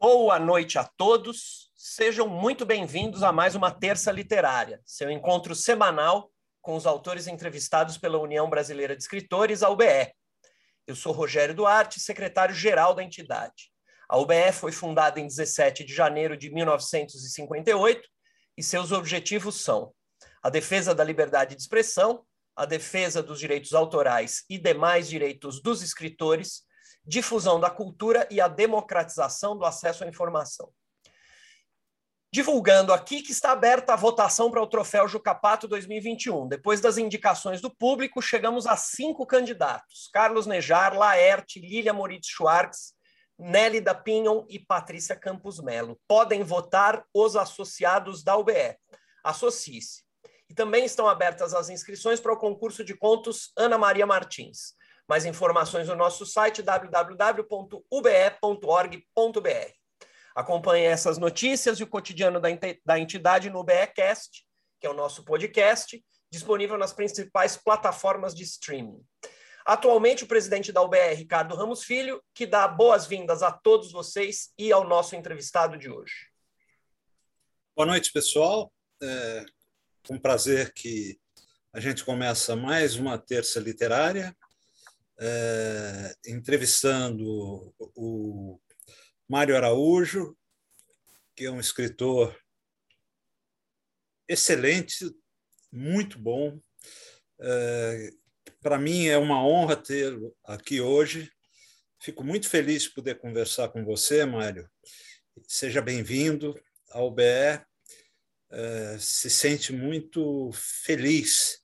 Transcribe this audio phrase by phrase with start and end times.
[0.00, 1.72] Boa noite a todos.
[1.74, 6.30] Sejam muito bem-vindos a mais uma Terça Literária, seu encontro semanal
[6.62, 10.14] com os autores entrevistados pela União Brasileira de Escritores, a UBE.
[10.86, 13.72] Eu sou Rogério Duarte, secretário-geral da entidade.
[14.08, 18.08] A UBE foi fundada em 17 de janeiro de 1958
[18.56, 19.92] e seus objetivos são
[20.40, 22.24] a defesa da liberdade de expressão,
[22.54, 26.67] a defesa dos direitos autorais e demais direitos dos escritores,
[27.08, 30.70] difusão da cultura e a democratização do acesso à informação.
[32.30, 36.46] Divulgando aqui que está aberta a votação para o Troféu Jucapato 2021.
[36.46, 42.92] Depois das indicações do público, chegamos a cinco candidatos: Carlos Nejar, Laerte, Lilia Moritz Schwartz,
[43.38, 45.98] Nélida Pinhon e Patrícia Campos Melo.
[46.06, 48.76] Podem votar os associados da UBE.
[49.24, 50.02] Associe-se.
[50.50, 54.76] E também estão abertas as inscrições para o concurso de contos Ana Maria Martins.
[55.08, 57.78] Mais informações no nosso site www.ube.org.br.
[60.34, 62.38] Acompanhe essas notícias e o cotidiano
[62.84, 64.46] da entidade no UBEcast,
[64.78, 69.02] que é o nosso podcast, disponível nas principais plataformas de streaming.
[69.64, 74.70] Atualmente, o presidente da UBR, Ricardo Ramos Filho, que dá boas-vindas a todos vocês e
[74.70, 76.28] ao nosso entrevistado de hoje.
[77.74, 78.72] Boa noite, pessoal.
[79.02, 79.44] É
[80.10, 81.18] um prazer que
[81.72, 84.36] a gente começa mais uma terça literária
[85.18, 88.60] é, entrevistando o
[89.28, 90.36] Mário Araújo,
[91.34, 92.38] que é um escritor
[94.28, 95.10] excelente,
[95.72, 96.60] muito bom.
[97.40, 98.10] É,
[98.60, 101.30] Para mim é uma honra tê-lo aqui hoje.
[102.00, 104.70] Fico muito feliz de poder conversar com você, Mário.
[105.46, 106.60] Seja bem-vindo
[106.90, 107.66] ao BE.
[108.50, 111.62] É, se sente muito feliz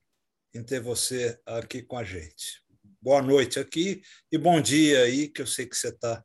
[0.52, 2.63] em ter você aqui com a gente
[3.04, 4.00] boa noite aqui
[4.32, 6.24] e bom dia aí, que eu sei que você está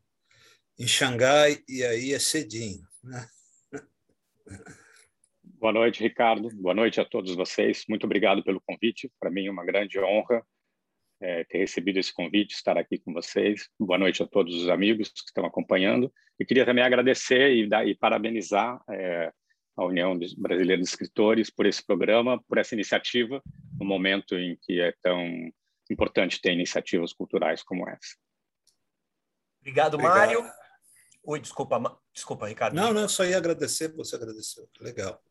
[0.79, 2.87] em Xangai e aí é cedinho.
[3.03, 3.27] Né?
[5.43, 6.47] Boa noite, Ricardo.
[6.55, 7.83] Boa noite a todos vocês.
[7.89, 9.11] Muito obrigado pelo convite.
[9.19, 10.41] Para mim é uma grande honra
[11.21, 13.67] é, ter recebido esse convite, estar aqui com vocês.
[13.77, 16.09] Boa noite a todos os amigos que estão acompanhando.
[16.39, 19.33] E queria também agradecer e, dar, e parabenizar é,
[19.75, 23.43] a União Brasileira de Escritores por esse programa, por essa iniciativa,
[23.77, 25.51] no momento em que é tão
[25.93, 28.15] importante ter iniciativas culturais como essa.
[29.61, 30.17] Obrigado, Obrigado.
[30.17, 30.51] Mário.
[31.23, 32.75] Oi, desculpa, desculpa, Ricardo.
[32.75, 34.67] Não, não, só ia agradecer, você agradeceu.
[34.79, 35.21] Legal.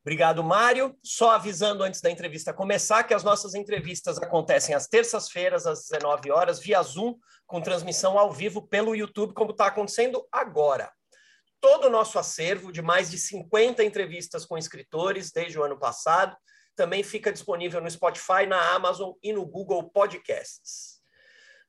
[0.00, 0.98] Obrigado, Mário.
[1.02, 6.30] Só avisando antes da entrevista começar que as nossas entrevistas acontecem às terças-feiras, às 19
[6.32, 7.16] horas, via Zoom,
[7.46, 10.90] com transmissão ao vivo pelo YouTube, como está acontecendo agora.
[11.60, 16.36] Todo o nosso acervo de mais de 50 entrevistas com escritores desde o ano passado
[16.76, 21.00] também fica disponível no Spotify, na Amazon e no Google Podcasts.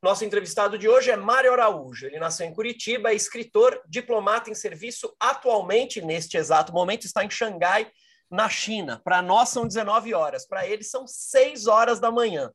[0.02, 2.06] Nosso entrevistado de hoje é Mário Araújo.
[2.06, 5.16] Ele nasceu em Curitiba, é escritor, diplomata em serviço.
[5.18, 7.90] Atualmente, neste exato momento, está em Xangai,
[8.30, 9.00] na China.
[9.02, 12.52] Para nós são 19 horas, para ele são 6 horas da manhã.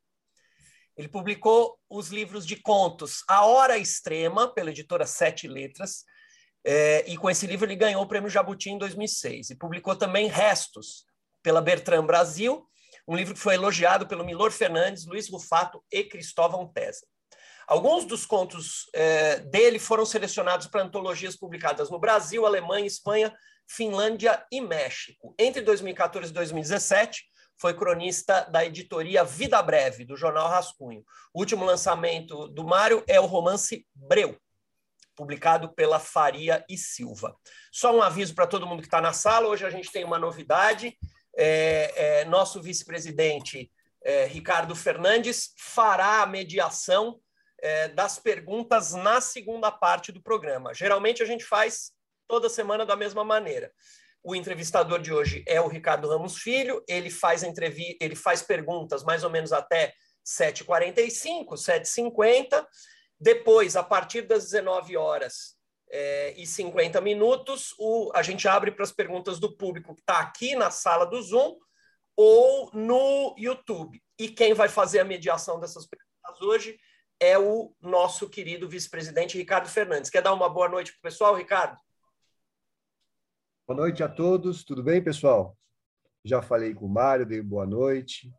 [0.95, 6.05] Ele publicou os livros de contos A Hora Extrema, pela editora Sete Letras,
[6.67, 9.51] é, e com esse livro ele ganhou o prêmio Jabuti em 2006.
[9.51, 11.07] E publicou também Restos,
[11.43, 12.67] pela Bertrand Brasil,
[13.07, 17.07] um livro que foi elogiado pelo Milor Fernandes, Luiz Rufato e Cristóvão Tesa.
[17.67, 23.35] Alguns dos contos eh, dele foram selecionados para antologias publicadas no Brasil, Alemanha, Espanha,
[23.69, 25.35] Finlândia e México.
[25.39, 27.25] Entre 2014 e 2017,
[27.61, 31.05] foi cronista da editoria Vida Breve, do jornal Rascunho.
[31.35, 34.39] O último lançamento do Mário é o romance Breu,
[35.15, 37.37] publicado pela Faria e Silva.
[37.73, 40.19] Só um aviso para todo mundo que está na sala: hoje a gente tem uma
[40.19, 40.97] novidade
[41.39, 43.71] é, é, nosso vice-presidente
[44.03, 47.21] é, Ricardo Fernandes fará a mediação
[47.61, 50.75] é, das perguntas na segunda parte do programa.
[50.75, 51.93] Geralmente a gente faz
[52.27, 53.73] toda semana da mesma maneira.
[54.23, 59.05] O entrevistador de hoje é o Ricardo Ramos Filho, ele faz, entrevi ele faz perguntas
[59.05, 59.95] mais ou menos até
[60.27, 62.67] 7h45, 7h50.
[63.21, 65.58] Depois, a partir das 19 horas,
[65.91, 70.21] é, e 50 minutos, o, a gente abre para as perguntas do público que está
[70.21, 71.57] aqui na sala do Zoom
[72.17, 74.03] ou no YouTube.
[74.19, 76.79] E quem vai fazer a mediação dessas perguntas hoje
[77.21, 80.11] é o nosso querido vice-presidente Ricardo Fernandes.
[80.11, 81.79] Quer dar uma boa noite para o pessoal, Ricardo?
[83.67, 85.57] Boa noite a todos, tudo bem, pessoal?
[86.25, 88.33] Já falei com o Mário, dei boa noite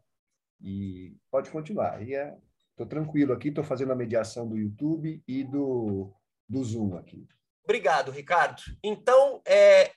[0.61, 2.01] e pode continuar.
[2.01, 6.13] Estou é, tranquilo aqui, estou fazendo a mediação do YouTube e do,
[6.47, 7.27] do Zoom aqui.
[7.63, 8.61] Obrigado, Ricardo.
[8.83, 9.93] Então, é,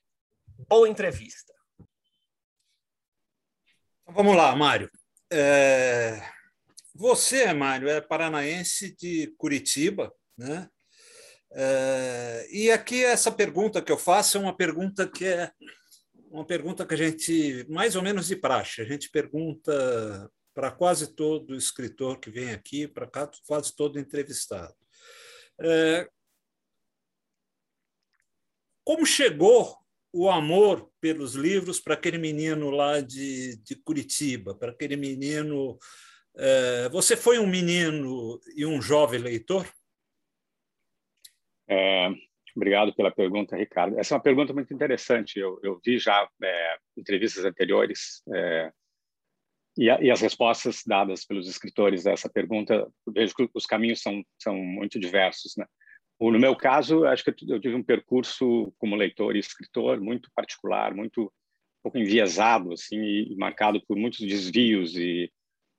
[0.69, 1.53] boa entrevista.
[4.03, 4.91] Então, vamos lá, Mário.
[5.33, 6.21] É...
[6.95, 10.69] Você, Mário, é paranaense de Curitiba, né?
[11.55, 15.53] É, e aqui essa pergunta que eu faço é uma pergunta que é
[16.31, 21.15] uma pergunta que a gente, mais ou menos de praxe, a gente pergunta para quase
[21.15, 23.07] todo escritor que vem aqui, para
[23.47, 24.75] quase todo entrevistado.
[25.61, 26.09] É,
[28.93, 29.75] como chegou
[30.13, 35.79] o amor pelos livros para aquele menino lá de, de Curitiba, para aquele menino.
[36.37, 39.67] É, você foi um menino e um jovem leitor?
[41.67, 42.11] É,
[42.55, 43.99] obrigado pela pergunta, Ricardo.
[43.99, 45.39] Essa é uma pergunta muito interessante.
[45.39, 48.71] Eu, eu vi já é, entrevistas anteriores é,
[49.79, 52.87] e, a, e, as respostas dadas pelos escritores a essa pergunta.
[53.09, 55.55] Vejo que os caminhos são, são muito diversos.
[55.57, 55.65] Né?
[56.21, 60.95] No meu caso, acho que eu tive um percurso como leitor e escritor muito particular,
[60.95, 65.33] muito um pouco enviesado, assim, e marcado por muitos desvios e,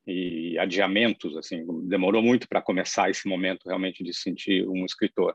[0.06, 1.66] e adiamentos, assim.
[1.88, 5.34] Demorou muito para começar esse momento realmente de sentir um escritor.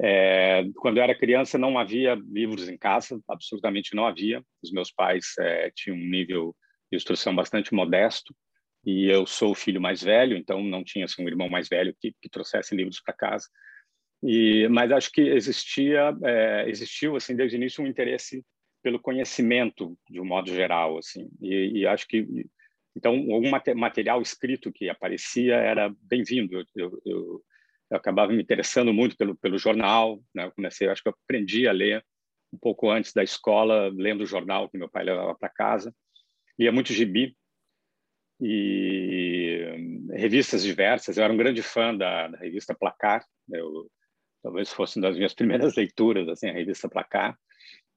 [0.00, 4.42] É, quando eu era criança, não havia livros em casa, absolutamente não havia.
[4.62, 6.56] Os meus pais é, tinham um nível
[6.90, 8.34] de instrução bastante modesto
[8.84, 11.96] e eu sou o filho mais velho, então não tinha assim, um irmão mais velho
[11.98, 13.46] que, que trouxesse livros para casa.
[14.26, 18.42] E, mas acho que existia, é, existiu assim desde o início um interesse
[18.82, 21.28] pelo conhecimento de um modo geral, assim.
[21.42, 22.26] E, e acho que
[22.96, 26.58] então algum material escrito que aparecia era bem-vindo.
[26.58, 27.44] Eu, eu, eu,
[27.90, 30.46] acabava me interessando muito pelo pelo jornal, né?
[30.46, 32.02] Eu comecei, acho que eu aprendi a ler
[32.50, 35.94] um pouco antes da escola, lendo o jornal que meu pai levava para casa.
[36.58, 37.36] Lia muito gibi
[38.40, 41.18] e revistas diversas.
[41.18, 43.24] Eu era um grande fã da, da revista Placar.
[43.52, 43.90] Eu
[44.44, 47.36] talvez fosse uma das minhas primeiras leituras, assim, a revista Placar,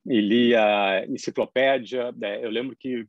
[0.05, 2.11] e lia enciclopédia.
[2.13, 3.05] Né, eu lembro que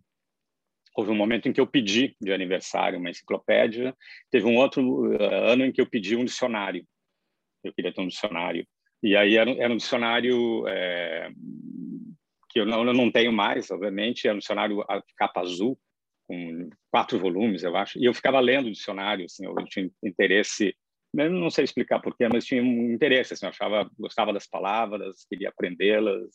[0.97, 3.97] houve um momento em que eu pedi de aniversário uma enciclopédia,
[4.31, 6.85] teve um outro uh, ano em que eu pedi um dicionário.
[7.63, 8.67] Eu queria ter um dicionário.
[9.01, 11.31] E aí era, era um dicionário é,
[12.51, 14.85] que eu não, eu não tenho mais, obviamente, era um dicionário
[15.17, 15.79] capa azul,
[16.27, 20.77] com quatro volumes, eu acho, e eu ficava lendo o dicionário, assim, eu tinha interesse
[21.15, 25.25] eu não sei explicar porquê, mas tinha um interesse, assim, eu achava, gostava das palavras,
[25.29, 26.29] queria aprendê-las.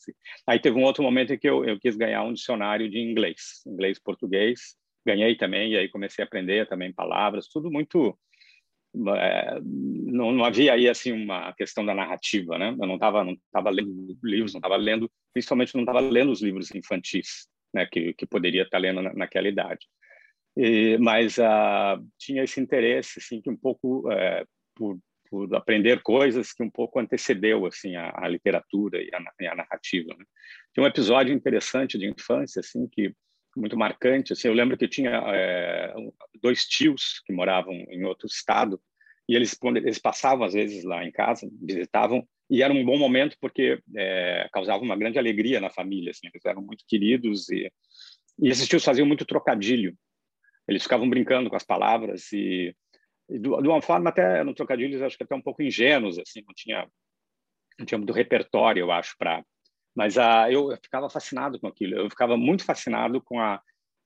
[0.46, 3.62] Aí teve um outro momento em que eu, eu quis ganhar um dicionário de inglês,
[3.66, 4.76] inglês-português,
[5.06, 8.18] ganhei também, e aí comecei a aprender também palavras, tudo muito...
[9.08, 12.76] É, não, não, havia aí assim uma questão da narrativa, né?
[12.80, 16.40] Eu não estava não tava lendo livros, não estava lendo, principalmente não estava lendo os
[16.40, 17.86] livros infantis, né?
[17.86, 19.84] Que, que poderia estar lendo na, naquela idade.
[20.56, 24.98] E, mas uh, tinha esse interesse assim que um pouco uh, por,
[25.28, 29.54] por aprender coisas que um pouco antecedeu assim a, a literatura e a, e a
[29.54, 30.14] narrativa.
[30.18, 30.24] Né?
[30.72, 33.14] Tem um episódio interessante de infância assim que
[33.56, 34.32] muito marcante.
[34.32, 35.94] Assim, eu lembro que tinha é,
[36.42, 38.80] dois tios que moravam em outro estado
[39.28, 43.36] e eles eles passavam às vezes lá em casa, visitavam e era um bom momento
[43.40, 46.10] porque é, causava uma grande alegria na família.
[46.10, 47.70] Assim, eles eram muito queridos e,
[48.38, 49.96] e esses tios faziam muito trocadilho.
[50.68, 52.74] Eles ficavam brincando com as palavras e
[53.28, 56.86] de uma forma até no trocadilhos acho que até um pouco ingênuos assim não tinha
[57.78, 59.44] não tinha muito repertório eu acho para
[59.94, 63.54] mas a eu, eu, ficava fascinado com aquilo eu ficava muito fascinado com a,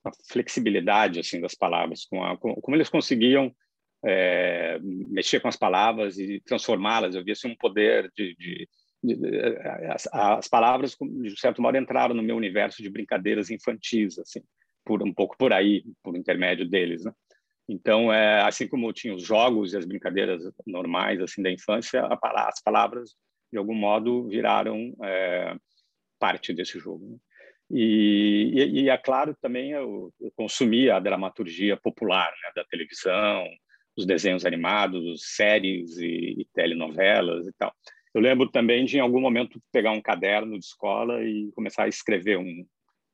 [0.04, 3.54] a flexibilidade assim das palavras com, a, com como eles conseguiam
[4.06, 8.68] é, mexer com as palavras e transformá-las eu via assim, um poder de, de,
[9.92, 14.42] as, as, palavras de certo modo entraram no meu universo de brincadeiras infantis assim
[14.84, 17.12] por um pouco por aí por intermédio deles né?
[17.68, 22.62] Então, é, assim como tinha os jogos e as brincadeiras normais assim da infância, as
[22.62, 23.14] palavras
[23.52, 25.54] de algum modo viraram é,
[26.18, 27.06] parte desse jogo.
[27.10, 27.16] Né?
[27.70, 33.46] E, e, e, é claro também eu, eu consumia a dramaturgia popular né, da televisão,
[33.94, 37.74] os desenhos animados, séries e, e telenovelas e tal.
[38.14, 41.88] Eu lembro também de, em algum momento, pegar um caderno de escola e começar a
[41.88, 42.66] escrever um,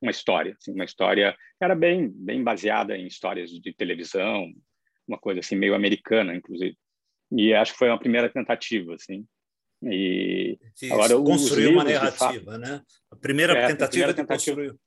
[0.05, 4.53] uma história, assim, uma história que era bem, bem baseada em histórias de televisão,
[5.07, 6.77] uma coisa assim meio americana, inclusive.
[7.33, 9.27] E acho que foi uma primeira tentativa, assim.
[9.83, 10.59] E
[10.91, 12.83] agora construir uma narrativa, fato, né?
[13.11, 14.85] A primeira é, tentativa a primeira de tentativa construir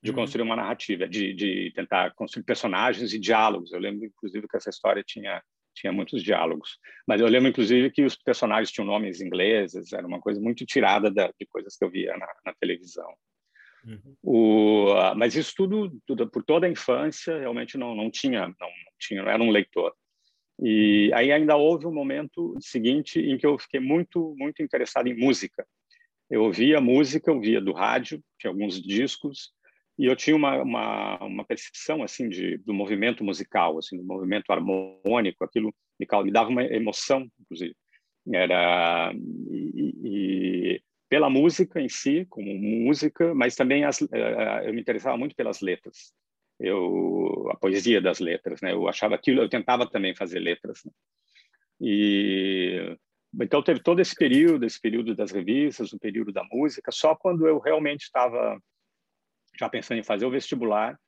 [0.00, 0.16] de uhum.
[0.16, 3.72] construir uma narrativa, de, de tentar construir personagens e diálogos.
[3.72, 5.42] Eu lembro, inclusive, que essa história tinha
[5.74, 6.76] tinha muitos diálogos.
[7.06, 11.08] Mas eu lembro, inclusive, que os personagens tinham nomes ingleses, era uma coisa muito tirada
[11.08, 13.08] da, de coisas que eu via na, na televisão.
[13.84, 14.14] Uhum.
[14.22, 18.92] O, mas isso tudo, tudo, por toda a infância realmente não, não tinha, não, não
[18.98, 19.94] tinha, não era um leitor.
[20.60, 25.16] E aí ainda houve um momento seguinte em que eu fiquei muito, muito interessado em
[25.16, 25.64] música.
[26.28, 29.52] Eu ouvia música, eu ouvia do rádio, tinha alguns discos,
[29.98, 34.50] e eu tinha uma, uma, uma percepção assim de, do movimento musical, assim, do movimento
[34.50, 37.74] harmônico, aquilo me, me dava uma emoção, inclusive.
[38.32, 39.12] Era
[39.50, 45.34] e, e, pela música em si, como música, mas também as, eu me interessava muito
[45.34, 46.12] pelas letras.
[46.60, 48.72] Eu a poesia das letras, né?
[48.72, 50.82] Eu achava aquilo, eu tentava também fazer letras.
[50.84, 50.92] Né?
[51.80, 52.96] E
[53.40, 56.90] então teve todo esse período, esse período das revistas, o período da música.
[56.90, 58.58] Só quando eu realmente estava
[59.58, 60.98] já pensando em fazer o vestibular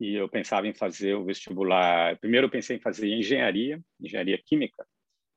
[0.00, 2.18] e eu pensava em fazer o vestibular.
[2.18, 4.84] Primeiro eu pensei em fazer engenharia, engenharia química.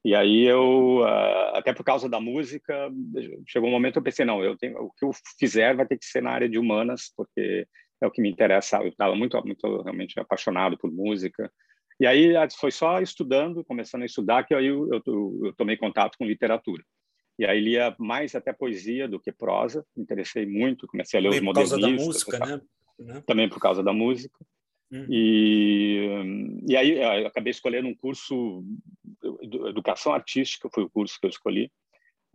[0.06, 2.92] E aí eu, ah, até por causa da música,
[3.48, 5.10] chegou um momento eu pensei não, eu tenho o que eu
[5.40, 7.68] fizer vai ter que ser na área de humanas, porque
[8.00, 8.78] é o que me interessa.
[8.78, 11.52] Eu estava muito, muito realmente apaixonado por música.
[12.00, 15.76] E aí ah, foi só estudando, começando a estudar, que aí eu, eu, eu tomei
[15.76, 16.84] contato com literatura.
[17.40, 21.30] E aí lia mais até poesia do que prosa, me interessei muito, comecei a ler
[21.30, 22.24] Também os modernistas.
[22.24, 22.62] Por causa da música,
[23.00, 23.24] né?
[23.26, 24.38] Também por causa da música.
[24.92, 25.08] Uhum.
[25.10, 28.64] E, e aí acabei escolhendo um curso,
[29.68, 31.72] educação artística foi o curso que eu escolhi.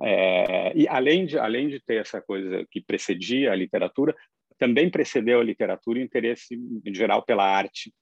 [0.02, 4.16] É, e além de além de ter essa coisa que precedia a literatura,
[4.58, 7.92] também precedeu a literatura o interesse em geral pela arte.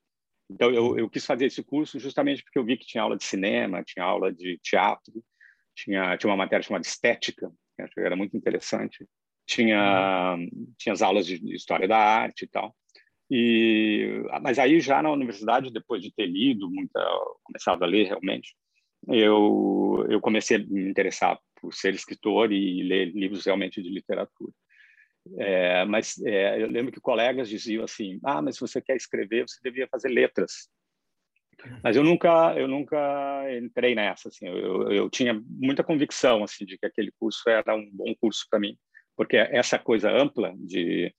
[0.51, 3.25] Então eu, eu quis fazer esse curso justamente porque eu vi que tinha aula de
[3.25, 5.23] cinema, tinha aula de teatro,
[5.75, 9.07] tinha tinha uma matéria chamada estética, que era muito interessante.
[9.47, 10.37] Tinha
[10.79, 12.75] tinha as aulas de história da arte e tal.
[13.31, 17.01] E, mas aí já na universidade, depois de ter lido, muita,
[17.45, 18.55] começado a ler realmente,
[19.07, 24.53] eu, eu comecei a me interessar por ser escritor e ler livros realmente de literatura.
[25.37, 29.47] É, mas é, eu lembro que colegas diziam assim: ah, mas se você quer escrever,
[29.47, 30.69] você devia fazer letras.
[31.83, 34.29] Mas eu nunca, eu nunca entrei nessa.
[34.29, 38.47] Assim, eu, eu tinha muita convicção assim de que aquele curso era um bom curso
[38.49, 38.77] para mim,
[39.17, 41.13] porque essa coisa ampla de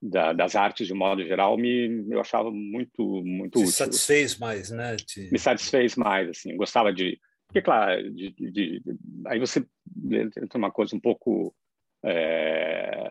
[0.00, 3.74] da, das artes de modo geral me eu achava muito muito Se útil.
[3.76, 4.96] satisfez mais né?
[4.96, 5.30] De...
[5.30, 8.82] me satisfez mais assim gostava de porque claro de, de,
[9.26, 9.64] aí você
[10.42, 11.54] entra uma coisa um pouco
[12.04, 13.08] é,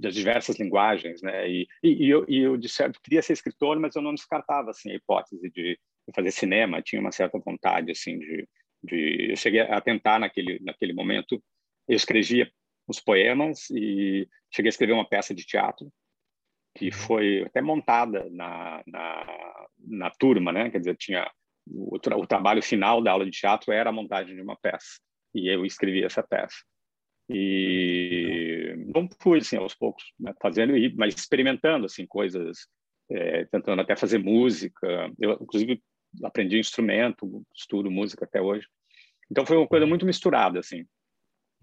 [0.00, 1.48] das diversas linguagens né?
[1.48, 4.70] E, e, e, eu, e eu de certo queria ser escritor mas eu não descartava
[4.70, 5.78] assim a hipótese de
[6.14, 8.46] fazer cinema tinha uma certa vontade assim de,
[8.84, 11.42] de eu cheguei a tentar naquele naquele momento
[11.88, 12.50] eu escrevia
[12.86, 15.90] os poemas e cheguei a escrever uma peça de teatro
[16.74, 16.92] que uhum.
[16.92, 20.70] foi até montada na, na, na turma, né?
[20.70, 21.30] Quer dizer, tinha
[21.66, 24.98] o, o, trabalho final da aula de teatro era a montagem de uma peça
[25.34, 26.56] e eu escrevi essa peça.
[27.28, 32.66] E não fui assim aos poucos né, fazendo, mas experimentando assim coisas,
[33.10, 35.10] é, tentando até fazer música.
[35.18, 35.80] Eu inclusive
[36.24, 38.66] aprendi instrumento, estudo música até hoje.
[39.30, 40.84] Então foi uma coisa muito misturada assim.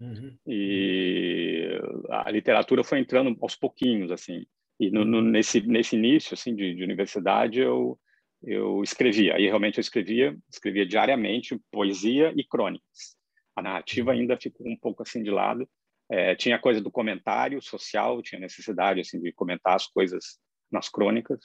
[0.00, 0.36] Uhum.
[0.46, 4.46] E a literatura foi entrando aos pouquinhos assim.
[4.80, 8.00] E no, no, nesse nesse início assim de, de, universidade eu
[8.42, 9.36] eu escrevia.
[9.36, 13.14] Aí realmente eu escrevia, escrevia diariamente poesia e crônicas.
[13.54, 15.68] A narrativa ainda ficou um pouco assim de lado.
[16.10, 20.38] É, tinha a coisa do comentário social, tinha necessidade assim de comentar as coisas
[20.72, 21.38] nas crônicas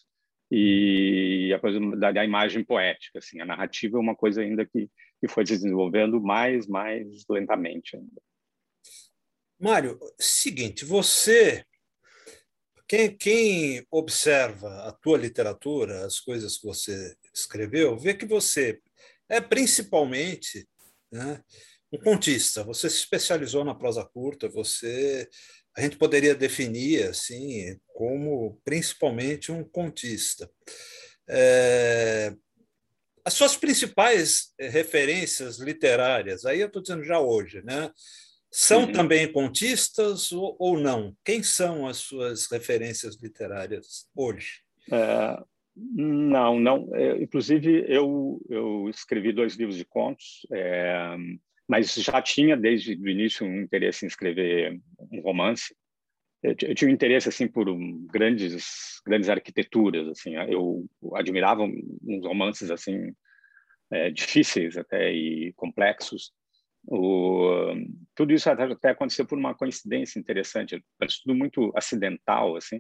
[0.50, 4.90] e a coisa da, da imagem poética, assim, a narrativa é uma coisa ainda que
[5.20, 8.22] que foi desenvolvendo mais mais lentamente ainda.
[9.60, 11.66] Mário, seguinte, você
[12.88, 18.80] quem, quem observa a tua literatura, as coisas que você escreveu, vê que você
[19.30, 20.68] é principalmente
[21.12, 21.42] né,
[21.92, 22.64] um contista.
[22.64, 24.50] Você se especializou na prosa curta.
[24.50, 25.28] Você,
[25.76, 30.50] a gente poderia definir assim como principalmente um contista.
[31.28, 32.34] É,
[33.24, 37.92] as suas principais referências literárias, aí eu estou dizendo já hoje, né?
[38.58, 38.92] São uhum.
[38.94, 41.14] também contistas ou, ou, não?
[41.26, 44.62] Quem são as suas referências literárias hoje?
[44.90, 45.44] É,
[45.76, 46.90] não, não.
[46.96, 51.18] É, inclusive, eu, eu escrevi dois livros de contos, é,
[51.68, 54.80] mas já tinha desde o início um interesse em escrever
[55.12, 55.76] um romance.
[56.42, 60.08] Eu, eu tinha um interesse assim por um, grandes grandes arquiteturas.
[60.08, 63.14] Assim, eu admirava uns romances assim
[63.92, 66.32] é, difíceis até e complexos
[66.88, 67.74] o,
[68.14, 72.80] tudo isso até aconteceu por uma coincidência interessante, parece tudo muito acidental, assim.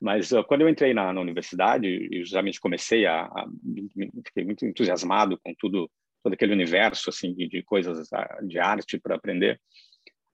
[0.00, 3.46] Mas uh, quando eu entrei na, na, universidade e justamente comecei a, a,
[4.26, 5.90] fiquei muito entusiasmado com tudo,
[6.22, 8.08] todo aquele universo assim de, de coisas
[8.42, 9.60] de arte para aprender.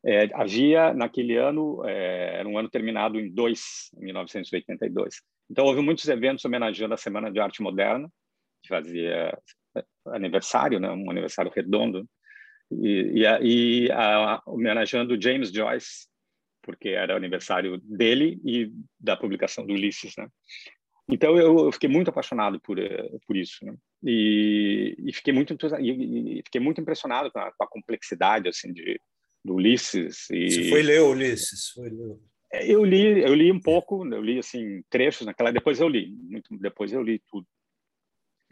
[0.04, 5.20] É, havia naquele ano é, era um ano terminado em dois, 1982.
[5.50, 8.08] Então houve muitos eventos homenageando a Semana de Arte Moderna,
[8.62, 9.36] que fazia
[9.76, 12.06] é, aniversário, né, um aniversário redondo
[12.70, 16.06] e, e, e a, homenageando James Joyce,
[16.62, 20.28] porque era o aniversário dele e da publicação do Ulisses, né?
[21.08, 23.76] Então eu, eu fiquei muito apaixonado por eh, por isso, né?
[24.02, 28.72] e, e fiquei muito e, e, fiquei muito impressionado com a, com a, complexidade assim
[28.72, 29.00] de
[29.44, 32.18] do Ulisses e Você foi ler Ulisses foi ler.
[32.52, 36.10] É, eu li eu li um pouco eu li assim trechos naquela depois eu li
[36.10, 37.46] muito depois eu li tudo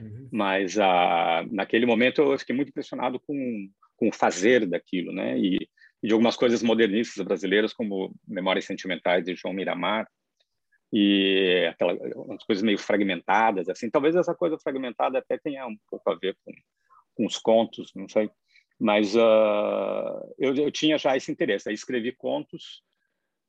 [0.00, 0.28] uhum.
[0.32, 5.38] mas ah, naquele momento eu fiquei muito impressionado com com o fazer daquilo né?
[5.38, 5.68] E,
[6.02, 10.06] e de algumas coisas modernistas brasileiras como Memórias Sentimentais de João Miramar
[10.92, 13.90] e aquelas coisas meio fragmentadas assim.
[13.90, 16.52] Talvez essa coisa fragmentada até tenha um pouco a ver com,
[17.14, 18.30] com os contos não sei.
[18.78, 21.68] Mas uh, eu, eu, tinha já esse interesse.
[21.68, 22.82] Aí escrevi contos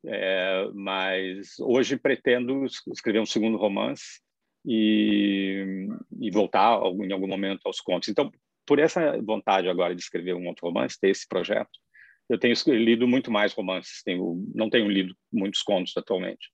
[0.08, 4.22] é, mas hoje pretendo escrever um segundo romance
[4.66, 5.88] e,
[6.20, 8.32] e voltar em algum momento aos contos então
[8.66, 11.80] por essa vontade agora de escrever um outro romance ter esse projeto
[12.28, 16.50] eu tenho lido muito mais romances tenho não tenho lido muitos contos atualmente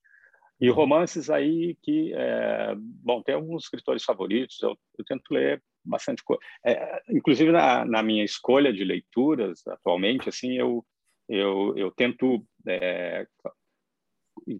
[0.62, 6.22] e romances aí que, é, bom, tem alguns escritores favoritos, eu, eu tento ler bastante
[6.22, 6.40] coisa.
[6.64, 10.86] É, inclusive, na, na, minha escolha de leituras, atualmente, assim, eu,
[11.28, 13.26] eu, eu tento é,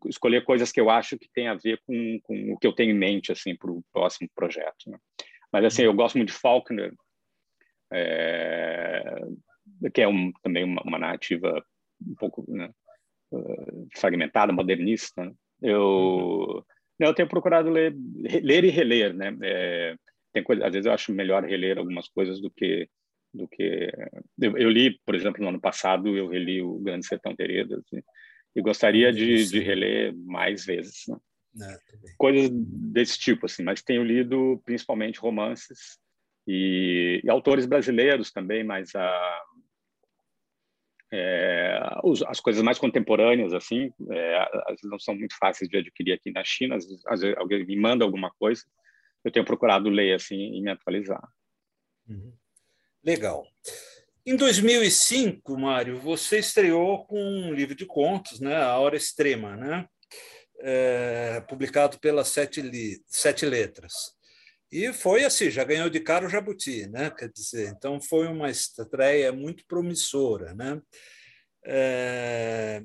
[0.06, 2.90] escolher coisas que eu acho que tem a ver com, com o que eu tenho
[2.90, 4.88] em mente, assim, para o próximo projeto.
[4.88, 4.98] Né?
[5.52, 6.92] Mas, assim, eu gosto muito de Faulkner,
[7.92, 9.20] é,
[9.92, 11.64] que é um, também uma, uma narrativa
[12.00, 12.70] um pouco né,
[13.96, 15.32] fragmentada, modernista, né?
[15.62, 16.64] Eu,
[16.98, 17.94] não, eu tenho procurado ler,
[18.42, 19.36] ler e reler, né?
[19.42, 19.94] É,
[20.32, 22.88] tem coisa, às vezes eu acho melhor reler algumas coisas do que
[23.34, 23.90] do que
[24.38, 28.02] eu, eu, li, por exemplo, no ano passado eu reli o Grande Sertão Veredas assim,
[28.54, 31.18] e gostaria de, de, reler mais vezes, né?
[31.62, 31.78] é,
[32.18, 33.62] coisas desse tipo assim.
[33.62, 35.98] Mas tenho lido principalmente romances
[36.46, 39.42] e, e autores brasileiros também, mas a
[41.14, 41.78] é,
[42.26, 46.32] as coisas mais contemporâneas, assim, é, às vezes não são muito fáceis de adquirir aqui
[46.32, 46.76] na China.
[46.76, 48.62] Às vezes, às vezes, alguém me manda alguma coisa,
[49.22, 51.22] eu tenho procurado ler assim e me atualizar.
[52.08, 52.32] Uhum.
[53.04, 53.46] Legal.
[54.24, 59.84] Em 2005, Mário, você estreou com um livro de contos, né, A Hora Extrema, né,
[60.60, 62.62] é, publicado pela Sete,
[63.08, 63.92] Sete Letras.
[64.70, 67.10] E foi assim, já ganhou de cara o Jabuti, né?
[67.10, 70.80] Quer dizer, então foi uma estreia muito promissora, né?
[71.62, 72.82] É...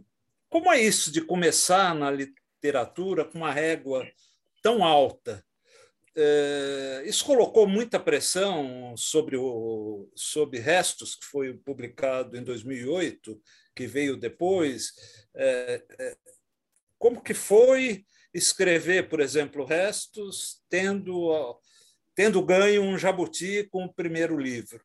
[0.49, 4.05] Como é isso de começar na literatura com uma régua
[4.61, 5.41] tão alta?
[6.17, 7.03] É...
[7.05, 13.39] Isso colocou muita pressão sobre o sobre Restos, que foi publicado em 2008,
[13.75, 14.93] que veio depois.
[15.35, 15.83] É...
[15.99, 16.17] é
[16.97, 18.03] como que foi
[18.33, 21.31] escrever, por exemplo, Restos, tendo
[22.15, 24.83] tendo ganho um jabuti com o primeiro livro?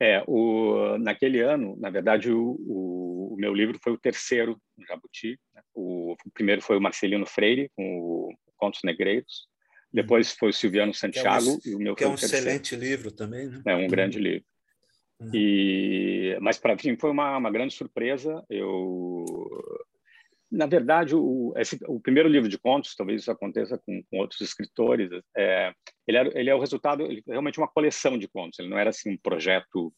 [0.00, 5.38] É, o, naquele ano, na verdade, o, o, o, meu livro foi o terceiro jabuti.
[5.54, 5.62] Né?
[5.72, 9.46] O, o, primeiro foi o Marcelino Freire, com o Contos Negreiros.
[9.92, 11.48] Depois foi o Silviano Santiago.
[11.48, 13.48] É um, e o meu que é um excelente livro também.
[13.48, 13.62] Né?
[13.66, 14.24] É um grande uhum.
[14.24, 14.44] livro.
[15.20, 15.30] Uhum.
[15.34, 18.44] E, mas, para mim, foi uma, uma grande surpresa.
[18.48, 19.24] Eu
[20.52, 24.42] na verdade, o, esse, o, primeiro livro de contos, talvez isso aconteça com, com outros
[24.42, 25.72] escritores, é,
[26.06, 28.58] ele, é, ele, é, o resultado, ele é realmente uma coleção de contos.
[28.58, 29.90] Ele não era assim um projeto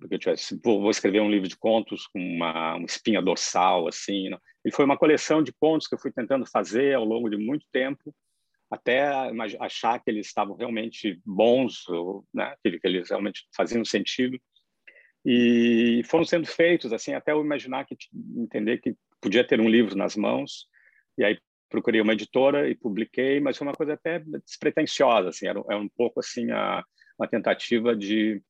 [0.00, 3.86] porque eu tivesse, vou, vou, escrever um livro de contos com uma, uma espinha dorsal,
[3.86, 4.28] assim.
[4.28, 4.38] Não.
[4.64, 7.64] Ele foi uma coleção de contos que eu fui tentando fazer ao longo de muito
[7.72, 8.12] tempo,
[8.70, 9.08] até
[9.60, 14.38] achar que eles estavam realmente bons, ou, né, que, eles realmente faziam sentido.
[15.24, 17.96] E foram sendo feitos assim até eu imaginar que
[18.36, 20.66] entender que podia ter um livro nas mãos.
[21.18, 25.60] E aí procurei uma editora e publiquei mas foi uma coisa até despretensiosa assim era,
[25.68, 26.84] era um pouco assim a
[27.18, 28.40] uma tentativa de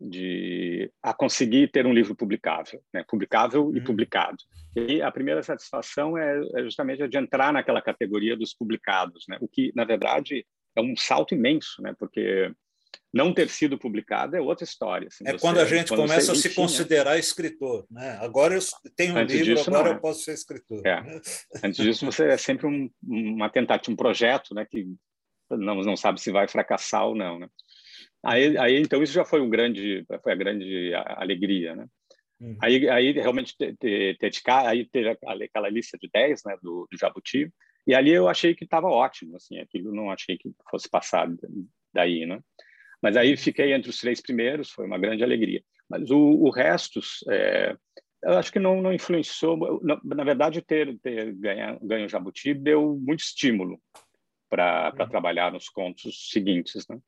[0.00, 3.04] de a conseguir ter um livro publicável, né?
[3.08, 3.76] publicável uhum.
[3.76, 4.38] e publicado.
[4.76, 9.36] E a primeira satisfação é, é justamente a de entrar naquela categoria dos publicados, né?
[9.40, 11.94] O que na verdade é um salto imenso, né?
[11.98, 12.52] Porque
[13.12, 15.08] não ter sido publicado é outra história.
[15.08, 17.86] Assim, é você, quando a gente quando começa a se considerar escritor.
[17.90, 18.18] Né?
[18.20, 18.60] Agora eu
[18.94, 20.86] tenho um Antes livro, disso, agora eu posso ser escritor.
[20.86, 21.02] É.
[21.64, 24.86] Antes disso, você é sempre um, uma tentativa, um projeto né, que
[25.50, 27.38] não, não sabe se vai fracassar ou não.
[27.38, 27.48] Né?
[28.24, 31.76] Aí, aí, então, isso já foi, um grande, foi a grande alegria.
[31.76, 31.86] Né?
[32.40, 32.56] Uhum.
[32.62, 36.98] Aí, aí, realmente, ter, ter, ter, aí teve aquela lista de 10 né, do, do
[36.98, 37.52] Jabuti,
[37.86, 41.26] e ali eu achei que estava ótimo, assim, aquilo não achei que fosse passar
[41.92, 42.38] daí, né?
[43.00, 45.62] Mas aí fiquei entre os três primeiros, foi uma grande alegria.
[45.88, 47.74] Mas o, o Restos, é,
[48.22, 49.80] eu acho que não, não influenciou.
[49.82, 53.80] Na, na verdade, ter, ter ganho, ganho o Jabuti deu muito estímulo
[54.50, 55.08] para uhum.
[55.08, 56.98] trabalhar nos contos seguintes, né?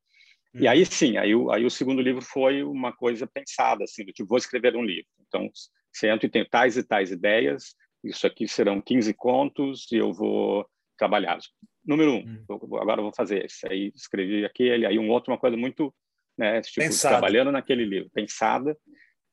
[0.54, 0.62] Uhum.
[0.62, 4.12] E aí sim, aí o, aí o segundo livro foi uma coisa pensada, assim, do
[4.12, 5.08] tipo, vou escrever um livro.
[5.26, 5.48] Então,
[5.92, 10.66] sento e tenho tais e tais ideias, isso aqui serão 15 contos e eu vou
[10.96, 11.38] trabalhar
[11.84, 12.78] número um, hum.
[12.80, 13.66] agora vou fazer esse.
[13.66, 15.94] Aí escrevi aquele, aí um outro, uma coisa muito,
[16.38, 18.76] né, tipo, trabalhando naquele livro, pensada.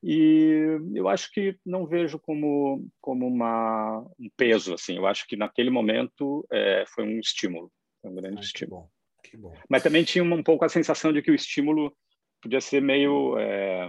[0.04, 4.96] E eu acho que não vejo como como uma, um peso assim.
[4.96, 7.72] Eu acho que naquele momento é, foi um estímulo,
[8.04, 8.90] um grande estímulo.
[9.30, 9.54] Que bom.
[9.70, 11.96] Mas também tinha um pouco a sensação de que o estímulo
[12.42, 13.88] podia ser meio é,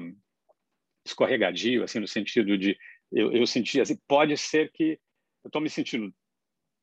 [1.06, 2.76] escorregadio, assim, no sentido de
[3.12, 4.98] eu, eu sentia assim, pode ser que
[5.44, 6.12] eu estou me sentindo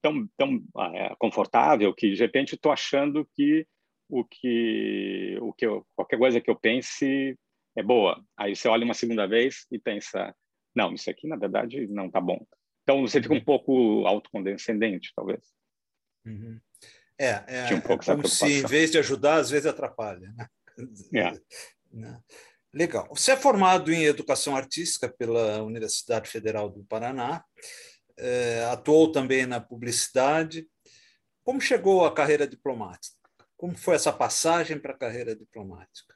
[0.02, 0.63] tão tão
[0.94, 3.68] é, confortável que de repente estou achando que
[4.10, 7.38] o que o que eu, qualquer coisa que eu pense
[7.78, 8.24] é boa.
[8.38, 10.34] Aí você olha uma segunda vez e pensa,
[10.74, 12.46] não, isso aqui na verdade não está bom.
[12.84, 13.44] Então você fica um uhum.
[13.44, 15.54] pouco autocondescendente, talvez.
[16.26, 16.60] Uhum.
[17.17, 20.34] É, é, um é como se em vez de ajudar, às vezes atrapalha.
[20.36, 20.47] Né?
[21.13, 21.32] É.
[21.95, 22.19] Né?
[22.73, 23.08] Legal.
[23.10, 27.41] Você é formado em Educação Artística pela Universidade Federal do Paraná,
[28.17, 30.67] é, atuou também na publicidade.
[31.41, 33.15] Como chegou à carreira diplomática?
[33.56, 36.13] Como foi essa passagem para a carreira diplomática?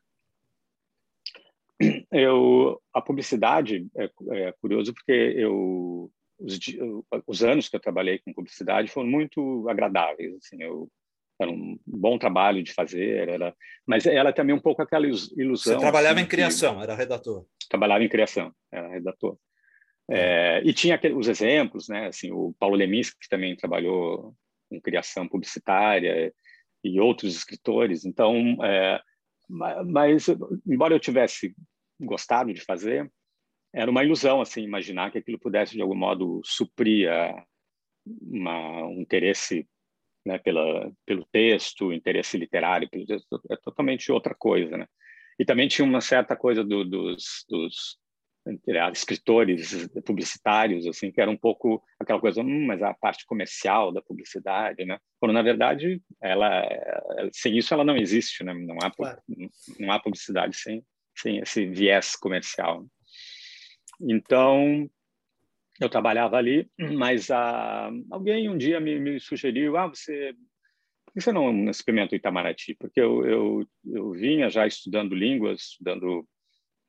[2.11, 6.59] Eu, a publicidade é, é curioso porque eu os,
[7.27, 10.35] os, anos que eu trabalhei com publicidade foram muito agradáveis.
[10.35, 10.89] Assim, eu
[11.39, 13.55] era um bom trabalho de fazer, era,
[13.87, 15.73] mas ela também um pouco aquela ilusão.
[15.73, 17.45] Você trabalhava assim, em criação, que, era redator.
[17.69, 19.37] Trabalhava em criação, era redator.
[20.11, 22.07] É, e tinha os exemplos, né?
[22.07, 24.33] Assim, o Paulo Leminski que também trabalhou
[24.71, 26.33] em criação publicitária
[26.83, 28.05] e outros escritores.
[28.05, 28.99] Então, é,
[29.47, 30.27] mas
[30.67, 31.55] embora eu tivesse
[31.99, 33.09] gostado de fazer,
[33.73, 37.45] era uma ilusão assim imaginar que aquilo pudesse de algum modo suprir a,
[38.05, 39.67] uma, um interesse
[40.25, 44.87] né, pela, pelo texto, interesse literário, pelo texto, é totalmente outra coisa, né?
[45.39, 47.97] E também tinha uma certa coisa do, dos, dos
[48.91, 54.01] escritores publicitários, assim, que era um pouco aquela coisa, hum, mas a parte comercial da
[54.01, 54.97] publicidade, né?
[55.19, 56.67] Quando na verdade ela,
[57.31, 58.53] sem isso ela não existe, né?
[58.53, 59.21] Não há claro.
[59.79, 60.83] não há publicidade sem
[61.15, 62.85] sem esse viés comercial.
[64.01, 64.89] Então
[65.79, 70.33] eu trabalhava ali, mas ah, alguém um dia me, me sugeriu, ah, você
[71.05, 72.75] por que você não experimenta o Itamaraty?
[72.75, 76.23] Porque eu, eu, eu vinha já estudando línguas, estudando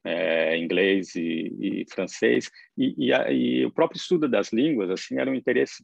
[0.05, 5.31] é, inglês e, e francês, e, e, e, o próprio estudo das línguas assim era
[5.31, 5.83] um interesse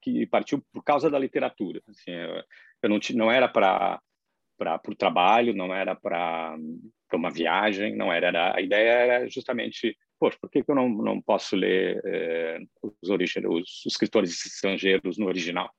[0.00, 1.82] que partiu por causa da literatura.
[1.86, 2.42] Assim, eu,
[2.82, 4.00] eu não, não era para
[4.56, 6.54] para o trabalho, não era para
[7.14, 10.88] uma viagem, não era, era, A ideia era justamente, poxa, por que, que eu não,
[10.88, 15.70] não posso ler é, os, os escritores estrangeiros no original?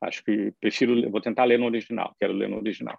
[0.00, 2.98] Acho que prefiro, vou tentar ler no original, quero ler no original.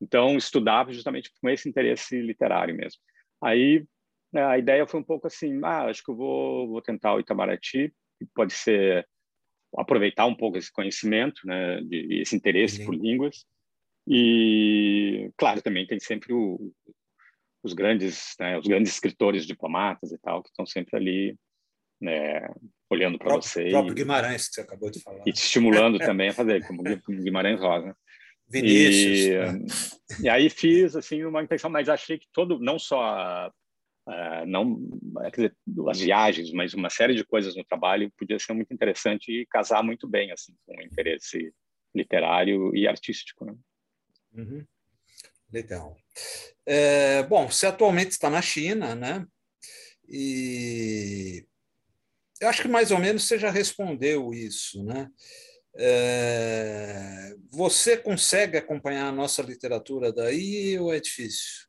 [0.00, 3.00] Então, estudava justamente com esse interesse literário mesmo.
[3.40, 3.86] Aí
[4.32, 7.20] né, a ideia foi um pouco assim, ah, acho que eu vou, vou tentar o
[7.20, 7.94] Itamaraty,
[8.34, 9.06] pode ser
[9.76, 12.86] aproveitar um pouco esse conhecimento, né, de, esse interesse Sim.
[12.86, 13.46] por línguas.
[14.06, 16.72] E, claro, também tem sempre o,
[17.64, 21.36] os grandes, né, os grandes escritores diplomatas e tal, que estão sempre ali
[22.00, 22.46] né,
[22.90, 23.68] olhando para você.
[23.68, 25.22] O próprio Guimarães, que você acabou de falar.
[25.26, 27.96] E te estimulando também a fazer, como Guimarães Rosa.
[28.46, 29.26] Vinícius.
[29.26, 29.66] E, né?
[30.22, 33.50] e aí fiz assim uma intenção, mas achei que todo, não só
[34.08, 34.78] uh, não
[35.32, 35.56] quer dizer,
[35.88, 39.82] as viagens, mas uma série de coisas no trabalho podia ser muito interessante e casar
[39.82, 41.52] muito bem assim com o interesse
[41.94, 43.44] literário e artístico.
[43.44, 43.54] Né?
[44.34, 44.66] Uhum.
[45.52, 45.96] Legal.
[46.66, 49.26] É, bom, você atualmente está na China, né?
[50.08, 51.46] E
[52.40, 55.10] eu acho que mais ou menos você já respondeu isso, né?
[55.76, 61.66] É, você consegue acompanhar a nossa literatura daí ou é difícil?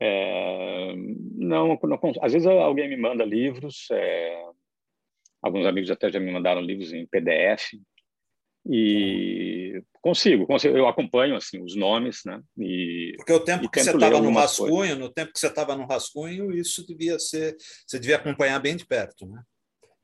[0.00, 0.92] É,
[1.36, 4.44] não, não, às vezes alguém me manda livros, é,
[5.40, 7.80] alguns amigos até já me mandaram livros em PDF,
[8.66, 9.51] e
[10.00, 12.40] consigo, consigo, eu acompanho assim os nomes, né?
[12.58, 14.98] E, Porque o tempo que você estava no rascunho, coisas.
[14.98, 17.56] no tempo que você estava no rascunho, isso devia ser,
[17.86, 19.42] você devia acompanhar bem de perto, né?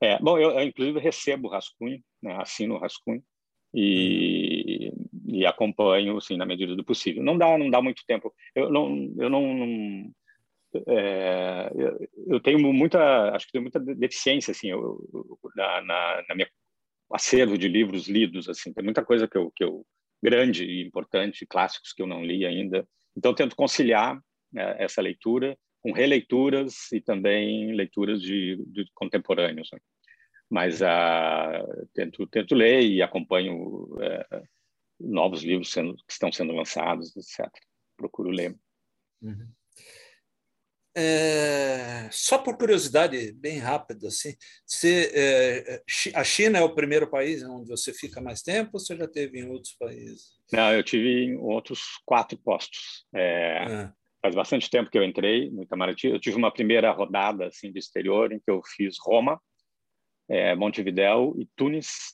[0.01, 2.37] É, bom, eu, eu inclusive recebo o rascunho, né?
[2.39, 3.21] assino o rascunho
[3.73, 5.05] e, hum.
[5.27, 7.23] e acompanho assim na medida do possível.
[7.23, 8.33] Não dá, não dá muito tempo.
[8.55, 10.11] Eu não, eu não, não
[10.87, 14.99] é, eu, eu, tenho muita, acho que tenho muita deficiência assim eu,
[15.55, 16.47] na, na, na minha
[17.15, 19.85] acervo de livros lidos, assim, tem muita coisa que eu, que eu
[20.21, 22.87] grande e importante, clássicos que eu não li ainda.
[23.15, 24.19] Então, tento conciliar
[24.51, 29.69] né, essa leitura com releituras e também leituras de, de contemporâneos.
[29.71, 29.79] Né?
[30.49, 34.43] Mas uh, tento, tento ler e acompanho uh,
[34.99, 37.49] novos livros sendo, que estão sendo lançados, etc.
[37.95, 38.55] Procuro ler.
[39.21, 39.47] Uhum.
[40.95, 42.09] É...
[42.11, 45.83] só por curiosidade, bem rápida, assim, você, é,
[46.15, 49.39] a China é o primeiro país onde você fica mais tempo ou você já teve
[49.39, 50.39] em outros países?
[50.51, 53.05] Não, eu tive em outros quatro postos.
[53.13, 53.91] É, é.
[54.21, 56.07] Faz bastante tempo que eu entrei no Itamaraty.
[56.07, 59.39] Eu tive uma primeira rodada assim de exterior em que eu fiz Roma,
[60.27, 62.13] é, Montevidéu e Tunis,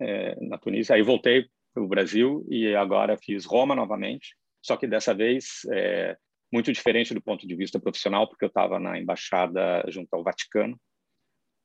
[0.00, 0.94] é, na Tunísia.
[0.94, 6.16] Aí voltei para o Brasil e agora fiz Roma novamente, só que dessa vez é,
[6.52, 10.78] muito diferente do ponto de vista profissional, porque eu estava na embaixada junto ao Vaticano,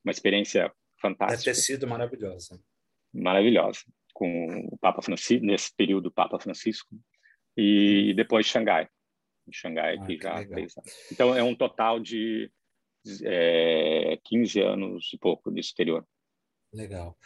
[0.03, 0.71] uma experiência
[1.01, 1.43] fantástica.
[1.43, 2.59] Deve ter sido maravilhosa.
[3.13, 3.81] Maravilhosa,
[4.13, 6.95] com o Papa Francisco, nesse período, o Papa Francisco,
[7.55, 8.87] e depois Xangai,
[9.47, 10.73] em Xangai, ah, que já fez.
[11.11, 12.51] Então, é um total de
[13.23, 16.05] é, 15 anos e pouco de exterior.
[16.73, 17.17] Legal.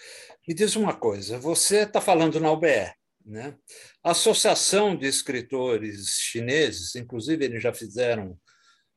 [0.48, 2.94] Me diz uma coisa, você está falando na UBE,
[3.26, 3.56] né?
[4.04, 8.38] A Associação de Escritores Chineses, inclusive, eles já fizeram,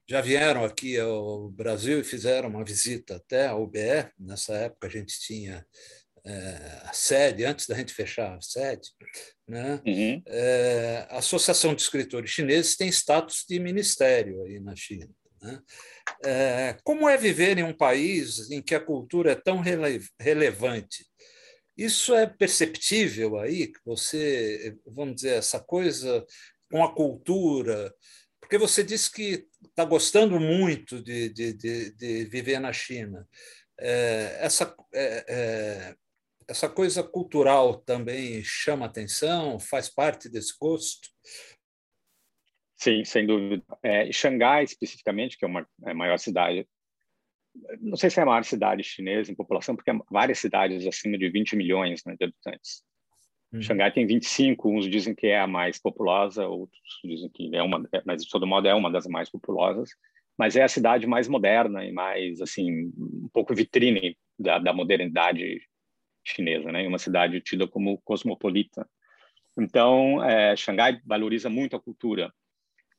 [0.09, 4.11] já vieram aqui ao Brasil e fizeram uma visita até a UBE.
[4.19, 5.67] Nessa época a gente tinha
[6.25, 8.89] é, a sede, antes da gente fechar a sede.
[9.47, 9.81] Né?
[9.87, 10.23] Uhum.
[10.27, 15.11] É, a Associação de Escritores Chineses tem status de ministério aí na China.
[15.43, 15.61] Né?
[16.25, 21.05] É, como é viver em um país em que a cultura é tão rele relevante
[21.77, 26.25] isso é perceptível aí, que você, vamos dizer, essa coisa
[26.71, 27.95] com a cultura,
[28.41, 33.27] porque você disse que está gostando muito de, de, de, de, viver na China.
[33.81, 35.97] É, essa, é, é,
[36.47, 41.09] essa coisa cultural também chama atenção, faz parte desse gosto?
[42.77, 43.65] Sim, sem dúvida.
[43.83, 46.69] É, Xangai, especificamente, que é uma é maior cidade
[47.81, 51.17] não sei se é a maior cidade chinesa em população, porque há várias cidades acima
[51.17, 52.83] de 20 milhões né, de habitantes.
[53.53, 53.63] Uhum.
[53.63, 57.89] Xangai tem 25, uns dizem que é a mais populosa, outros dizem que é uma,
[57.93, 59.91] é, mas de todo modo é uma das mais populosas.
[60.37, 65.63] Mas é a cidade mais moderna e mais, assim, um pouco vitrine da, da modernidade
[66.25, 66.89] chinesa, né?
[66.89, 68.89] Uma cidade tida como cosmopolita.
[69.57, 72.33] Então, é, Xangai valoriza muito a cultura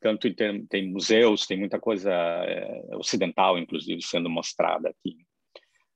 [0.05, 5.17] tanto tem, tem museus, tem muita coisa é, ocidental, inclusive, sendo mostrada aqui.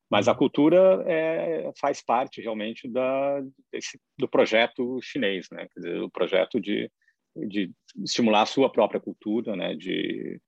[0.10, 3.40] Mas a cultura é, faz parte realmente da,
[3.72, 5.68] desse, do projeto chinês, né?
[5.72, 6.92] Quer dizer, o projeto de,
[7.36, 7.72] de
[8.04, 9.76] estimular a sua própria cultura, né?
[9.76, 10.42] De,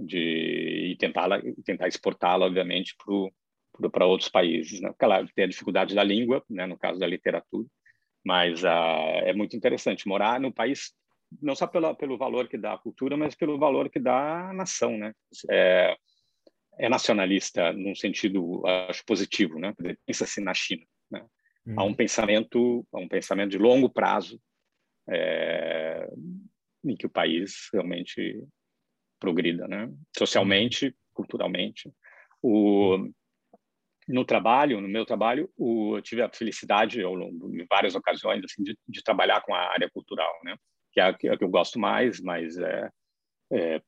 [0.00, 1.28] de e tentar
[1.66, 2.96] tentar exportá-la, obviamente,
[3.92, 4.90] para outros países, né?
[4.98, 6.64] Claro, tem a dificuldade da língua, né?
[6.66, 7.68] No caso da literatura,
[8.24, 10.94] mas ah, é muito interessante morar no país
[11.40, 14.52] não só pela, pelo valor que dá a cultura, mas pelo valor que dá a
[14.52, 15.12] nação, né?
[15.50, 15.96] É,
[16.78, 19.74] é nacionalista num sentido acho positivo, né?
[20.06, 21.24] Pensa-se na China, né?
[21.66, 21.74] Hum.
[21.76, 24.40] Há um pensamento, há um pensamento de longo prazo
[25.08, 26.08] é,
[26.84, 28.44] em que o país realmente
[29.20, 29.88] progrida, né?
[30.16, 31.92] Socialmente, culturalmente.
[32.42, 33.08] O,
[34.08, 38.44] no trabalho, no meu trabalho, o, eu tive a felicidade, ao longo de várias ocasiões,
[38.44, 40.56] assim, de, de trabalhar com a área cultural, né?
[40.92, 42.90] Que é a que, eu gosto mais, mas é,
[43.52, 43.82] é,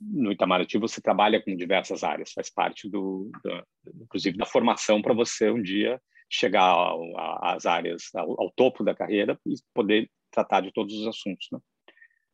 [0.00, 5.14] no Itamaraty você trabalha com diversas áreas, faz parte do, do inclusive da formação para
[5.14, 6.94] você um dia chegar
[7.40, 11.58] às áreas, ao, ao, topo da carreira e poder tratar de todos os assuntos, né?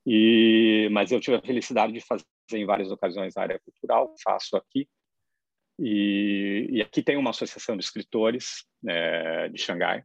[0.07, 4.57] E, mas eu tive a felicidade de fazer em várias ocasiões a área cultural, faço
[4.57, 4.87] aqui.
[5.79, 10.05] E, e aqui tem uma associação de escritores é, de Xangai,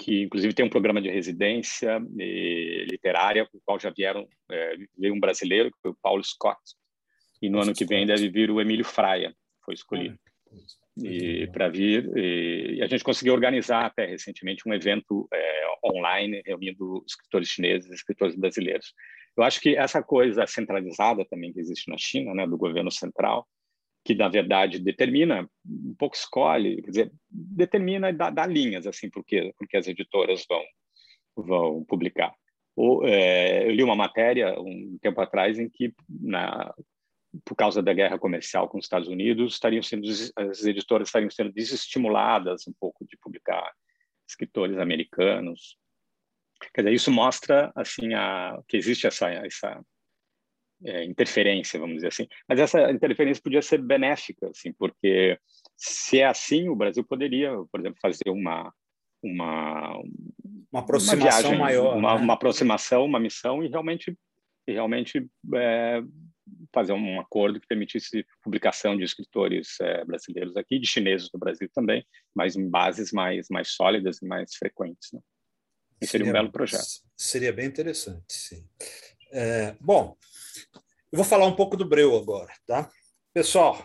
[0.00, 4.74] que inclusive tem um programa de residência eh, literária, com o qual já vieram é,
[4.98, 6.58] veio um brasileiro, que foi o Paulo Scott,
[7.42, 9.34] e no ano que vem deve vir o Emílio Fraia,
[9.64, 10.18] foi escolhido.
[10.96, 16.42] e para vir e, e, a gente conseguiu organizar até recentemente um evento é, online
[16.46, 18.94] reunindo escritores chineses, escritores brasileiros.
[19.36, 23.46] Eu acho que essa coisa centralizada também que existe na China, né, do governo central,
[24.04, 29.10] que na verdade determina, um pouco escolhe, quer dizer, determina e dá, dá linhas assim
[29.10, 30.62] porque porque as editoras vão
[31.36, 32.34] vão publicar.
[32.76, 36.72] Ou, é, eu li uma matéria um tempo atrás em que na
[37.44, 41.52] por causa da guerra comercial com os Estados Unidos estariam sendo as editoras estariam sendo
[41.52, 43.70] desestimuladas um pouco de publicar
[44.28, 45.76] escritores americanos.
[46.74, 49.84] Quer dizer, isso mostra assim a que existe essa essa
[50.84, 52.26] é, interferência, vamos dizer assim.
[52.48, 55.38] Mas essa interferência podia ser benéfica, assim, porque
[55.76, 58.72] se é assim, o Brasil poderia, por exemplo, fazer uma
[59.22, 60.00] uma
[60.72, 62.22] uma aproximação uma viagem, maior, uma, né?
[62.22, 64.16] uma, aproximação, uma missão e realmente
[64.66, 66.02] e realmente é,
[66.72, 71.68] fazer um acordo que permitisse publicação de escritores é, brasileiros aqui, de chineses do Brasil
[71.74, 75.10] também, mas em bases mais mais sólidas e mais frequentes.
[75.12, 75.20] Né?
[76.02, 76.86] Seria, seria um belo projeto.
[77.16, 78.64] Seria bem interessante, sim.
[79.32, 80.16] É, bom,
[81.12, 82.90] eu vou falar um pouco do Breu agora, tá?
[83.32, 83.84] Pessoal,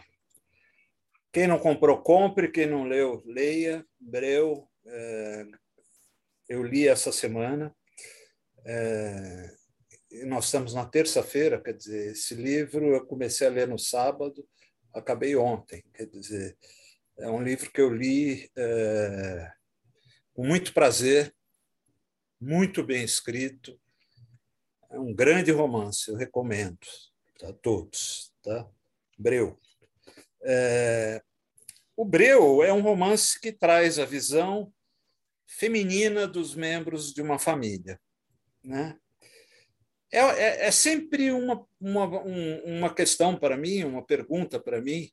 [1.35, 2.49] quem não comprou, compre.
[2.49, 3.85] Quem não leu, leia.
[3.99, 5.45] Breu, é,
[6.47, 7.75] eu li essa semana.
[8.65, 9.51] É,
[10.27, 14.47] nós estamos na terça-feira, quer dizer, esse livro eu comecei a ler no sábado,
[14.93, 15.83] acabei ontem.
[15.93, 16.57] Quer dizer,
[17.19, 19.51] é um livro que eu li é,
[20.33, 21.35] com muito prazer,
[22.39, 23.77] muito bem escrito.
[24.91, 26.77] É um grande romance, eu recomendo
[27.43, 28.33] a todos.
[28.43, 28.67] Tá?
[29.17, 29.59] Breu.
[30.43, 31.21] É,
[31.95, 34.71] o Breu é um romance que traz a visão
[35.47, 37.99] feminina dos membros de uma família.
[38.63, 38.97] Né?
[40.11, 45.09] É, é, é sempre uma, uma, um, uma questão para mim, uma pergunta para mim,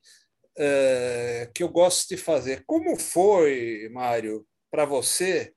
[0.56, 2.64] é, que eu gosto de fazer.
[2.66, 5.52] Como foi, Mário, para você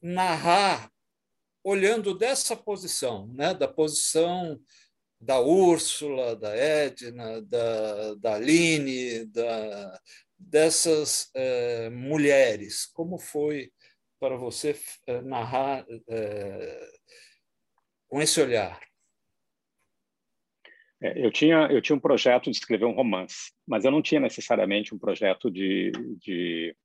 [0.00, 0.91] narrar
[1.64, 3.54] olhando dessa posição, né?
[3.54, 4.60] da posição
[5.20, 10.00] da Úrsula, da Edna, da, da Aline, da,
[10.36, 12.86] dessas é, mulheres.
[12.86, 13.70] Como foi
[14.18, 16.88] para você é, narrar é,
[18.08, 18.80] com esse olhar?
[21.00, 24.20] É, eu tinha eu tinha um projeto de escrever um romance, mas eu não tinha
[24.20, 26.76] necessariamente um projeto de, de,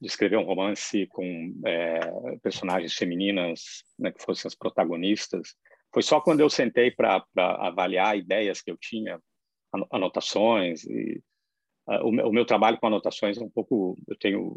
[0.00, 2.00] de escrever um romance com é,
[2.42, 5.54] personagens femininas né, que fossem as protagonistas.
[5.92, 9.20] Foi só quando eu sentei para avaliar ideias que eu tinha,
[9.90, 11.22] anotações e
[11.88, 14.56] uh, o, meu, o, meu, trabalho com anotações é um pouco eu tenho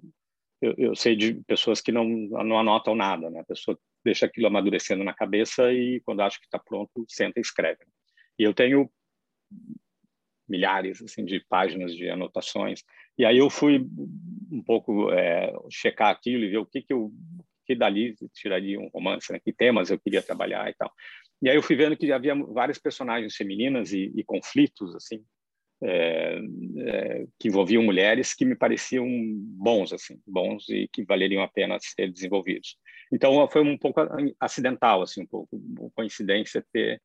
[0.59, 3.41] eu, eu, sei de pessoas que não não anotam nada, né?
[3.41, 7.41] A pessoa deixa aquilo amadurecendo na cabeça e quando acha que está pronto senta e
[7.41, 7.83] escreve.
[8.39, 8.89] E eu tenho
[10.47, 12.83] milhares assim de páginas de anotações
[13.17, 13.87] e aí eu fui
[14.51, 17.11] um pouco é, checar aquilo e ver o que que eu
[17.65, 19.39] que dali tiraria um romance, né?
[19.39, 20.91] que temas eu queria trabalhar e tal.
[21.41, 25.23] E aí eu fui vendo que havia várias personagens femininas e, e conflitos assim
[25.81, 26.39] é,
[26.77, 31.77] é, que envolviam mulheres que me pareciam bons assim, bons e que valeriam a pena
[31.79, 32.77] ser desenvolvidos.
[33.11, 34.01] Então foi um pouco
[34.39, 35.59] acidental assim, um pouco
[35.95, 37.01] coincidência ter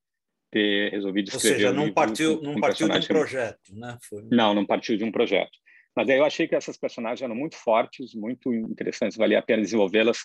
[0.51, 1.49] ter resolvido escrever.
[1.49, 3.99] Ou seja, não um partiu, não partiu de um projeto, né?
[4.09, 4.23] Foi...
[4.31, 5.59] Não, não partiu de um projeto.
[5.97, 9.63] Mas aí eu achei que essas personagens eram muito fortes, muito interessantes, valia a pena
[9.63, 10.19] desenvolvê-las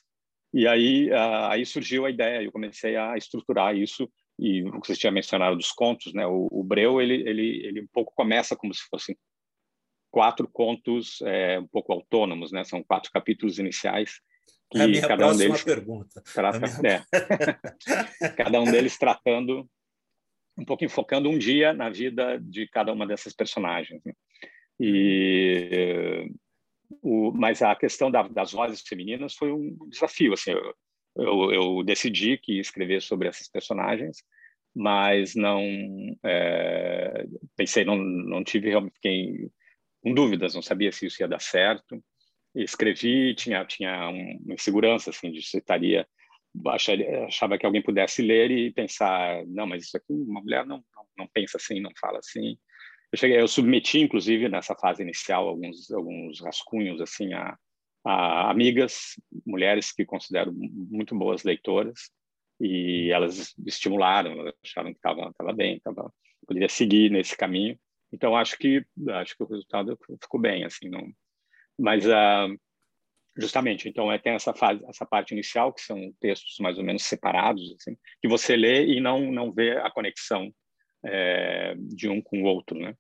[0.53, 4.07] e aí, uh, aí surgiu a ideia, eu comecei a estruturar isso
[4.39, 6.27] e o que você tinha mencionado dos contos, né?
[6.27, 9.17] O, o Breu ele, ele ele um pouco começa como se fossem
[10.12, 12.63] quatro contos é, um pouco autônomos, né?
[12.63, 14.19] São quatro capítulos iniciais
[14.71, 16.21] que é a minha cada um deles pergunta.
[16.33, 17.05] Trata, minha...
[18.21, 19.67] é, cada um deles tratando
[20.57, 24.01] um pouco enfocando um dia na vida de cada uma dessas personagens.
[24.03, 24.13] Né?
[24.79, 26.29] E
[27.01, 30.33] o, mas a questão da, das vozes femininas foi um desafio.
[30.33, 30.75] Assim, eu,
[31.15, 34.17] eu, eu, decidi que ia escrever sobre essas personagens,
[34.75, 35.61] mas não
[36.23, 39.49] é, pensei, não, não tive realmente fiquei
[40.01, 42.03] com dúvidas, não sabia se isso ia dar certo.
[42.55, 46.07] escrevi, tinha tinha uma insegurança assim de se estaria
[47.27, 51.05] achava que alguém pudesse ler e pensar, não, mas isso aqui uma mulher não, não,
[51.17, 52.57] não pensa assim, não fala assim.
[53.11, 57.57] Eu cheguei, eu submeti, inclusive, nessa fase inicial, alguns alguns rascunhos assim a,
[58.05, 62.11] a amigas, mulheres que considero muito boas leitoras,
[62.59, 66.11] e elas estimularam, acharam que estava tava bem, tava,
[66.47, 67.77] poderia seguir nesse caminho.
[68.11, 71.07] Então acho que acho que o resultado ficou bem, assim, não.
[71.77, 72.59] Mas uh,
[73.37, 77.03] justamente, então é tem essa fase, essa parte inicial que são textos mais ou menos
[77.03, 80.53] separados, assim, que você lê e não não vê a conexão
[81.05, 82.95] é, de um com o outro, né?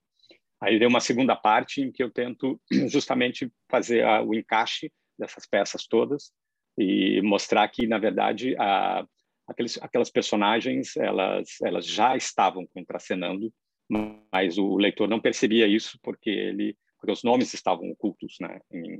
[0.61, 5.45] Aí vem uma segunda parte em que eu tento justamente fazer a, o encaixe dessas
[5.45, 6.31] peças todas
[6.77, 9.05] e mostrar que, na verdade, a,
[9.47, 13.53] aqueles, aquelas personagens elas, elas já estavam contracenando,
[13.89, 18.97] mas o leitor não percebia isso porque ele porque os nomes estavam ocultos, né, em,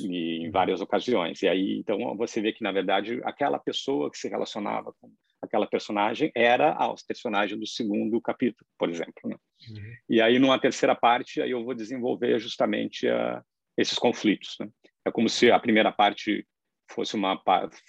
[0.00, 1.42] em várias ocasiões.
[1.42, 5.66] E aí, então, você vê que, na verdade, aquela pessoa que se relacionava com aquela
[5.66, 9.14] personagem era a personagem do segundo capítulo, por exemplo.
[9.24, 9.36] Né?
[9.68, 9.96] Uhum.
[10.08, 13.42] E aí, numa terceira parte, aí eu vou desenvolver justamente uh,
[13.76, 14.56] esses conflitos.
[14.60, 14.68] Né?
[15.04, 16.46] É como se a primeira parte
[16.88, 17.42] fosse uma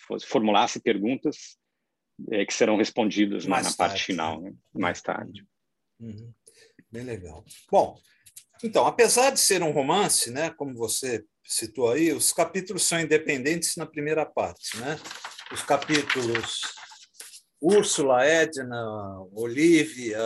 [0.08, 1.58] fosse, formulasse perguntas
[2.32, 4.54] é, que serão respondidas na, na parte final, né?
[4.74, 5.46] mais tarde.
[6.00, 6.34] Uhum.
[6.92, 7.44] Bem legal.
[7.72, 7.98] Bom,
[8.64, 13.76] então, apesar de ser um romance, né, como você citou aí, os capítulos são independentes
[13.76, 14.98] na primeira parte, né?
[15.52, 16.62] Os capítulos
[17.62, 18.78] Úrsula, Edna,
[19.34, 20.20] Olivia,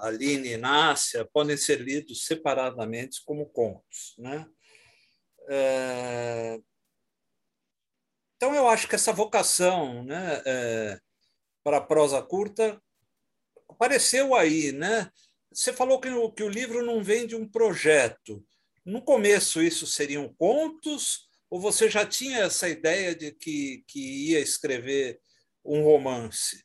[0.00, 4.14] Aline, Inácia podem ser lidos separadamente como contos.
[4.16, 4.46] Né?
[5.50, 6.58] É...
[8.36, 10.98] Então, eu acho que essa vocação né, é,
[11.62, 12.80] para a prosa curta
[13.68, 15.10] apareceu aí, né?
[15.52, 18.44] Você falou que o, que o livro não vem de um projeto.
[18.84, 21.28] No começo, isso seriam contos?
[21.50, 25.20] Ou você já tinha essa ideia de que, que ia escrever
[25.64, 26.64] um romance?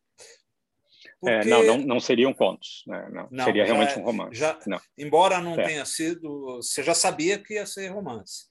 [1.25, 1.47] É, Porque...
[1.47, 2.83] É, não, não, não, seriam contos.
[2.85, 3.09] Né?
[3.11, 4.35] Não, não, seria realmente um romance.
[4.35, 4.59] Já.
[4.97, 5.65] Embora não é.
[5.65, 6.57] tenha sido.
[6.57, 8.47] Você já sabia que ia ser romance.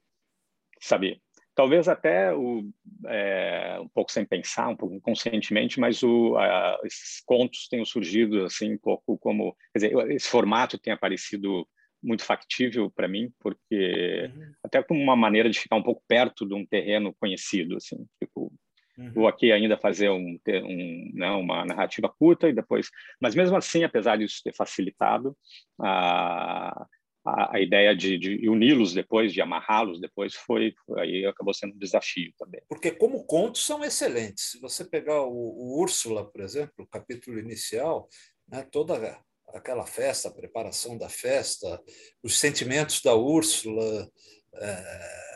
[0.80, 1.20] Sabia.
[1.54, 2.70] Talvez até o,
[3.06, 8.44] é, um pouco sem pensar, um pouco inconscientemente, mas o, a, esses contos tenham surgido
[8.44, 11.66] assim um pouco como, quer dizer, esse formato tem aparecido
[12.02, 14.52] muito factível para mim, porque uhum.
[14.64, 18.52] até como uma maneira de ficar um pouco perto de um terreno conhecido, assim, tipo,
[18.98, 19.12] uhum.
[19.12, 22.88] vou aqui ainda fazer um, um né, uma narrativa curta e depois,
[23.20, 25.36] mas mesmo assim, apesar disso ter facilitado,
[25.80, 26.86] a
[27.24, 31.78] a, a ideia de, de uni-los depois, de amarrá-los depois, foi, aí acabou sendo um
[31.78, 32.60] desafio também.
[32.68, 34.52] Porque como contos são excelentes.
[34.52, 38.08] Se você pegar o, o Úrsula, por exemplo, o capítulo inicial,
[38.48, 41.80] né, toda aquela festa, a preparação da festa,
[42.22, 44.10] os sentimentos da Úrsula,
[44.54, 45.32] é,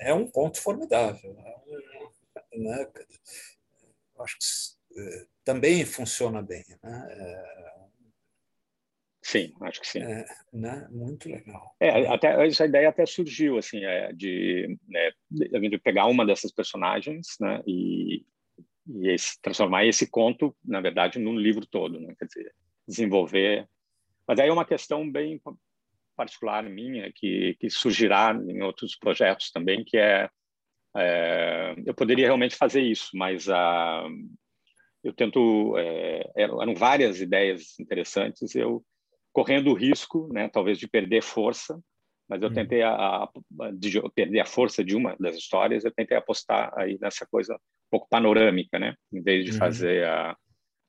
[0.00, 1.36] é um conto formidável.
[1.38, 2.86] É né?
[4.18, 6.64] Acho que é, também funciona bem.
[6.82, 7.06] Né?
[7.10, 7.75] É,
[9.26, 9.98] Sim, acho que sim.
[9.98, 10.86] É, né?
[10.88, 11.74] Muito legal.
[11.80, 17.36] É, até essa ideia até surgiu assim, é, de, né, de pegar uma dessas personagens,
[17.40, 18.24] né, e,
[18.86, 22.14] e esse, transformar esse conto, na verdade, num livro todo, né?
[22.16, 22.54] Quer dizer,
[22.86, 23.68] desenvolver.
[24.28, 25.42] Mas aí é uma questão bem
[26.14, 30.30] particular minha que que surgirá em outros projetos também, que é,
[30.96, 34.06] é eu poderia realmente fazer isso, mas a
[35.02, 38.84] eu tento é, eram várias ideias interessantes eu
[39.36, 41.78] correndo o risco, né, talvez de perder força,
[42.26, 42.54] mas eu uhum.
[42.54, 43.30] tentei a, a,
[43.74, 47.90] de perder a força de uma das histórias, eu tentei apostar aí nessa coisa um
[47.90, 49.58] pouco panorâmica, né, em vez de uhum.
[49.58, 50.34] fazer a,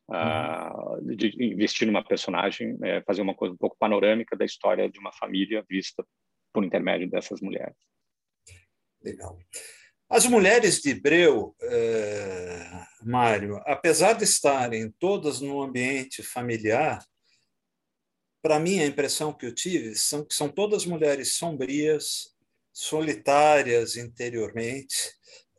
[0.10, 1.14] a uhum.
[1.14, 5.12] de investir numa personagem, é, fazer uma coisa um pouco panorâmica da história de uma
[5.12, 6.02] família vista
[6.54, 7.76] por intermédio dessas mulheres.
[9.04, 9.38] Legal.
[10.10, 17.04] As mulheres de Breu, eh, Mário, apesar de estarem todas no ambiente familiar,
[18.48, 22.34] para mim, a impressão que eu tive são que são todas mulheres sombrias,
[22.72, 24.96] solitárias interiormente.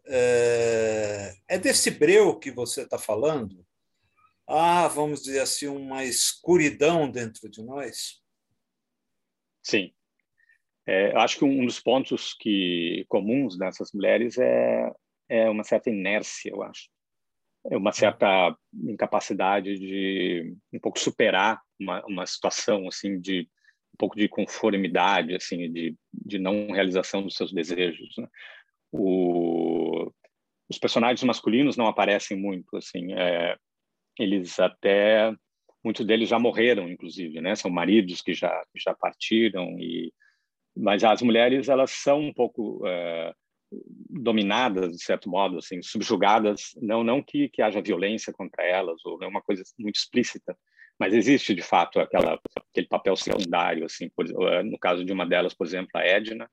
[0.06, 3.62] É, é desse breu que você está falando?
[4.46, 8.22] Ah, vamos dizer assim, uma escuridão dentro de nós?
[9.62, 9.92] Sim.
[10.86, 14.90] É, acho que um dos pontos que comuns dessas mulheres é,
[15.28, 16.88] é uma certa inércia, eu acho.
[17.70, 23.48] É uma certa incapacidade de um pouco superar uma, uma situação assim de
[23.94, 28.26] um pouco de conformidade assim de, de não realização dos seus desejos né?
[28.92, 30.10] o,
[30.68, 33.56] os personagens masculinos não aparecem muito assim é,
[34.18, 35.34] eles até
[35.84, 40.12] muitos deles já morreram inclusive né são maridos que já já partiram e
[40.76, 43.34] mas as mulheres elas são um pouco é,
[43.70, 49.22] dominadas de certo modo assim subjugadas não não que, que haja violência contra elas ou
[49.22, 50.56] é uma coisa muito explícita
[50.98, 52.40] mas existe de fato aquela
[52.70, 56.50] aquele papel secundário assim por, eh, no caso de uma delas por exemplo a Edna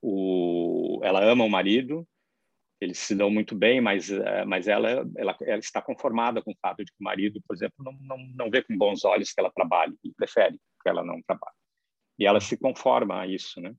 [0.00, 2.06] o, ela ama o marido
[2.80, 6.58] eles se dão muito bem mas eh, mas ela, ela ela está conformada com o
[6.62, 9.40] fato de que o marido por exemplo não não, não vê com bons olhos que
[9.40, 11.56] ela trabalhe e prefere que ela não trabalhe.
[12.16, 13.74] E ela se conforma a isso né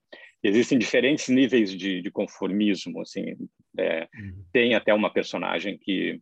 [0.48, 3.36] existem diferentes níveis de, de conformismo assim
[3.78, 4.46] é, uhum.
[4.52, 6.22] tem até uma personagem que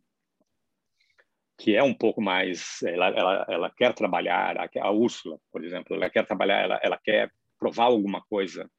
[1.56, 5.94] que é um pouco mais ela ela, ela quer trabalhar a, a Úrsula por exemplo
[5.94, 8.70] ela quer trabalhar ela ela quer provar alguma coisa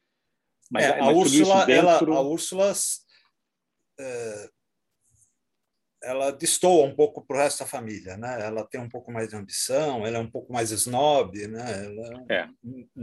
[0.72, 2.12] mas, é, a, Úrsula, dentro...
[2.12, 2.74] ela, a Úrsula
[4.00, 4.50] é,
[6.06, 8.45] ela destoa um pouco para o resto da família, né?
[8.45, 11.86] Ela tem um pouco mais de ambição, ela é um pouco mais snob, né?
[11.86, 12.26] Ela...
[12.30, 12.49] É,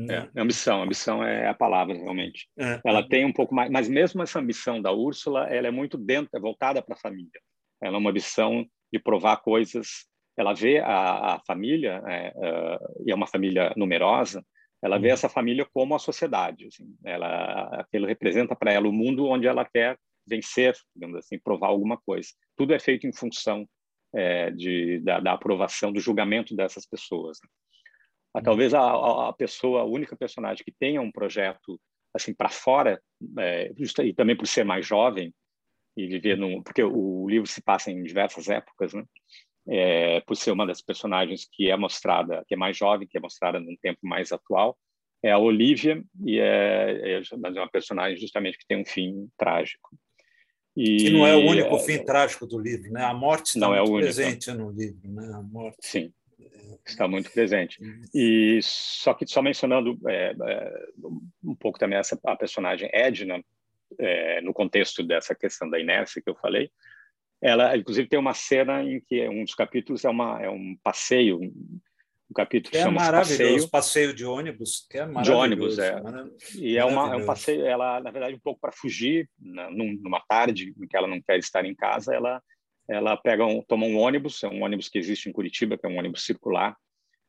[0.09, 2.49] é, é, ambição, ambição é a palavra realmente.
[2.59, 2.81] É.
[2.85, 6.31] Ela tem um pouco mais, mas mesmo essa ambição da Úrsula, ela é muito dentro,
[6.35, 7.41] é voltada para a família.
[7.83, 10.07] Ela é uma ambição de provar coisas.
[10.37, 14.43] Ela vê a, a família, é, uh, e é uma família numerosa,
[14.83, 15.15] ela vê uhum.
[15.15, 16.67] essa família como a sociedade.
[16.67, 16.95] Assim.
[17.05, 19.97] Ela, aquilo representa para ela o mundo onde ela quer
[20.27, 22.29] vencer, digamos assim, provar alguma coisa.
[22.57, 23.67] Tudo é feito em função
[24.15, 27.39] é, de, da, da, aprovação, do julgamento dessas pessoas.
[27.43, 27.49] Né?
[28.37, 28.43] Uhum.
[28.43, 31.81] Talvez a, a, pessoa, a única personagem que tenha um projeto
[32.15, 33.01] assim para fora,
[33.39, 33.73] é,
[34.05, 35.33] e também por ser mais jovem,
[35.97, 39.05] e viver num porque o livro se passa em diversas épocas, né?
[39.69, 43.21] É, por ser uma das personagens que é mostrada, que é mais jovem, que é
[43.21, 44.77] mostrada num tempo mais atual,
[45.23, 49.97] é a Olivia e é, é uma personagem justamente que tem um fim trágico.
[50.77, 53.05] E que não é o único é, fim trágico do livro, né?
[53.05, 55.31] A morte está não é muito é presente no livro, né?
[55.35, 55.79] A morte.
[55.81, 56.13] Sim.
[56.87, 57.79] está muito presente.
[58.15, 60.87] E só que só mencionando é, é,
[61.45, 63.43] um pouco também essa a personagem Edna
[63.99, 66.71] é, no contexto dessa questão da inércia que eu falei,
[67.41, 71.39] ela inclusive tem uma cena em que um dos capítulos é uma é um passeio
[72.33, 76.01] um capítulo que é maravilhoso passeio, passeio de ônibus que é de ônibus é
[76.57, 80.21] e é uma é um passeio ela na verdade um pouco para fugir na, numa
[80.27, 82.43] tarde em que ela não quer estar em casa ela
[82.89, 85.89] ela pega um, toma um ônibus, é um ônibus que existe em Curitiba, que é
[85.89, 86.77] um ônibus circular,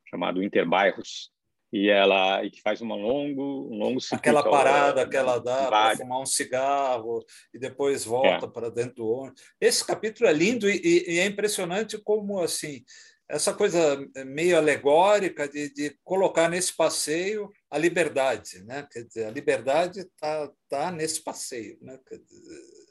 [0.08, 1.30] chamado Interbairros,
[1.72, 4.38] e ela e que faz uma longo, um longo circuito.
[4.38, 8.48] Aquela parada que ela dá para fumar um cigarro e depois volta é.
[8.48, 9.42] para dentro do ônibus.
[9.60, 12.84] Esse capítulo é lindo e, e, e, é impressionante como assim
[13.34, 18.86] essa coisa meio alegórica de, de colocar nesse passeio a liberdade, né?
[18.90, 21.98] Quer dizer, a liberdade está tá nesse passeio, né?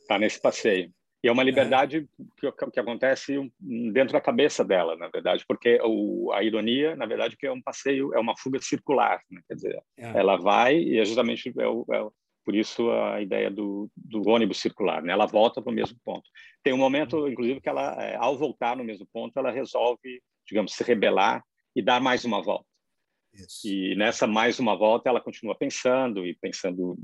[0.02, 0.92] Está nesse passeio.
[1.24, 2.52] E é uma liberdade é.
[2.52, 7.38] Que, que acontece dentro da cabeça dela, na verdade, porque o, a ironia, na verdade,
[7.38, 9.40] que é um passeio, é uma fuga circular, né?
[9.48, 10.20] quer dizer, é.
[10.20, 12.06] ela vai e é justamente é o, é
[12.44, 15.14] por isso a ideia do, do ônibus circular, né?
[15.14, 16.30] Ela volta para o mesmo ponto.
[16.62, 17.30] Tem um momento, uhum.
[17.30, 21.44] inclusive, que ela, é, ao voltar no mesmo ponto, ela resolve, digamos, se rebelar
[21.76, 22.68] e dar mais uma volta.
[23.34, 23.68] Isso.
[23.68, 26.96] E nessa mais uma volta ela continua pensando e pensando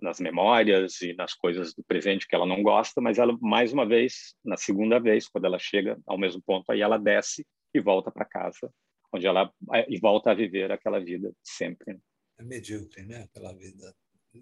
[0.00, 3.86] nas memórias e nas coisas do presente que ela não gosta, mas ela mais uma
[3.86, 8.10] vez, na segunda vez, quando ela chega ao mesmo ponto, aí ela desce e volta
[8.10, 8.72] para casa,
[9.12, 9.52] onde ela
[9.88, 11.98] e volta a viver aquela vida sempre.
[12.38, 13.24] É medíocre, né?
[13.24, 13.94] Aquela vida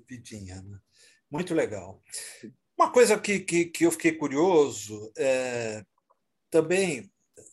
[0.08, 0.78] vidinha, né?
[1.30, 2.00] Muito legal.
[2.78, 5.84] Uma coisa que, que, que eu fiquei curioso é,
[6.50, 7.10] também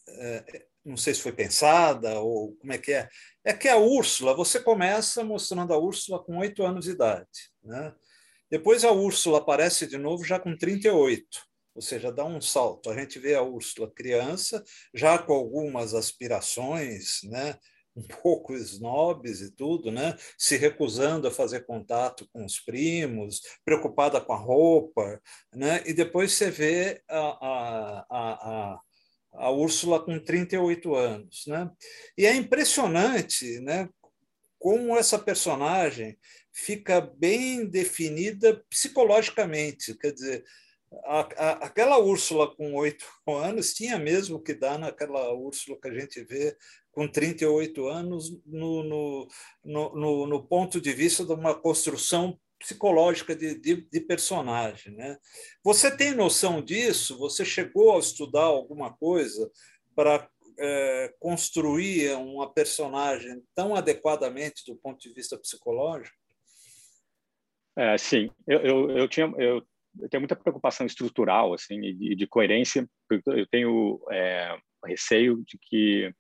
[0.07, 3.07] é, não sei se foi pensada ou como é que é,
[3.45, 7.29] é que a Úrsula, você começa mostrando a Úrsula com oito anos de idade.
[7.63, 7.93] Né?
[8.49, 11.23] Depois a Úrsula aparece de novo já com 38,
[11.75, 12.89] ou seja, dá um salto.
[12.89, 14.63] A gente vê a Úrsula criança,
[14.93, 17.55] já com algumas aspirações, né?
[17.95, 20.17] um pouco snobs e tudo, né?
[20.37, 25.21] se recusando a fazer contato com os primos, preocupada com a roupa,
[25.53, 25.83] né?
[25.85, 28.79] e depois você vê a, a, a,
[29.33, 31.43] a Úrsula com 38 anos.
[31.47, 31.69] Né?
[32.17, 33.89] E é impressionante né,
[34.57, 36.17] como essa personagem
[36.51, 39.95] fica bem definida psicologicamente.
[39.95, 40.43] Quer dizer,
[41.05, 45.93] a, a, aquela Úrsula com oito anos tinha mesmo que dar naquela Úrsula que a
[45.93, 46.55] gente vê
[46.91, 49.27] com 38 anos no, no,
[49.63, 54.93] no, no ponto de vista de uma construção psicológica de, de, de, personagem.
[54.93, 55.17] Né?
[55.63, 57.17] Você tem noção disso?
[57.17, 59.49] Você chegou a estudar alguma coisa
[59.95, 60.29] para
[60.59, 66.15] é, construir uma personagem tão adequadamente do ponto de vista psicológico?
[67.77, 69.65] É, sim, eu, eu, eu tinha eu,
[70.01, 72.85] eu, tenho muita preocupação estrutural assim e de, de coerência.
[73.09, 76.13] Eu tenho é, receio de que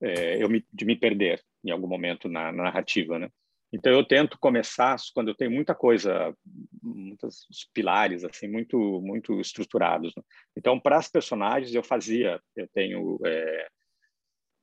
[0.00, 3.28] é, eu me, de me perder em algum momento na, na narrativa, né?
[3.74, 6.32] Então eu tento começar quando eu tenho muita coisa,
[6.80, 7.44] muitos
[7.74, 10.14] pilares assim muito muito estruturados.
[10.16, 10.22] Né?
[10.56, 13.68] Então para as personagens eu fazia, eu tenho é,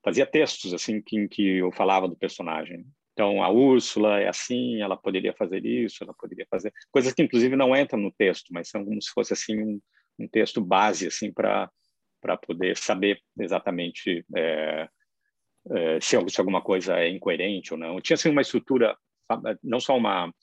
[0.01, 2.85] fazia textos assim que, em que eu falava do personagem.
[3.11, 7.57] Então a Úrsula é assim, ela poderia fazer isso, ela poderia fazer coisas que inclusive
[7.57, 9.81] não entram no texto, mas são como se fosse assim um,
[10.19, 11.69] um texto base assim para
[12.21, 14.87] para poder saber exatamente é,
[16.01, 18.01] se, se, alguma coisa é incoerente ou não.
[18.01, 18.97] Tinha assim uma estrutura,
[19.63, 20.33] não só uma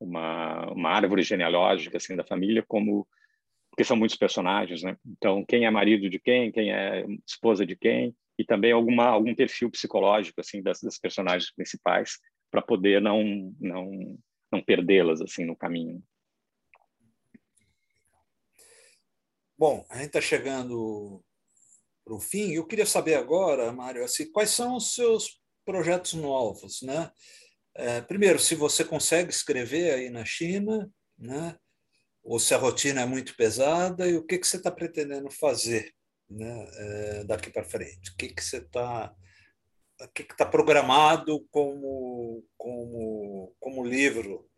[0.00, 3.06] uma, uma árvore genealógica assim da família, como
[3.70, 4.96] porque são muitos personagens, né?
[5.04, 9.34] Então quem é marido de quem, quem é esposa de quem, e também alguma algum
[9.34, 12.18] perfil psicológico assim das, das personagens principais
[12.50, 14.18] para poder não não
[14.52, 16.02] não perdê-las assim no caminho.
[19.58, 21.22] Bom, a gente está chegando
[22.04, 22.52] para o fim.
[22.52, 27.10] Eu queria saber agora, Mário, assim, quais são os seus projetos novos, né?
[27.74, 31.56] É, primeiro, se você consegue escrever aí na China, né?
[32.22, 35.92] Ou se a rotina é muito pesada e o que que você está pretendendo fazer,
[36.28, 36.68] né?
[36.76, 38.10] É, daqui para frente?
[38.10, 39.14] O que que você está
[40.00, 44.48] o que está programado como, como, como livro,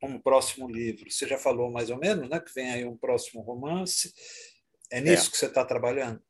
[0.00, 1.10] como próximo livro?
[1.10, 2.40] Você já falou mais ou menos, né?
[2.40, 4.12] Que vem aí um próximo romance.
[4.90, 5.30] É nisso é.
[5.30, 6.20] que você está trabalhando?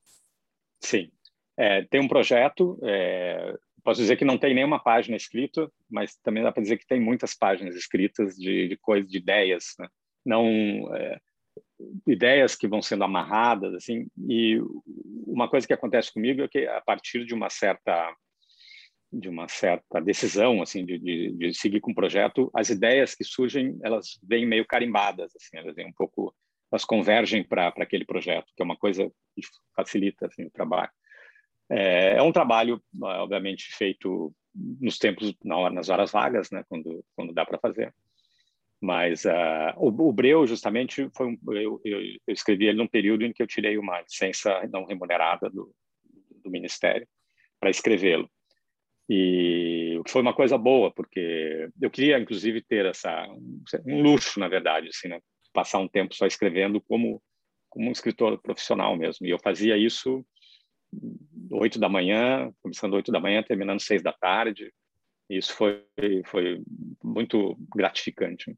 [0.80, 1.10] Sim.
[1.58, 6.42] É, tem um projeto, é, posso dizer que não tem nenhuma página escrita, mas também
[6.42, 9.88] dá para dizer que tem muitas páginas escritas de, de coisas, de ideias, né?
[10.24, 11.18] não é,
[12.06, 14.08] ideias que vão sendo amarradas, assim.
[14.28, 14.60] E
[15.26, 18.14] uma coisa que acontece comigo é que a partir de uma certa
[19.12, 23.22] de uma certa decisão assim de, de, de seguir com o projeto, as ideias que
[23.22, 26.34] surgem elas vêm meio carimbadas, assim, elas vêm um pouco
[26.70, 29.42] elas convergem para aquele projeto, que é uma coisa que
[29.74, 30.90] facilita assim, o trabalho.
[31.70, 34.32] É, é um trabalho, obviamente, feito
[34.80, 37.94] nos tempos, nas horas vagas, né, quando, quando dá para fazer.
[38.80, 43.24] Mas uh, o, o, Breu, justamente, foi um, eu, eu, eu, escrevi ele num período
[43.24, 45.74] em que eu tirei uma licença não remunerada do,
[46.44, 47.06] do Ministério
[47.58, 48.30] para escrevê-lo.
[49.08, 53.26] E foi uma coisa boa, porque eu queria, inclusive, ter essa
[53.86, 55.20] um luxo, na verdade, assim, né?
[55.56, 57.22] Passar um tempo só escrevendo como,
[57.70, 59.26] como um escritor profissional mesmo.
[59.26, 60.22] E eu fazia isso
[61.50, 64.70] oito da manhã, começando oito da manhã, terminando seis da tarde.
[65.30, 65.82] E isso foi
[66.26, 66.62] foi
[67.02, 68.54] muito gratificante.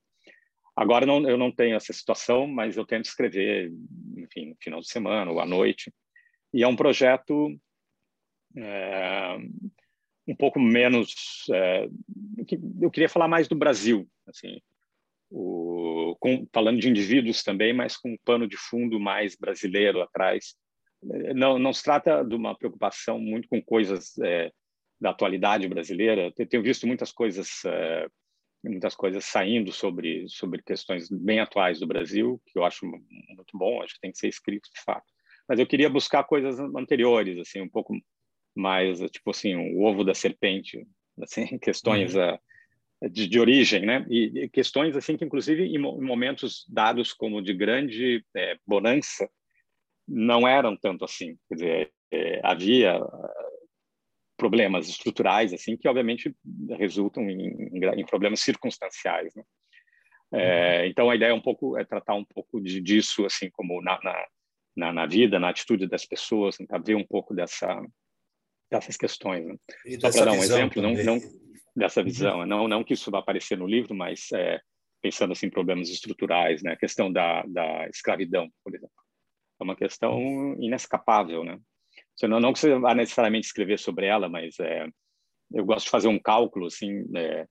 [0.75, 3.73] Agora não, eu não tenho essa situação, mas eu tento escrever,
[4.17, 5.93] enfim, no final de semana ou à noite.
[6.53, 7.57] E é um projeto
[8.57, 9.37] é,
[10.27, 11.47] um pouco menos.
[11.53, 11.89] É,
[12.81, 14.61] eu queria falar mais do Brasil, assim,
[15.31, 20.55] o, com, falando de indivíduos também, mas com um pano de fundo mais brasileiro atrás.
[21.35, 24.51] Não, não se trata de uma preocupação muito com coisas é,
[25.01, 26.33] da atualidade brasileira.
[26.37, 28.07] Eu tenho visto muitas coisas é,
[28.65, 33.83] muitas coisas saindo sobre sobre questões bem atuais do Brasil, que eu acho muito bom,
[33.83, 35.07] acho que tem que ser escrito de fato.
[35.49, 37.95] Mas eu queria buscar coisas anteriores, assim, um pouco
[38.55, 40.87] mais, tipo assim, o ovo da serpente,
[41.23, 42.35] assim, questões uhum.
[42.35, 42.39] uh,
[43.03, 44.07] de, de, origem, né?
[44.09, 49.29] E, e, questões, assim, que inclusive em, em momentos dados como de grande é, bonança,
[50.07, 51.37] não eram tanto assim.
[51.49, 53.01] Quer dizer, é, havia
[54.39, 56.35] problemas estruturais assim que obviamente
[56.79, 59.43] resultam em, em problemas circunstanciais né?
[60.33, 63.83] é, então a ideia é um pouco é tratar um pouco de, disso assim como
[63.83, 63.99] na,
[64.77, 67.85] na, na, vida na atitude das pessoas tentar ver um pouco dessa
[68.71, 69.57] dessas questões né?
[70.01, 71.19] só para dar um exemplo não, não
[71.79, 72.41] dessa visão.
[72.41, 72.47] Uhum.
[72.47, 74.61] não não que isso vá aparecer no livro mas é,
[75.01, 76.73] pensando assim problemas estruturais né?
[76.73, 78.95] A questão da, da escravidão por exemplo.
[79.61, 80.21] É uma questão
[80.61, 81.59] inescapável né?
[82.27, 84.89] Não, não que você vá necessariamente escrever sobre ela, mas é,
[85.53, 87.47] eu gosto de fazer um cálculo, assim, é,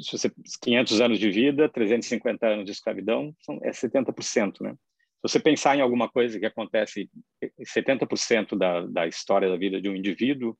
[0.00, 0.32] se você
[0.62, 4.74] 500 anos de vida, 350 anos de escravidão, são, é 70%, né?
[4.74, 7.10] Se você pensar em alguma coisa que acontece
[7.62, 10.56] 70% da, da história da vida de um indivíduo,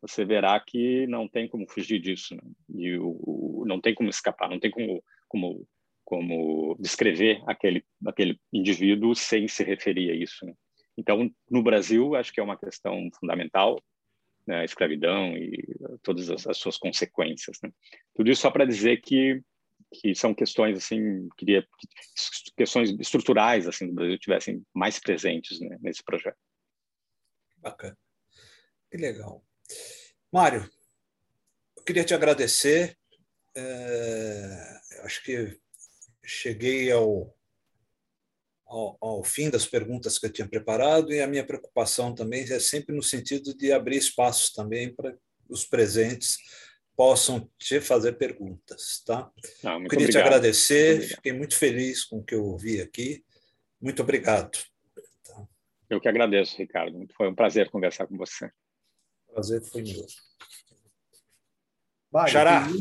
[0.00, 2.42] você verá que não tem como fugir disso, né?
[2.74, 5.66] e o, o, não tem como escapar, não tem como, como,
[6.04, 10.44] como descrever aquele, aquele indivíduo sem se referir a isso.
[10.46, 10.54] Né?
[10.96, 13.82] Então, no Brasil, acho que é uma questão fundamental,
[14.46, 15.62] né, a escravidão e
[16.02, 17.58] todas as, as suas consequências.
[17.62, 17.70] Né?
[18.14, 19.42] Tudo isso só para dizer que
[19.92, 21.88] que são questões assim queria que
[22.56, 26.38] questões estruturais assim do Brasil tivessem mais presentes né, nesse projeto.
[27.56, 27.98] Bacana,
[28.88, 29.44] que legal,
[30.32, 30.68] Mário.
[31.76, 32.96] Eu queria te agradecer.
[33.54, 35.58] É, acho que
[36.24, 37.34] cheguei ao
[38.64, 42.60] ao, ao, fim das perguntas que eu tinha preparado e a minha preocupação também é
[42.60, 45.18] sempre no sentido de abrir espaços também para
[45.48, 46.38] os presentes
[47.00, 49.30] possam te fazer perguntas, tá?
[49.64, 50.10] Ah, Queria obrigado.
[50.10, 53.24] te agradecer, muito fiquei muito feliz com o que eu ouvi aqui.
[53.80, 54.58] Muito obrigado.
[55.24, 55.48] Tá?
[55.88, 57.06] Eu que agradeço, Ricardo.
[57.16, 58.50] Foi um prazer conversar com você.
[59.40, 60.06] Prazer foi meu.
[62.12, 62.66] Mário, Xará.
[62.66, 62.80] Tem,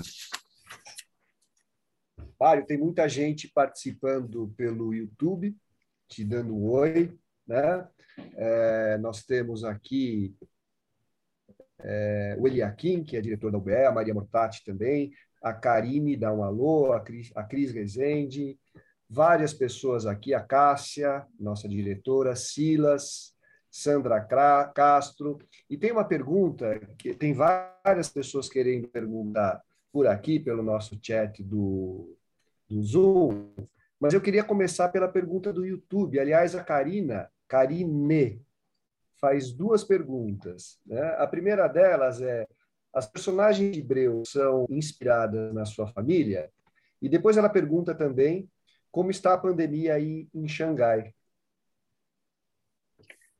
[2.38, 5.56] Mário, tem muita gente participando pelo YouTube
[6.10, 7.18] te dando um oi.
[7.48, 7.88] Né?
[8.36, 10.36] É, nós temos aqui
[11.80, 16.34] é, o Eliakim, que é diretor da UBE, a Maria Mortati também, a Karine dá
[16.34, 18.60] um alô, a Cris, a Cris Rezende,
[19.10, 23.34] várias pessoas aqui, a Cássia, nossa diretora, Silas,
[23.70, 24.20] Sandra
[24.74, 25.38] Castro,
[25.70, 29.62] e tem uma pergunta, que tem várias pessoas querendo perguntar
[29.92, 32.16] por aqui, pelo nosso chat do,
[32.68, 33.50] do Zoom,
[34.00, 36.20] mas eu queria começar pela pergunta do YouTube.
[36.20, 38.42] Aliás, a Karina, Karine,
[39.20, 40.80] faz duas perguntas.
[40.86, 41.02] Né?
[41.18, 42.48] A primeira delas é:
[42.94, 46.50] as personagens de Breu são inspiradas na sua família?
[47.02, 48.50] E depois ela pergunta também
[48.90, 51.14] como está a pandemia aí em Xangai.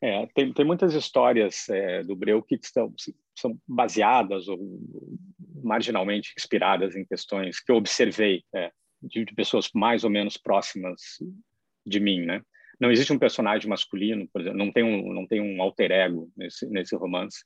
[0.02, 2.94] É, tem, tem muitas histórias é, do Breu que estão,
[3.38, 4.58] são baseadas ou
[5.62, 8.72] marginalmente inspiradas em questões que eu observei é,
[9.02, 11.02] de, de, pessoas mais ou menos próximas
[11.86, 12.42] de mim, né?
[12.80, 16.32] Não existe um personagem masculino, por exemplo, não tem um não tem um alter ego
[16.36, 17.44] nesse nesse romance,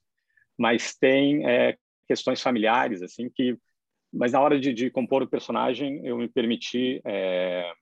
[0.56, 1.76] mas tem é,
[2.08, 3.58] questões familiares assim que,
[4.14, 7.74] mas na hora de, de, compor o personagem eu me permiti é,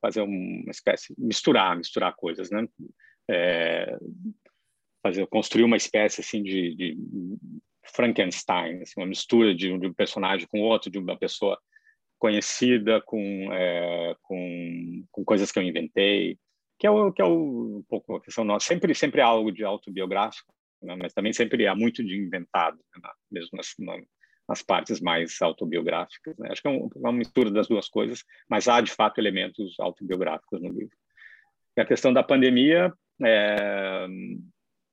[0.00, 2.66] fazer uma espécie misturar misturar coisas, né?
[3.28, 3.96] É,
[5.02, 6.98] fazer construir uma espécie assim de, de
[7.84, 11.58] Frankenstein, assim, uma mistura de, de um personagem com outro, de uma pessoa
[12.18, 16.38] conhecida com, é, com, com, coisas que eu inventei,
[16.78, 18.66] que é o que é o, um pouco a questão nossa.
[18.66, 20.52] Sempre sempre algo de autobiográfico,
[20.82, 20.96] né?
[20.96, 23.10] mas também sempre há muito de inventado, né?
[23.30, 23.74] mesmo nas,
[24.48, 26.36] nas, partes mais autobiográficas.
[26.38, 26.48] Né?
[26.50, 30.60] Acho que é, um, uma mistura das duas coisas, mas há de fato elementos autobiográficos
[30.60, 30.96] no livro.
[31.76, 32.92] E a questão da pandemia,
[33.22, 34.06] é,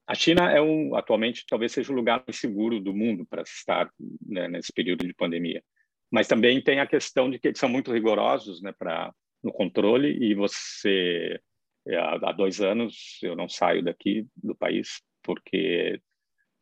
[0.08, 3.90] a China é um, atualmente talvez seja o lugar mais seguro do mundo para estar
[4.26, 5.64] né, nesse período de pandemia.
[6.12, 8.74] Mas também tem a questão de que eles são muito rigorosos né,
[9.44, 11.40] no controle e você
[11.88, 16.00] é, há dois anos eu não saio daqui do país porque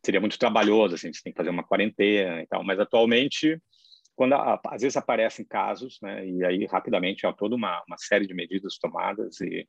[0.04, 3.62] seria muito trabalhoso assim você tem que fazer uma quarentena e tal mas atualmente
[4.16, 8.34] quando às vezes aparecem casos né e aí rapidamente há toda uma, uma série de
[8.34, 9.68] medidas tomadas e,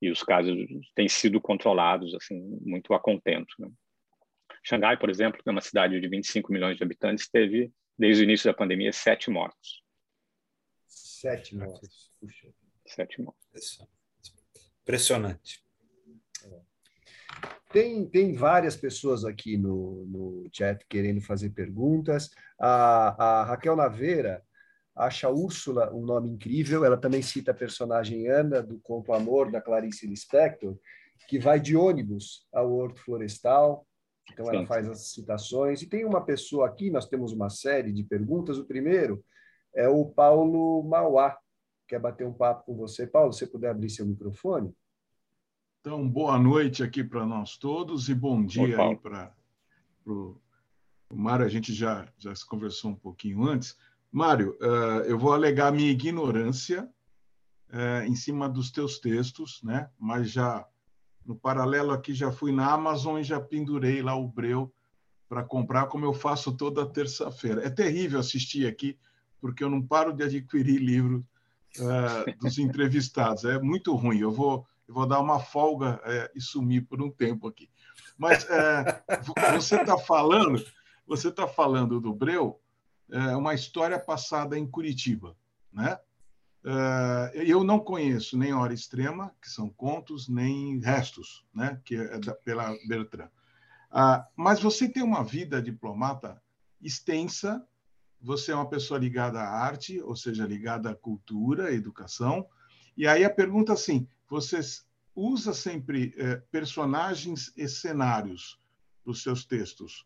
[0.00, 0.56] e os casos
[0.94, 3.68] têm sido controlados assim muito a contento né?
[4.64, 8.24] Xangai por exemplo que é uma cidade de 25 milhões de habitantes teve desde o
[8.24, 9.86] início da pandemia sete mortos
[11.26, 12.12] Sete mortes.
[12.20, 12.48] Puxa.
[12.86, 13.78] Sete mortes.
[14.82, 15.64] Impressionante.
[17.70, 22.30] Tem, tem várias pessoas aqui no, no chat querendo fazer perguntas.
[22.58, 24.45] A, a Raquel Naveira
[24.96, 26.84] acha Úrsula um nome incrível.
[26.84, 30.76] Ela também cita a personagem Ana, do conto Amor, da Clarice Lispector,
[31.28, 33.86] que vai de ônibus ao Horto Florestal.
[34.32, 35.82] Então, ela faz as citações.
[35.82, 38.58] E tem uma pessoa aqui, nós temos uma série de perguntas.
[38.58, 39.24] O primeiro
[39.74, 41.36] é o Paulo Mauá.
[41.86, 43.06] Quer bater um papo com você?
[43.06, 44.74] Paulo, se você puder abrir seu microfone.
[45.80, 49.32] Então, boa noite aqui para nós todos e bom dia aí para
[50.04, 50.36] o
[51.14, 51.46] Mário.
[51.46, 53.76] A gente já, já se conversou um pouquinho antes.
[54.10, 56.88] Mário, uh, eu vou alegar minha ignorância
[57.70, 59.90] uh, em cima dos teus textos, né?
[59.98, 60.66] mas já
[61.24, 64.72] no paralelo aqui já fui na Amazon e já pendurei lá o breu
[65.28, 67.66] para comprar, como eu faço toda terça-feira.
[67.66, 68.96] É terrível assistir aqui
[69.40, 71.22] porque eu não paro de adquirir livros
[71.78, 73.44] uh, dos entrevistados.
[73.44, 74.18] É muito ruim.
[74.18, 77.68] Eu vou, eu vou dar uma folga uh, e sumir por um tempo aqui.
[78.16, 80.64] Mas uh, você está falando,
[81.06, 82.60] você está falando do Breu,
[83.10, 85.36] é uma história passada em Curitiba,
[85.72, 85.98] né?
[87.34, 91.80] eu não conheço nem Hora Extrema, que são contos, nem Restos, né?
[91.84, 93.30] que é da, pela Bertrand.
[93.90, 96.42] Ah, mas você tem uma vida diplomata
[96.82, 97.64] extensa,
[98.20, 102.46] você é uma pessoa ligada à arte, ou seja, ligada à cultura, à educação.
[102.96, 104.60] E aí a pergunta assim: você
[105.14, 108.60] usa sempre é, personagens e cenários
[109.04, 110.04] dos seus textos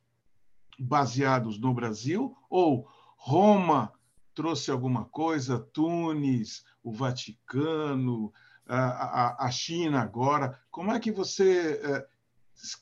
[0.81, 3.93] baseados no Brasil ou Roma
[4.35, 8.33] trouxe alguma coisa, Tunis, o Vaticano,
[8.66, 10.59] a, a, a China agora?
[10.70, 12.07] Como é que você é,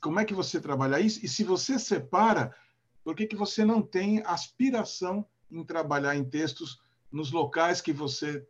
[0.01, 1.25] como é que você trabalha isso?
[1.25, 2.55] E se você separa
[3.03, 6.81] por que, que você não tem aspiração em trabalhar em textos
[7.11, 8.47] nos locais que você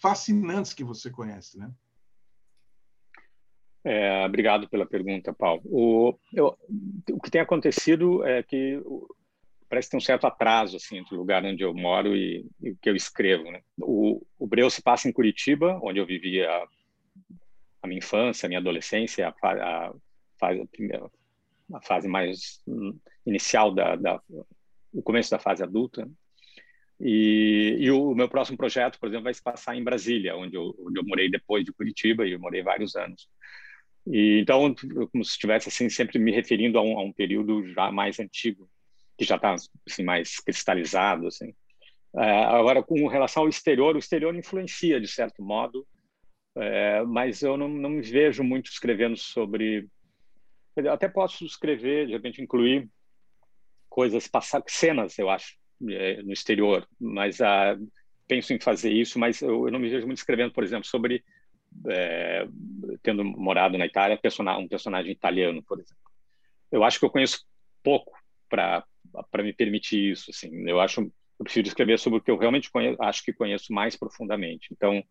[0.00, 1.70] fascinantes que você conhece, né?
[3.84, 5.62] É, obrigado pela pergunta, Paulo.
[5.64, 6.56] O, eu,
[7.12, 8.82] o que tem acontecido é que
[9.68, 12.76] parece ter um certo atraso assim entre o lugar onde eu moro e, e o
[12.76, 13.44] que eu escrevo.
[13.50, 13.62] Né?
[13.80, 16.66] O, o Breu se passa em Curitiba, onde eu vivia a,
[17.82, 20.56] a minha infância, a minha adolescência, a, a, a,
[21.74, 22.62] a fase mais
[23.24, 24.20] inicial da, da,
[24.92, 26.08] o começo da fase adulta.
[27.00, 30.74] E, e, o meu próximo projeto, por exemplo, vai se passar em Brasília, onde eu,
[30.80, 33.28] onde eu morei depois de Curitiba e eu morei vários anos.
[34.10, 34.74] E então,
[35.12, 38.68] como se estivesse assim sempre me referindo a um, a um período já mais antigo,
[39.16, 39.54] que já está
[39.86, 41.52] assim mais cristalizado, assim.
[42.16, 45.86] É, agora, com relação ao exterior, o exterior influencia de certo modo,
[46.56, 49.86] é, mas eu não, não me vejo muito escrevendo sobre
[50.84, 52.88] eu até posso escrever, de repente incluir
[53.88, 55.56] coisas passadas, cenas, eu acho,
[55.88, 57.76] é, no exterior, mas ah,
[58.26, 61.24] penso em fazer isso, mas eu, eu, não me vejo muito escrevendo, por exemplo, sobre
[61.86, 62.46] é,
[63.02, 64.18] tendo morado na Itália,
[64.58, 65.96] um personagem italiano, por exemplo.
[66.70, 67.46] Eu acho que eu conheço
[67.82, 68.12] pouco
[68.48, 68.84] para
[69.38, 70.68] me permitir isso, assim.
[70.68, 73.96] Eu acho eu prefiro escrever sobre o que eu realmente conheço, acho que conheço mais
[73.96, 74.68] profundamente.
[74.72, 75.02] Então,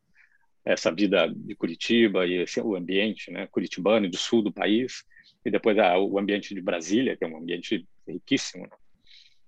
[0.65, 5.05] essa vida de Curitiba e esse, o ambiente, né, curitibano do sul do país,
[5.45, 8.75] e depois ah, o ambiente de Brasília, que é um ambiente riquíssimo, né?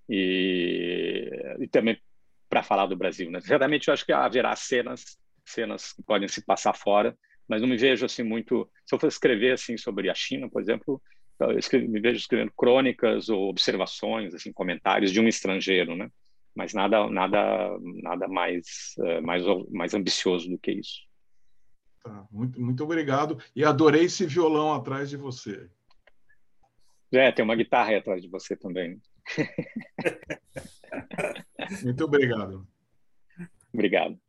[0.10, 1.30] e,
[1.60, 2.00] e também
[2.50, 3.30] para falar do Brasil.
[3.30, 3.42] Né?
[3.42, 5.18] Certamente eu acho que haverá cenas,
[5.52, 8.70] cenas que podem se passar fora, mas não me vejo assim muito.
[8.86, 11.02] Se eu for escrever assim sobre a China, por exemplo,
[11.40, 16.10] eu escrevo, me vejo escrevendo crônicas ou observações, assim, comentários de um estrangeiro, né?
[16.56, 21.08] Mas nada, nada, nada mais, uh, mais, mais ambicioso do que isso.
[22.04, 23.38] Tá, muito, muito obrigado.
[23.56, 25.70] E adorei esse violão atrás de você.
[27.12, 29.02] É, tem uma guitarra aí atrás de você também.
[31.84, 32.68] Muito obrigado.
[33.74, 34.20] Obrigado.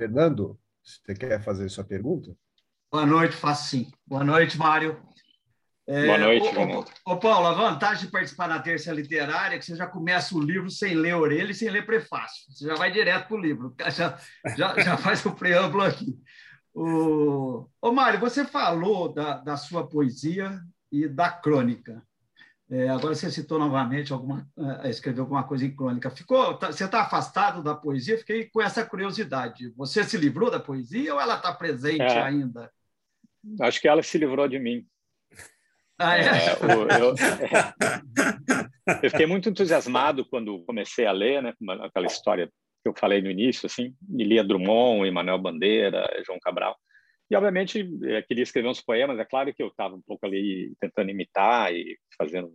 [0.00, 2.34] Fernando, você quer fazer sua pergunta?
[2.90, 3.92] Boa noite, faço sim.
[4.06, 4.98] Boa noite, Mário.
[5.86, 6.48] É, Boa noite,
[7.04, 10.34] ô, ô, Paulo, a vantagem de participar na terça literária é que você já começa
[10.34, 12.50] o livro sem ler orelha e sem ler prefácio.
[12.50, 14.18] Você já vai direto para o livro, já,
[14.56, 16.18] já, já faz o preâmbulo aqui.
[16.72, 17.68] O...
[17.82, 22.02] Ô, Mário, você falou da, da sua poesia e da crônica.
[22.70, 24.48] É, agora você citou novamente alguma,
[24.84, 26.08] é, escreveu alguma coisa em crônica.
[26.10, 28.16] Ficou, tá, você está afastado da poesia?
[28.16, 29.72] Fiquei com essa curiosidade.
[29.76, 32.70] Você se livrou da poesia ou ela está presente é, ainda?
[33.60, 34.86] Acho que ela se livrou de mim.
[35.98, 36.22] Ah, é?
[36.22, 41.52] é eu, é, eu, fiquei muito entusiasmado quando comecei a ler, né,
[41.82, 42.46] aquela história
[42.82, 46.74] que eu falei no início, assim, e lia Drummond, Emanuel Bandeira, João Cabral.
[47.30, 49.18] E, obviamente, eu queria escrever uns poemas.
[49.18, 52.52] É claro que eu estava um pouco ali tentando imitar e fazendo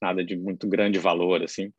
[0.00, 1.72] nada de muito grande valor, assim.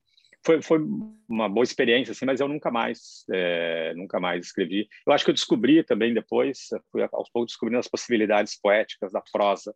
[0.46, 0.80] Foi, foi
[1.28, 4.88] uma boa experiência, assim, mas eu nunca mais, é, nunca mais escrevi.
[5.06, 9.22] Eu acho que eu descobri também depois, fui aos poucos descobrindo as possibilidades poéticas da
[9.32, 9.74] prosa.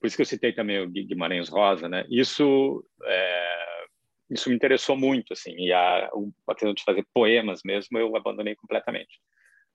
[0.00, 2.04] Por isso que eu citei também o Guimarães Rosa, né?
[2.10, 3.84] Isso é,
[4.30, 6.10] isso me interessou muito, assim, e a,
[6.48, 9.20] a questão de fazer poemas mesmo eu abandonei completamente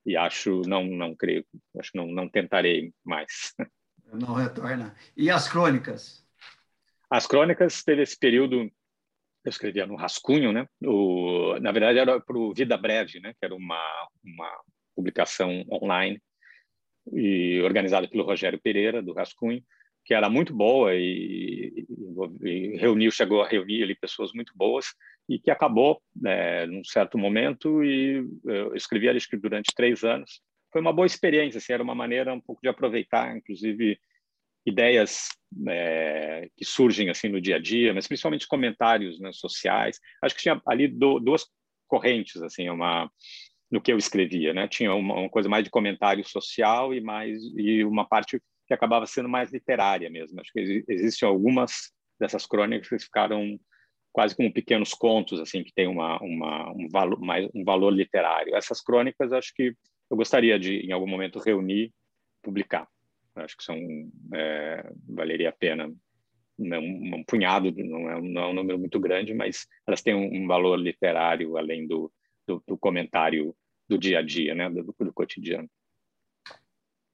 [0.08, 1.46] e acho não não creio
[1.78, 3.54] acho não não tentarei mais.
[4.14, 4.96] Não retorna.
[5.18, 6.26] E as crônicas?
[7.10, 8.72] As crônicas teve esse período
[9.44, 10.66] eu escrevia no rascunho né?
[10.82, 13.34] O na verdade era para o Vida Breve né?
[13.38, 14.50] Que era uma uma
[14.96, 16.22] publicação online
[17.12, 19.62] e organizada pelo Rogério Pereira do rascunho
[20.06, 21.86] que era muito boa e,
[22.42, 24.86] e, e reuniu chegou a reunir ali pessoas muito boas
[25.30, 30.42] e que acabou né, num certo momento e eu escrevi ali durante três anos.
[30.72, 34.00] Foi uma boa experiência, assim, era uma maneira um pouco de aproveitar, inclusive
[34.66, 35.30] ideias
[35.68, 40.00] é, que surgem assim no dia a dia, mas principalmente comentários né, sociais.
[40.22, 41.46] Acho que tinha ali do, duas
[41.88, 43.10] correntes assim, uma
[43.70, 44.68] no que eu escrevia, né?
[44.68, 49.06] Tinha uma, uma, coisa mais de comentário social e mais e uma parte que acabava
[49.06, 50.40] sendo mais literária mesmo.
[50.40, 53.60] Acho que existem algumas dessas crônicas que ficaram
[54.18, 58.56] quase como pequenos contos, assim, que tem uma, uma, um, valor, mais, um valor literário.
[58.56, 59.76] Essas crônicas, acho que
[60.10, 61.94] eu gostaria de, em algum momento, reunir,
[62.42, 62.88] publicar.
[63.36, 63.78] Acho que são,
[64.34, 65.94] é, valeria a pena
[66.58, 70.44] um, um punhado, não é, não é, um número muito grande, mas elas têm um,
[70.44, 72.12] um valor literário além do,
[72.48, 73.56] do, do, comentário
[73.88, 75.70] do dia a dia, né, do, do cotidiano.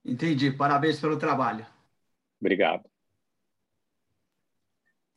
[0.05, 0.51] Entendi.
[0.53, 1.65] Parabéns pelo trabalho.
[2.39, 2.92] Obrigado.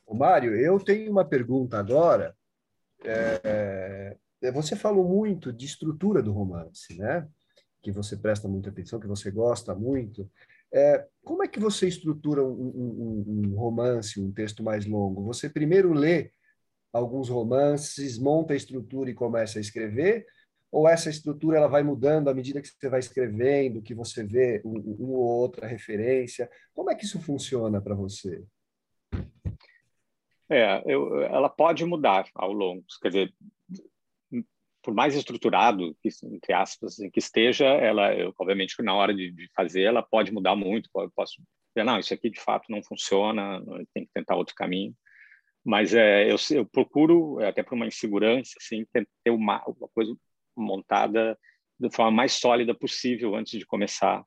[0.06, 2.34] O Mário, eu tenho uma pergunta agora.
[3.04, 7.28] É, é, você falou muito de estrutura do romance, né?
[7.82, 10.30] Que você presta muita atenção, que você gosta muito.
[10.72, 15.24] É, como é que você estrutura um, um, um, romance, um texto mais longo?
[15.24, 16.30] Você primeiro lê
[16.92, 20.24] alguns romances, monta a estrutura e começa a escrever?
[20.70, 24.60] Ou essa estrutura ela vai mudando à medida que você vai escrevendo, que você vê
[24.64, 26.50] um, um ou outra referência?
[26.74, 28.44] Como é que isso funciona para você?
[30.48, 33.34] É, eu, ela pode mudar ao longo, quer dizer,
[34.86, 39.48] por mais estruturado que, entre aspas, que esteja, ela, eu, obviamente, na hora de, de,
[39.52, 40.88] fazer, ela pode mudar muito.
[40.92, 41.42] Pode, posso
[41.74, 43.60] dizer, não, isso aqui de fato não funciona,
[43.92, 44.94] tem que tentar outro caminho.
[45.64, 50.14] Mas é, eu, eu procuro, até por uma insegurança, assim, ter uma, uma coisa
[50.56, 51.36] montada
[51.80, 54.24] da forma mais sólida possível antes de começar.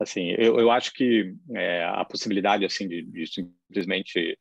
[0.00, 4.36] Assim, eu, eu acho que é, a possibilidade assim de, de simplesmente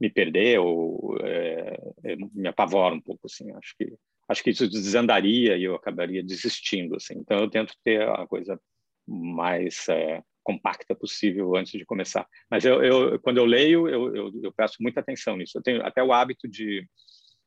[0.00, 3.50] me perder ou é, é, me apavora um pouco assim.
[3.52, 3.92] Acho que
[4.28, 7.14] acho que isso desandaria e eu acabaria desistindo assim.
[7.18, 8.60] Então eu tento ter a coisa
[9.06, 12.26] mais é, compacta possível antes de começar.
[12.50, 15.58] Mas eu, eu quando eu leio eu, eu, eu, muita atenção nisso.
[15.58, 16.86] Eu tenho até o hábito de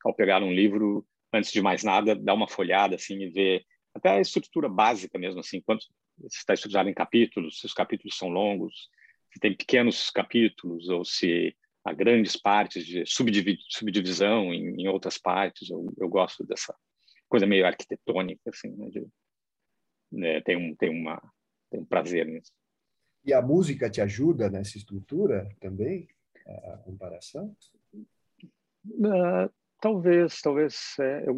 [0.05, 4.09] ao pegar um livro antes de mais nada dar uma folhada assim e ver até
[4.09, 5.85] a estrutura básica mesmo assim quanto
[6.25, 8.89] está estruturado em capítulos se os capítulos são longos
[9.33, 11.55] se tem pequenos capítulos ou se
[11.87, 15.69] a grandes partes de subdivisão em, em outras partes.
[15.69, 16.75] Eu, eu, gosto dessa
[17.29, 18.89] coisa meio arquitetônica, assim, né?
[18.89, 19.07] De,
[20.11, 20.41] né?
[20.41, 21.21] Tem, um, tem, uma,
[21.69, 22.51] tem um prazer nisso.
[23.25, 26.07] E a música te ajuda nessa estrutura também,
[26.45, 27.55] a comparação?
[28.85, 30.95] Uh, talvez, talvez.
[30.99, 31.35] É, eu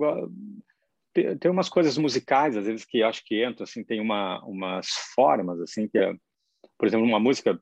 [1.14, 4.88] tem, tem umas coisas musicais às vezes que acho que entram assim, tem uma umas
[5.16, 6.14] formas assim que, é,
[6.78, 7.60] por exemplo, uma música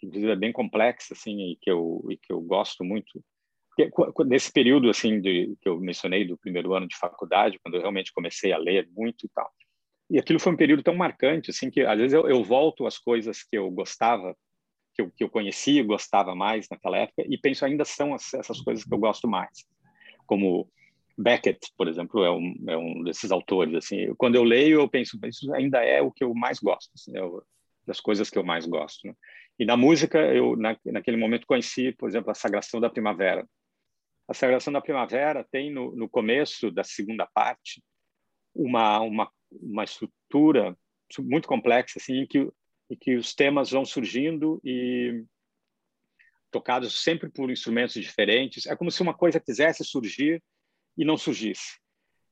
[0.00, 3.22] que inclusive é bem complexa assim e que eu e que eu gosto muito
[3.76, 7.80] porque, nesse período assim de que eu mencionei do primeiro ano de faculdade quando eu
[7.80, 9.50] realmente comecei a ler muito e tal
[10.10, 12.98] e aquilo foi um período tão marcante assim que às vezes eu, eu volto às
[12.98, 14.34] coisas que eu gostava
[14.94, 18.60] que eu, que eu conhecia gostava mais naquela época e penso ainda são as, essas
[18.60, 19.64] coisas que eu gosto mais
[20.26, 20.70] como
[21.20, 23.74] Beckett, por exemplo, é um, é um desses autores.
[23.74, 27.16] Assim, quando eu leio, eu penso, isso ainda é o que eu mais gosto, assim,
[27.16, 27.20] é
[27.86, 29.06] das coisas que eu mais gosto.
[29.06, 29.14] Né?
[29.60, 33.46] E na música, eu na, naquele momento conheci, por exemplo, a Sagração da Primavera.
[34.26, 37.84] A Sagração da Primavera tem no, no começo da segunda parte
[38.54, 40.74] uma, uma, uma estrutura
[41.18, 42.38] muito complexa, assim, em que,
[42.88, 45.26] em que os temas vão surgindo e
[46.50, 48.64] tocados sempre por instrumentos diferentes.
[48.64, 50.42] É como se uma coisa quisesse surgir
[50.96, 51.78] e não surgisse,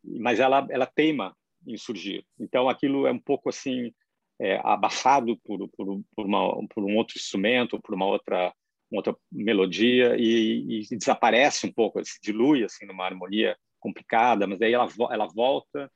[0.03, 2.25] mas ela ela teima em surgir.
[2.41, 3.93] Então aquilo é um pouco assim
[4.41, 8.53] é, abafado por, por, por, uma, por um outro instrumento, por uma outra
[8.91, 14.63] uma outra melodia e, e, desaparece um pouco, se dilui assim numa harmonia complicada, mas
[14.63, 15.91] aí ela ela volta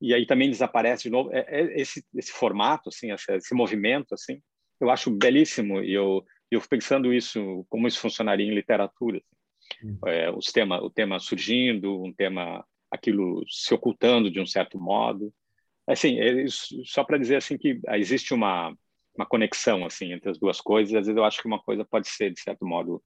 [0.00, 1.30] e aí também desaparece de novo.
[1.32, 4.40] É, é esse esse formato assim, esse, esse, movimento assim,
[4.80, 9.18] eu acho belíssimo e eu eu pensando isso como isso funcionaria em literatura.
[9.18, 9.90] Assim.
[9.90, 9.98] Uhum.
[10.06, 15.32] É, os tema o tema surgindo, um tema aquilo se ocultando de um certo modo.
[15.92, 16.16] Assim,
[16.84, 18.74] só para dizer assim que existe uma
[19.16, 20.94] uma conexão assim entre as duas coisas.
[20.94, 23.02] Às vezes eu acho que uma coisa pode ser de certo modo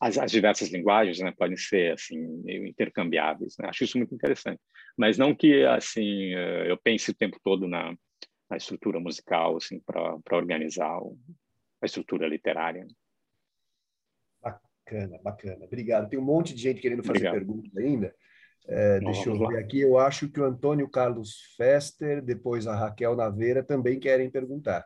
[0.00, 3.56] as, as diversas linguagens, né, podem ser assim meio intercambiáveis.
[3.58, 3.68] Né?
[3.68, 4.60] Acho isso muito interessante.
[4.96, 7.94] Mas não que assim eh, eu pense o tempo todo na,
[8.48, 10.98] na estrutura musical assim para organizar
[11.82, 12.86] a estrutura literária.
[14.40, 15.64] Bacana, bacana.
[15.64, 16.08] Obrigado.
[16.08, 17.34] Tem um monte de gente querendo fazer Obrigado.
[17.34, 18.14] perguntas ainda.
[18.66, 19.60] É, deixa eu ver lá.
[19.60, 19.80] aqui.
[19.80, 24.84] Eu acho que o Antônio Carlos Fester, depois a Raquel Naveira também querem perguntar.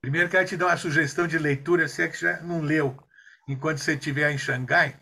[0.00, 2.96] Primeiro, quero te dar uma sugestão de leitura, se é que já não leu,
[3.48, 4.96] enquanto você estiver em Xangai.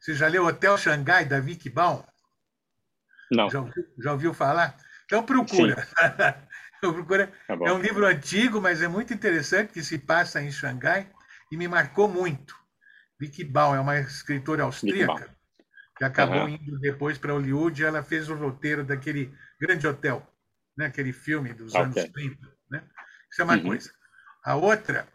[0.00, 2.02] Você já leu Hotel Xangai, da Vicky Baum?
[3.30, 3.50] Não.
[3.50, 3.64] Já,
[3.98, 4.74] já ouviu falar?
[5.04, 5.86] Então procura.
[6.80, 7.30] procura.
[7.46, 11.10] Tá é um livro antigo, mas é muito interessante, que se passa em Xangai
[11.52, 12.56] e me marcou muito.
[13.20, 15.37] Vicky Baum é uma escritora austríaca
[15.98, 16.48] que acabou uhum.
[16.48, 17.84] indo depois para Hollywood.
[17.84, 20.26] Ela fez o roteiro daquele Grande Hotel,
[20.76, 20.86] né?
[20.86, 21.82] aquele filme dos okay.
[21.82, 22.36] anos 30.
[22.70, 22.82] Né?
[23.30, 23.64] Isso é uma uhum.
[23.64, 23.90] coisa.
[24.44, 25.06] A outra,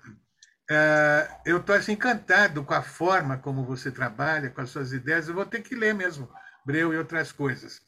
[0.70, 5.28] uh, eu estou assim, encantado com a forma como você trabalha, com as suas ideias.
[5.30, 6.30] Eu vou ter que ler mesmo
[6.66, 7.82] Breu e outras coisas.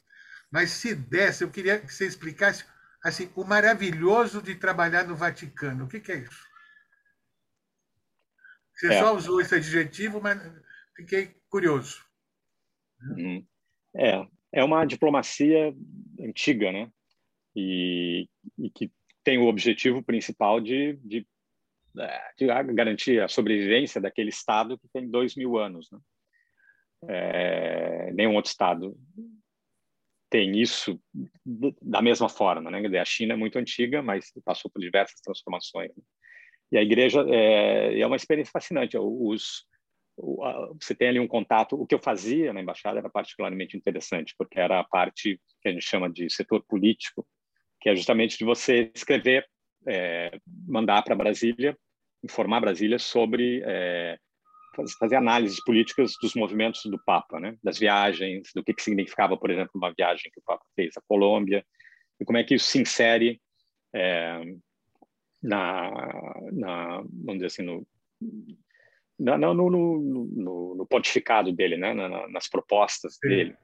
[0.50, 2.64] Mas se desse, eu queria que você explicasse
[3.04, 5.84] assim, o maravilhoso de trabalhar no Vaticano.
[5.84, 6.44] O que, que é isso?
[8.74, 8.98] Você é.
[8.98, 10.40] só usou esse adjetivo, mas
[10.96, 12.05] fiquei curioso.
[13.94, 15.74] É, é uma diplomacia
[16.20, 16.90] antiga, né?
[17.54, 18.28] E,
[18.58, 18.90] e que
[19.24, 21.26] tem o objetivo principal de, de,
[21.98, 25.90] é, de, garantir a sobrevivência daquele Estado que tem dois mil anos.
[25.90, 25.98] Né?
[27.08, 28.96] É, nenhum outro Estado
[30.30, 31.00] tem isso
[31.82, 32.70] da mesma forma.
[32.70, 32.98] Né?
[33.00, 35.90] A China é muito antiga, mas passou por diversas transformações.
[35.96, 36.02] Né?
[36.72, 38.96] E a igreja é, é uma experiência fascinante.
[38.98, 39.66] Os,
[40.16, 41.80] você tem ali um contato.
[41.80, 45.72] O que eu fazia na embaixada era particularmente interessante, porque era a parte que a
[45.72, 47.26] gente chama de setor político,
[47.80, 49.46] que é justamente de você escrever,
[49.86, 51.76] é, mandar para Brasília,
[52.24, 54.18] informar Brasília sobre é,
[54.98, 57.56] fazer análises políticas dos movimentos do Papa, né?
[57.62, 61.02] das viagens, do que, que significava, por exemplo, uma viagem que o Papa fez à
[61.06, 61.64] Colômbia,
[62.20, 63.40] e como é que isso se insere
[63.94, 64.42] é,
[65.42, 65.90] na,
[66.52, 67.86] na, vamos dizer assim, no,
[69.18, 71.94] no, no, no, no, pontificado dele, né?
[71.94, 73.28] Na, nas propostas Sim.
[73.28, 73.56] dele.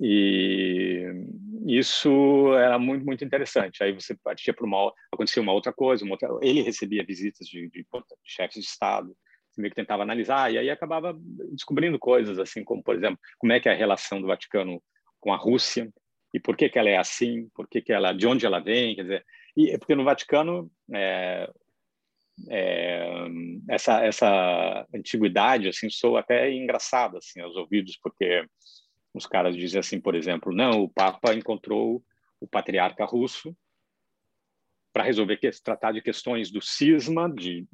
[0.00, 1.06] E
[1.66, 3.82] isso era muito muito interessante.
[3.82, 7.68] Aí você partia para uma acontecia uma outra coisa, uma outra, ele recebia visitas de,
[7.68, 7.86] de, de
[8.24, 9.16] chefes de estado,
[9.56, 11.16] meio que tentava analisar e aí acabava
[11.52, 14.82] descobrindo coisas assim como por exemplo como é que é a relação do Vaticano
[15.20, 15.88] com a Rússia
[16.34, 18.96] e por que que ela é assim, por que que ela, de onde ela vem,
[18.96, 19.26] quer dizer,
[19.56, 21.48] e porque no Vaticano é,
[22.48, 23.26] é,
[23.68, 28.44] essa essa antiguidade assim sou até engraçada assim aos ouvidos porque
[29.14, 32.04] os caras dizem assim, por exemplo, não, o Papa encontrou
[32.40, 33.56] o patriarca russo
[34.92, 37.64] para resolver que tratar de questões do cisma de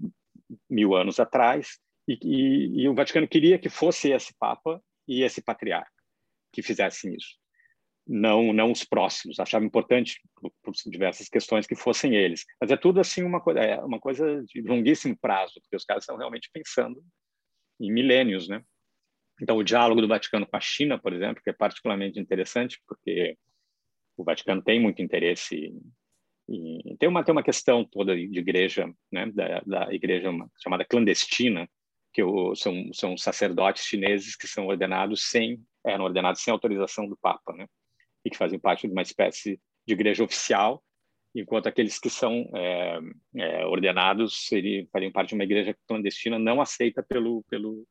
[0.68, 5.42] mil anos atrás e, e, e o Vaticano queria que fosse esse Papa e esse
[5.42, 5.90] patriarca
[6.52, 7.39] que fizessem isso
[8.10, 9.38] não não os próximos.
[9.38, 12.44] Achava importante por, diversas questões que fossem eles.
[12.60, 16.02] Mas é tudo assim uma coisa é uma coisa de longuíssimo prazo porque os caras
[16.02, 17.00] estão realmente pensando
[17.80, 18.64] em milênios né?
[19.40, 23.38] Então o diálogo do Vaticano com a China por exemplo que é particularmente interessante porque
[24.16, 25.72] o Vaticano tem muito interesse
[26.48, 29.30] em, tem uma tem uma questão toda de igreja né?
[29.32, 30.30] Da, da igreja
[30.60, 31.70] chamada clandestina
[32.12, 37.16] que o, são são sacerdotes chineses que são ordenados sem eram ordenados sem autorização do
[37.16, 37.66] Papa né
[38.24, 40.82] e que fazem parte de uma espécie de igreja oficial,
[41.34, 42.98] enquanto aqueles que são é,
[43.36, 47.86] é, ordenados seriam, fariam parte de uma igreja clandestina não aceita pelo, pelo,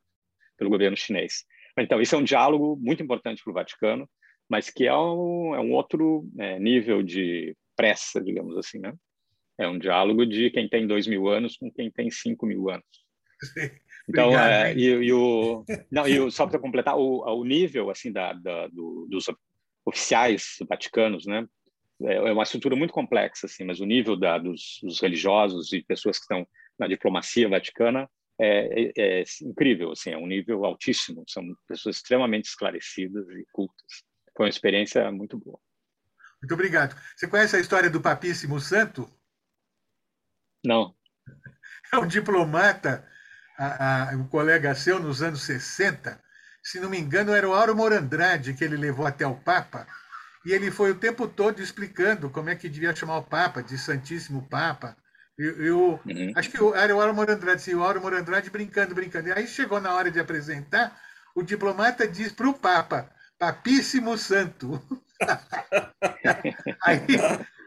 [0.56, 1.44] pelo governo chinês.
[1.78, 4.08] Então, isso é um diálogo muito importante para o Vaticano,
[4.48, 8.92] mas que é um, é um outro é, nível de pressa, digamos assim, né?
[9.58, 12.86] É um diálogo de quem tem dois mil anos com quem tem cinco mil anos.
[14.08, 17.90] Então, Obrigado, é, e, e, o não e o, só para completar o, o nível
[17.90, 19.28] assim da, da do, dos
[19.84, 21.46] oficiais vaticanos, né?
[22.02, 25.82] É, é uma estrutura muito complexa assim, mas o nível da, dos, dos religiosos e
[25.82, 26.46] pessoas que estão
[26.78, 28.08] na diplomacia vaticana
[28.40, 31.24] é, é, é, incrível, assim, é um nível altíssimo.
[31.28, 34.02] São pessoas extremamente esclarecidas e cultas.
[34.34, 35.60] Foi uma experiência muito boa.
[36.40, 36.98] Muito obrigado.
[37.14, 39.06] Você conhece a história do Papíssimo Santo?
[40.64, 40.94] Não.
[41.92, 43.06] É um diplomata,
[43.58, 46.18] a, a, um colega seu nos anos 60.
[46.70, 49.88] Se não me engano, era o Auro Morandrade que ele levou até o Papa.
[50.46, 53.76] E ele foi o tempo todo explicando como é que devia chamar o Papa, de
[53.76, 54.96] Santíssimo Papa.
[55.36, 56.32] Eu, eu uhum.
[56.36, 59.28] acho que era o Auro Morandrade, sim, o Auro Morandrade brincando, brincando.
[59.28, 60.96] E aí chegou na hora de apresentar,
[61.34, 64.80] o diplomata diz para o Papa, Papíssimo Santo.
[66.86, 67.00] aí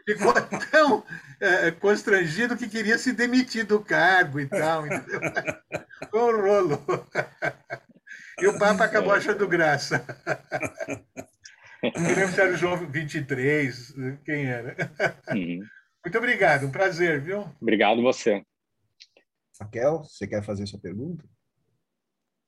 [0.06, 0.32] ficou
[0.70, 1.04] tão
[1.40, 4.86] é, constrangido que queria se demitir do cargo e tal.
[4.86, 5.20] Entendeu?
[6.10, 6.82] Foi um rolo.
[8.40, 10.04] E o Papa acabou achando graça.
[11.82, 14.74] Eu lembro se era o João 23, quem era.
[15.30, 15.60] Uhum.
[16.04, 17.48] Muito obrigado, um prazer, viu?
[17.60, 18.44] Obrigado você.
[19.60, 21.24] Raquel, você quer fazer sua pergunta?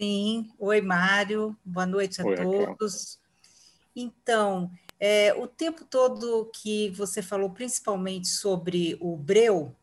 [0.00, 0.50] Sim.
[0.58, 1.56] Oi, Mário.
[1.64, 3.18] Boa noite a Oi, todos.
[3.18, 3.26] Raquel.
[3.94, 4.70] Então,
[5.00, 9.74] é, o tempo todo que você falou, principalmente sobre o Breu,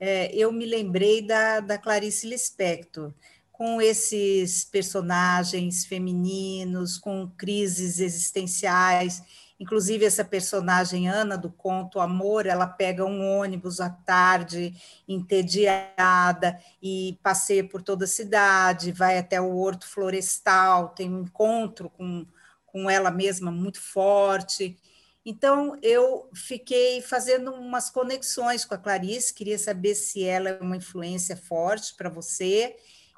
[0.00, 3.12] é, eu me lembrei da, da Clarice Lispector,
[3.62, 9.22] com esses personagens femininos, com crises existenciais,
[9.60, 14.74] Inclusive, essa personagem Ana do conto Amor, ela pega um ônibus à tarde,
[15.06, 21.88] entediada, e passeia por toda a cidade, vai até o horto florestal, tem um encontro
[21.90, 22.26] com,
[22.66, 24.76] com ela mesma muito forte.
[25.24, 30.76] Então, eu fiquei fazendo umas conexões com a Clarice, queria saber se ela é uma
[30.76, 32.74] influência forte para você.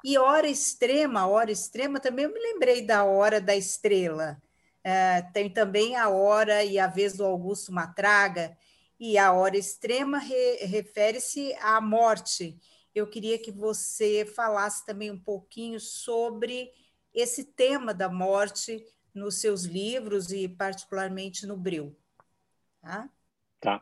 [0.07, 4.39] E Hora Extrema, Hora Extrema, também eu me lembrei da Hora da Estrela,
[4.83, 8.55] é, tem também a hora e a vez do Augusto Matraga,
[8.99, 12.55] e a hora extrema re, refere-se à morte.
[12.93, 16.69] Eu queria que você falasse também um pouquinho sobre
[17.11, 21.97] esse tema da morte nos seus livros e particularmente no Bril.
[22.79, 23.09] Tá?
[23.59, 23.81] Tá.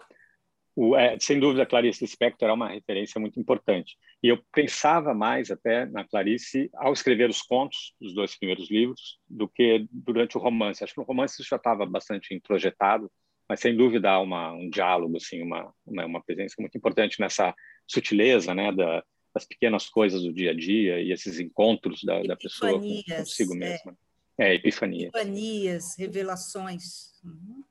[0.73, 3.97] O, é, sem dúvida, Clarice Lispector é uma referência muito importante.
[4.23, 9.19] E eu pensava mais até na Clarice ao escrever os contos dos dois primeiros livros
[9.29, 10.81] do que durante o romance.
[10.81, 13.11] Acho que no romance isso já estava bastante introjetado,
[13.49, 17.53] mas sem dúvida há uma, um diálogo, assim, uma, uma, uma presença muito importante nessa
[17.85, 19.03] sutileza né, da,
[19.33, 23.57] das pequenas coisas do dia a dia e esses encontros da, da pessoa consigo é.
[23.57, 23.97] mesma.
[24.37, 25.09] É, é epifania.
[25.09, 27.11] Epifanias, revelações.
[27.25, 27.61] Uhum.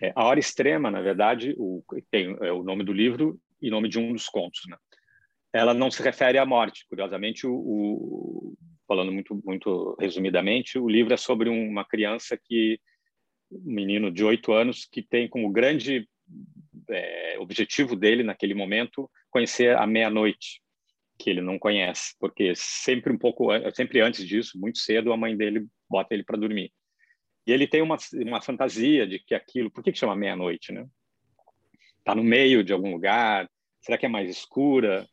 [0.00, 3.88] É, a Hora Extrema, na verdade, o, tem é, o nome do livro e nome
[3.88, 4.62] de um dos contos.
[4.66, 4.76] Né?
[5.52, 6.86] Ela não se refere à morte.
[6.88, 8.54] Curiosamente, o, o,
[8.86, 12.80] falando muito, muito resumidamente, o livro é sobre uma criança que,
[13.50, 16.08] um menino de oito anos, que tem como grande
[16.88, 20.60] é, objetivo dele naquele momento conhecer a meia-noite,
[21.18, 25.36] que ele não conhece, porque sempre um pouco, sempre antes disso, muito cedo, a mãe
[25.36, 26.72] dele bota ele para dormir.
[27.46, 29.70] E ele tem uma, uma fantasia de que aquilo.
[29.70, 30.86] Por que, que chama meia-noite, né?
[31.98, 33.48] Está no meio de algum lugar?
[33.80, 35.06] Será que é mais escura?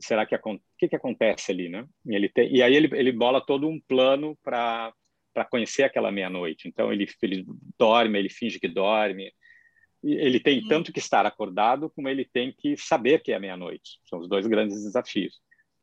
[0.00, 1.86] Será que o que, que acontece ali, né?
[2.06, 4.92] E, ele tem, e aí ele, ele bola todo um plano para
[5.32, 6.66] para conhecer aquela meia-noite.
[6.66, 7.46] Então ele, ele
[7.78, 9.32] dorme, ele finge que dorme.
[10.02, 14.00] Ele tem tanto que estar acordado como ele tem que saber que é meia-noite.
[14.06, 15.40] São os dois grandes desafios.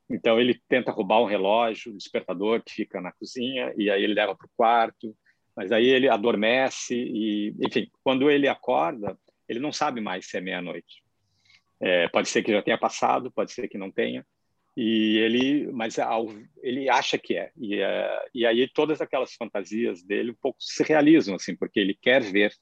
[0.10, 4.16] Então ele tenta roubar um relógio, um despertador que fica na cozinha e aí ele
[4.16, 5.16] leva para o quarto
[5.58, 9.18] mas aí ele adormece e, enfim, quando ele acorda,
[9.50, 11.04] ele não sabe mais se é meia-noite.
[11.80, 14.26] É, pode ser que já tenha passado, pode ser que não tenha.
[14.76, 16.28] E ele, mas ao,
[16.62, 17.52] ele acha que é.
[17.58, 21.98] E, é, e aí todas aquelas fantasias dele um pouco se realizam assim, porque ele
[22.00, 22.54] quer ver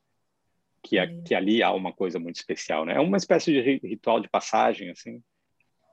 [0.81, 2.95] que, a, que ali há uma coisa muito especial, né?
[2.95, 5.21] É uma espécie de ritual de passagem assim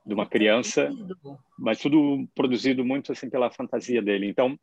[0.05, 0.91] de uma criança,
[1.57, 4.27] mas tudo produzido muito assim pela fantasia dele.
[4.27, 4.59] Então,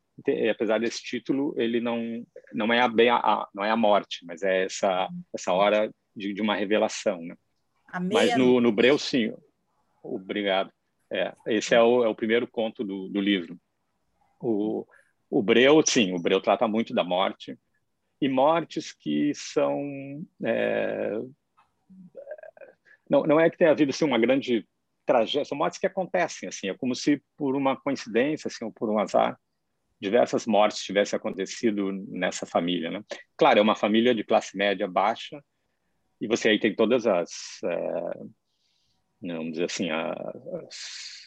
[0.49, 2.23] apesar desse título, ele não
[2.53, 6.33] não é a, bem a, não é a morte, mas é essa essa hora de,
[6.33, 7.35] de uma revelação, né?
[7.99, 9.33] Mas no, no Breu, sim.
[10.03, 10.71] Obrigado.
[11.11, 13.59] É, esse é o, é o primeiro conto do, do livro.
[14.39, 14.85] O,
[15.29, 17.57] o Breu, sim, o Breu trata muito da morte
[18.19, 21.19] e mortes que são é,
[23.11, 24.65] não, não é que tenha havido assim, uma grande
[25.05, 28.89] tragédias, são mortes que acontecem, assim, é como se por uma coincidência, assim, ou por
[28.89, 29.37] um azar,
[29.99, 33.03] diversas mortes tivessem acontecido nessa família, né?
[33.35, 35.43] Claro, é uma família de classe média baixa,
[36.21, 38.13] e você aí tem todas as é,
[39.21, 41.21] vamos dizer assim, as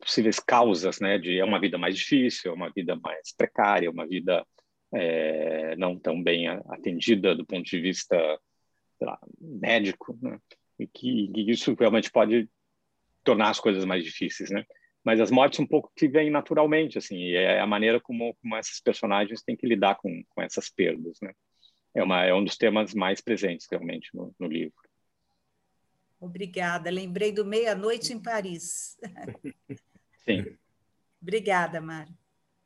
[0.00, 4.06] possíveis causas, né, de é uma vida mais difícil, é uma vida mais precária, uma
[4.06, 4.46] vida
[4.92, 8.16] é, não tão bem atendida do ponto de vista
[9.00, 10.38] lá, médico, né?
[10.78, 12.48] e que, que, isso realmente pode
[13.22, 14.64] tornar as coisas mais difíceis, né?
[15.04, 18.80] Mas as mortes um pouco que vêm naturalmente, assim, é a maneira como, como esses
[18.80, 21.32] personagens têm que lidar com, com essas perdas, né?
[21.94, 24.74] É, uma, é um dos temas mais presentes realmente no, no livro.
[26.20, 26.90] Obrigada.
[26.90, 28.96] Lembrei do Meia-Noite em Paris.
[30.24, 30.56] Sim.
[31.20, 32.16] Obrigada, Mário.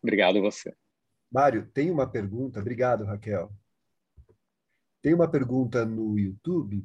[0.02, 0.74] Obrigado a você.
[1.30, 2.60] Mário, tem uma pergunta.
[2.60, 3.52] Obrigado, Raquel.
[5.02, 6.84] Tem uma pergunta no YouTube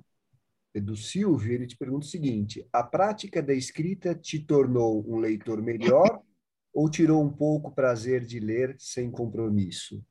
[0.73, 1.53] é do Silvio.
[1.53, 6.21] Ele te pergunta o seguinte: a prática da escrita te tornou um leitor melhor
[6.73, 10.03] ou tirou um pouco o prazer de ler sem compromisso?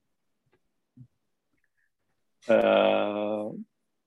[2.48, 3.62] Uh,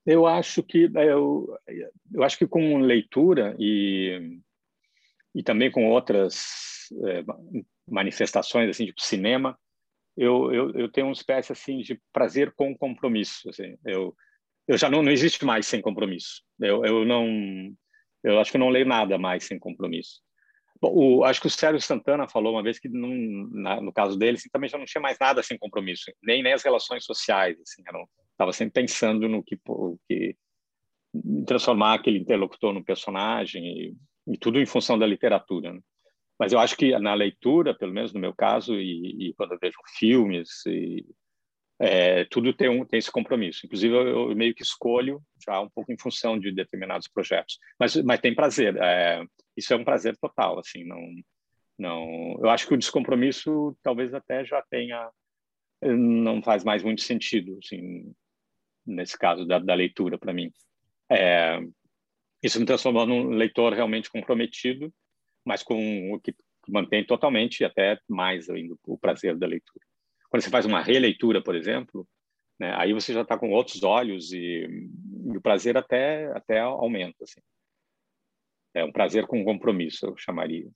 [0.06, 1.58] eu acho que eu,
[2.14, 4.40] eu acho que com leitura e
[5.34, 7.24] e também com outras é,
[7.88, 9.58] manifestações assim tipo cinema
[10.16, 13.78] eu, eu, eu tenho uma espécie assim de prazer com compromisso assim.
[13.86, 14.16] Eu
[14.68, 16.42] eu já não não existe mais sem compromisso.
[16.60, 17.28] Eu, eu não
[18.24, 20.22] eu acho que não leio nada mais sem compromisso.
[20.82, 23.10] Bom, o, acho que o Sérgio Santana falou uma vez que não,
[23.52, 26.54] na, no caso dele assim, também já não tinha mais nada sem compromisso nem nem
[26.54, 29.58] as relações sociais assim eram estava sempre pensando no que,
[30.08, 30.36] que
[31.48, 33.96] transformar aquele interlocutor no personagem e,
[34.34, 35.74] e tudo em função da literatura.
[35.74, 35.80] Né?
[36.38, 39.60] Mas eu acho que na leitura, pelo menos no meu caso, e, e quando eu
[39.60, 41.06] vejo filmes, e,
[41.80, 43.66] é, tudo tem, um, tem esse compromisso.
[43.66, 47.58] Inclusive, eu, eu, meio que escolho já um pouco em função de determinados projetos.
[47.80, 48.76] Mas, mas tem prazer.
[48.78, 49.24] É,
[49.58, 50.60] isso é um prazer total.
[50.60, 51.02] Assim, não,
[51.78, 52.38] não.
[52.42, 55.10] Eu acho que o descompromisso talvez até já tenha
[55.82, 57.58] não faz mais muito sentido.
[57.64, 58.14] Assim,
[58.86, 60.52] nesse caso da, da leitura para mim.
[61.10, 61.60] É,
[62.42, 64.94] isso me transformou num leitor realmente comprometido,
[65.44, 66.36] mas com o que
[66.68, 69.86] mantém totalmente até mais ainda o prazer da leitura.
[70.30, 72.08] Quando você faz uma releitura, por exemplo,
[72.60, 74.68] né, aí você já está com outros olhos e,
[75.26, 77.24] e, o prazer até até aumenta.
[77.24, 77.42] Assim.
[78.74, 80.70] É um prazer com compromisso, eu chamaria.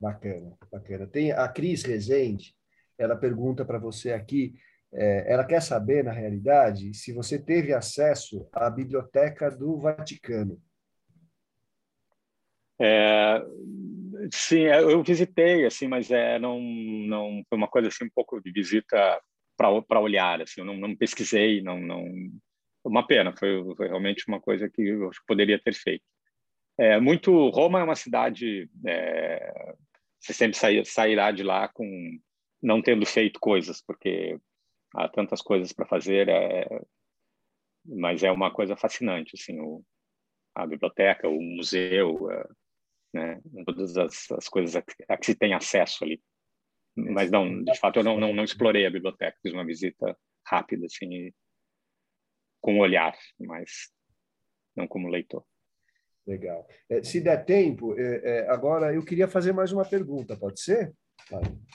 [0.00, 1.06] Bacana, bacana.
[1.06, 2.54] Tem a Cris Rezende,
[2.98, 4.54] ela pergunta para você aqui
[5.26, 10.60] ela quer saber, na realidade, se você teve acesso à biblioteca do Vaticano.
[12.78, 13.42] É,
[14.32, 18.40] sim, é, eu visitei, assim, mas é, não, não foi uma coisa assim um pouco
[18.40, 19.20] de visita
[19.56, 22.04] para olhar, assim, eu não, não pesquisei, não, não,
[22.84, 26.04] uma pena, foi, foi, realmente uma coisa que eu poderia ter feito.
[26.78, 29.74] É, muito, Roma é uma cidade, é,
[30.20, 31.86] você sempre sair, sairá de lá com
[32.62, 34.38] não tendo feito coisas, porque
[34.96, 36.66] há tantas coisas para fazer, é,
[37.84, 39.84] mas é uma coisa fascinante, assim, o,
[40.54, 42.48] a biblioteca, o museu, é,
[43.12, 46.20] né, todas as, as coisas a, a, que se tem acesso ali.
[46.96, 50.16] Mas não, de fato, eu não, não, não explorei a biblioteca, fiz uma visita
[50.46, 51.30] rápida, assim,
[52.60, 53.92] com um olhar, mas
[54.74, 55.44] não como leitor.
[56.26, 56.66] Legal.
[56.88, 60.92] É, se der tempo, é, é, agora eu queria fazer mais uma pergunta, pode ser?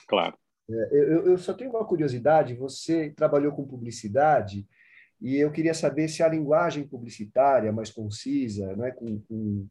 [0.08, 0.36] Claro.
[0.72, 4.66] É, eu, eu só tenho uma curiosidade: você trabalhou com publicidade
[5.20, 9.68] e eu queria saber se a linguagem publicitária mais concisa, né, com, com,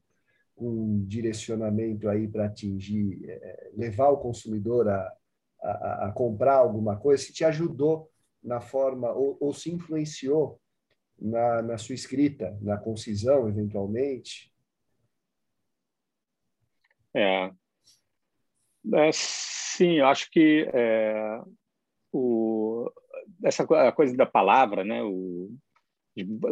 [0.55, 5.13] com direcionamento aí para atingir, é, levar o consumidor a,
[5.61, 8.09] a, a, comprar alguma coisa, se te ajudou
[8.41, 10.59] na forma ou, ou se influenciou
[11.19, 14.51] na, na sua escrita, na concisão, eventualmente?
[17.13, 17.51] É,
[18.93, 19.11] é,
[19.81, 21.41] sim, eu acho que é,
[22.11, 22.91] o,
[23.43, 25.49] essa coisa da palavra, né, o,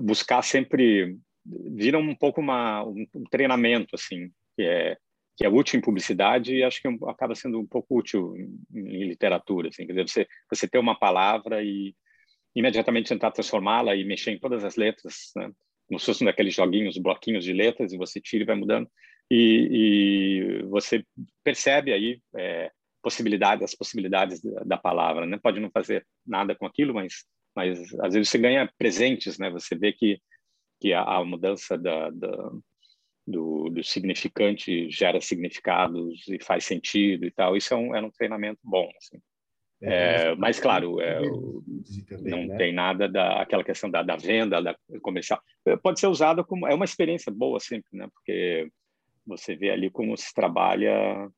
[0.02, 1.16] buscar sempre
[1.46, 4.98] vira um pouco uma, um, um treinamento assim que é
[5.38, 9.08] que é útil em publicidade e acho que acaba sendo um pouco útil em, em
[9.08, 11.96] literatura assim quer dizer você você ter uma palavra e
[12.54, 15.50] imediatamente tentar transformá-la e mexer em todas as letras né?
[15.88, 18.90] como se fossem daqueles joguinhos bloquinhos de letras e você tira e vai mudando
[19.32, 21.04] e, e você
[21.44, 22.70] percebe aí é,
[23.02, 25.40] possibilidades, as possibilidades da, da, palavra, né?
[25.42, 29.50] Pode não fazer nada com aquilo, mas, mas às vezes você ganha presentes, né?
[29.50, 30.20] Você vê que
[30.80, 32.52] que a, a mudança da, da
[33.28, 37.56] do, do, significante gera significados e faz sentido e tal.
[37.56, 39.20] Isso é um, é um treinamento bom, assim.
[39.82, 41.22] É, é, mas claro, é,
[42.08, 42.58] também, não né?
[42.58, 45.42] tem nada da aquela questão da, da venda, da comercial.
[45.82, 48.08] Pode ser usado como é uma experiência boa sempre, né?
[48.14, 48.70] Porque
[49.26, 51.30] você vê ali como se trabalha,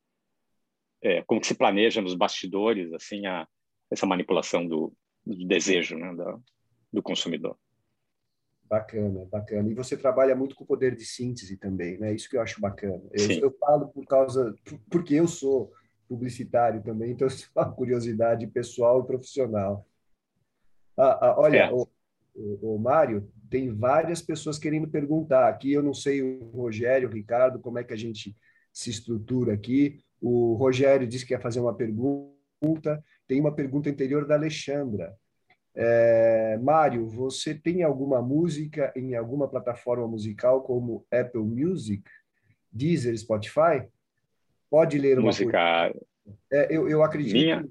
[1.02, 3.48] é, como se planeja nos bastidores, assim, a,
[3.90, 4.94] essa manipulação do,
[5.26, 6.38] do desejo, né, da,
[6.92, 7.58] do consumidor.
[8.64, 9.70] Bacana, bacana.
[9.70, 12.14] E você trabalha muito com o poder de síntese também, né?
[12.14, 13.04] Isso que eu acho bacana.
[13.12, 14.56] Eu, eu falo por causa,
[14.90, 15.74] porque eu sou
[16.08, 19.86] publicitário também, então isso é uma curiosidade pessoal e profissional.
[20.98, 21.72] Ah, ah, olha, é.
[21.72, 21.88] o,
[22.34, 25.50] o, o Mário, tem várias pessoas querendo perguntar.
[25.50, 28.36] Aqui eu não sei o Rogério, o Ricardo, como é que a gente
[28.72, 30.00] se estrutura aqui.
[30.22, 33.04] O Rogério disse que quer fazer uma pergunta.
[33.28, 35.16] Tem uma pergunta anterior da Alexandra.
[35.74, 42.04] É, Mário, você tem alguma música em alguma plataforma musical como Apple Music,
[42.72, 43.88] Deezer, Spotify?
[44.70, 45.94] Pode ler uma música.
[46.52, 47.34] É, eu, eu acredito.
[47.34, 47.68] Minha?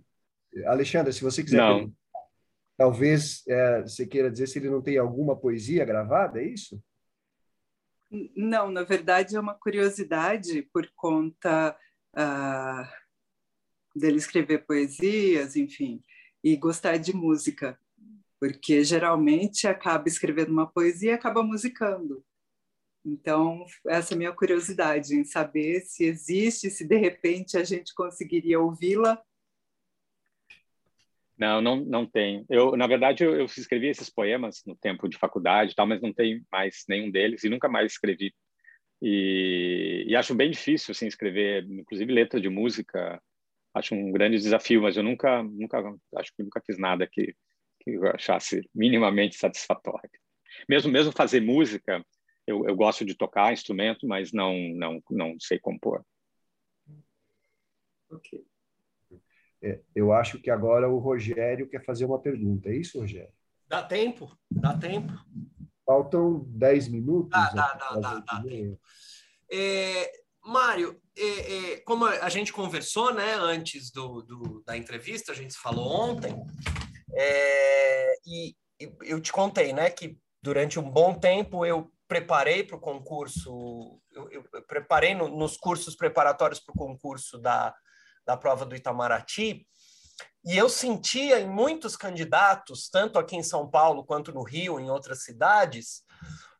[0.67, 1.59] Alexandra, se você quiser.
[1.59, 1.93] Não.
[2.77, 6.83] Talvez é, você queira dizer se ele não tem alguma poesia gravada, é isso?
[8.35, 11.77] Não, na verdade é uma curiosidade por conta
[12.17, 12.89] uh,
[13.95, 16.03] dele escrever poesias, enfim,
[16.43, 17.79] e gostar de música
[18.41, 22.25] porque geralmente acaba escrevendo uma poesia e acaba musicando.
[23.05, 27.95] Então, essa é a minha curiosidade em saber se existe, se de repente a gente
[27.95, 29.23] conseguiria ouvi-la.
[31.37, 32.11] Não, não, não.
[32.49, 36.13] Eu, na verdade, eu, eu escrevi esses poemas no tempo de faculdade, tal, mas não
[36.13, 38.35] tem mais nenhum deles e nunca mais escrevi.
[39.03, 43.21] E, e acho bem difícil assim escrever, inclusive letra de música.
[43.75, 45.79] Acho um grande desafio, mas eu nunca, nunca,
[46.17, 47.35] acho que nunca fiz nada que
[47.81, 50.11] que eu achasse minimamente satisfatório.
[50.69, 52.05] Mesmo mesmo fazer música,
[52.47, 56.05] eu, eu gosto de tocar instrumento, mas não não não sei compor.
[58.11, 58.45] Ok.
[59.63, 62.69] É, eu acho que agora o Rogério quer fazer uma pergunta.
[62.71, 63.33] É isso, Rogério?
[63.69, 65.13] Dá tempo, dá tempo.
[65.91, 67.31] Faltam 10 minutos.
[67.31, 68.81] Dá, dá, dá, dá, dá tempo.
[69.51, 75.35] É, Mário, é, é, como a gente conversou né, antes do, do, da entrevista, a
[75.35, 76.33] gente falou ontem,
[77.13, 82.77] é, e, e eu te contei, né, que durante um bom tempo eu preparei para
[82.77, 87.75] o concurso, eu, eu preparei no, nos cursos preparatórios para o concurso da,
[88.25, 89.67] da prova do Itamaraty,
[90.45, 94.91] e eu sentia em muitos candidatos, tanto aqui em São Paulo quanto no Rio, em
[94.91, 96.03] outras cidades,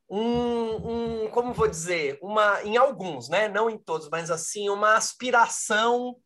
[0.09, 4.97] um, um como vou dizer, uma, em alguns, né, não em todos, mas assim, uma
[4.97, 6.17] aspiração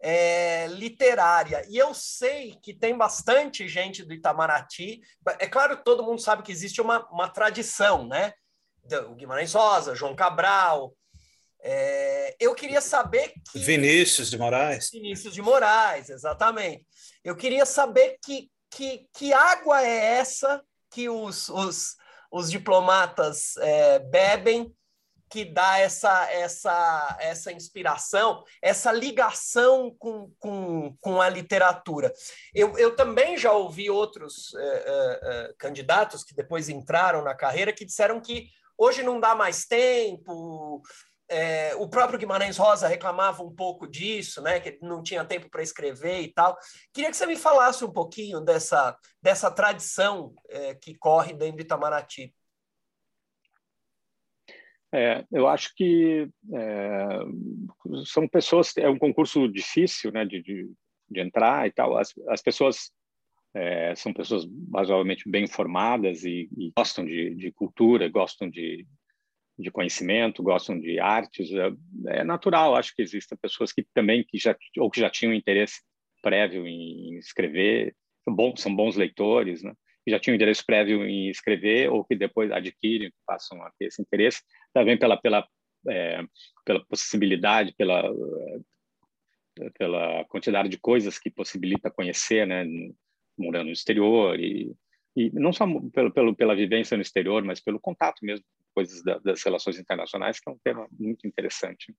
[0.00, 1.64] é, literária.
[1.68, 5.00] E eu sei que tem bastante gente do Itamaraty.
[5.38, 8.32] É claro que todo mundo sabe que existe uma, uma tradição, né?
[9.08, 10.94] O Guimarães Rosa, João Cabral.
[11.62, 13.58] É, eu queria saber que.
[13.58, 14.90] Vinícius de Moraes.
[14.90, 16.86] Vinícius de Moraes, exatamente.
[17.22, 21.96] Eu queria saber que, que, que água é essa que os, os,
[22.32, 24.74] os diplomatas é, bebem
[25.30, 32.12] que dá essa, essa, essa inspiração, essa ligação com, com, com a literatura.
[32.52, 37.84] Eu, eu também já ouvi outros é, é, candidatos que depois entraram na carreira que
[37.84, 40.82] disseram que hoje não dá mais tempo.
[41.30, 45.62] É, o próprio Guimarães Rosa reclamava um pouco disso, né, que não tinha tempo para
[45.62, 46.58] escrever e tal.
[46.92, 50.34] Queria que você me falasse um pouquinho dessa, dessa tradição
[50.82, 52.34] que corre dentro de Itamaraty.
[54.92, 57.18] É, eu acho que é,
[58.04, 60.68] são pessoas, é um concurso difícil né, de, de,
[61.08, 61.96] de entrar e tal.
[61.96, 62.90] As, as pessoas
[63.54, 64.44] é, são pessoas
[64.74, 68.86] razoavelmente bem formadas e, e gostam de, de, cultura, gostam de,
[69.60, 71.50] de conhecimento, gostam de artes.
[71.52, 75.34] É, é, natural, acho que existem pessoas que também que já ou que já tinham
[75.34, 75.80] interesse
[76.22, 79.72] prévio em escrever, são bons, são bons leitores, né?
[80.04, 84.00] que já tinham interesse prévio em escrever ou que depois adquirem, passam a ter esse
[84.00, 84.42] interesse,
[84.72, 85.46] também pela pela
[85.88, 86.22] é,
[86.64, 88.10] pela possibilidade, pela
[89.78, 92.64] pela quantidade de coisas que possibilita conhecer, né,
[93.36, 94.72] morando no exterior e,
[95.16, 99.18] e não só pelo, pelo pela vivência no exterior, mas pelo contato mesmo, coisas da,
[99.18, 101.94] das relações internacionais, que é um tema muito interessante.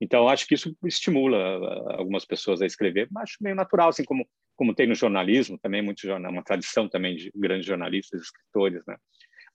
[0.00, 4.04] Então, acho que isso estimula ah, algumas pessoas a escrever, mas acho meio natural, assim
[4.04, 8.82] como, como tem no jornalismo, também muito jornal, uma tradição também de grandes jornalistas, escritores,
[8.86, 8.96] né?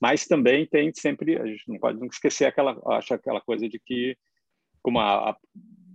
[0.02, 4.18] Mas também tem sempre, a gente não pode esquecer aquela, acho aquela coisa de que,
[4.82, 5.38] como a, a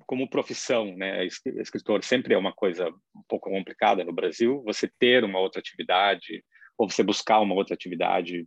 [0.06, 5.22] como profissão, né, escritor sempre é uma coisa um pouco complicada no Brasil, você ter
[5.22, 6.42] uma outra atividade
[6.78, 8.46] ou você buscar uma outra atividade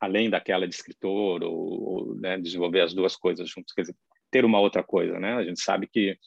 [0.00, 3.96] além daquela de escritor ou, ou né, desenvolver as duas coisas juntos, quer dizer,
[4.30, 5.34] ter uma outra coisa, né?
[5.34, 6.18] A gente sabe que,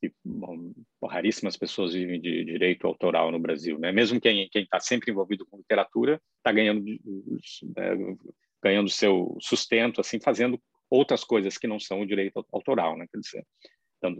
[0.00, 0.72] que bom,
[1.04, 3.90] raríssimas pessoas vivem de direito autoral no Brasil, né?
[3.90, 8.16] Mesmo quem está sempre envolvido com literatura está ganhando né,
[8.62, 13.06] ganhando seu sustento assim fazendo outras coisas que não são o direito autoral, né?
[13.10, 13.46] Quer dizer,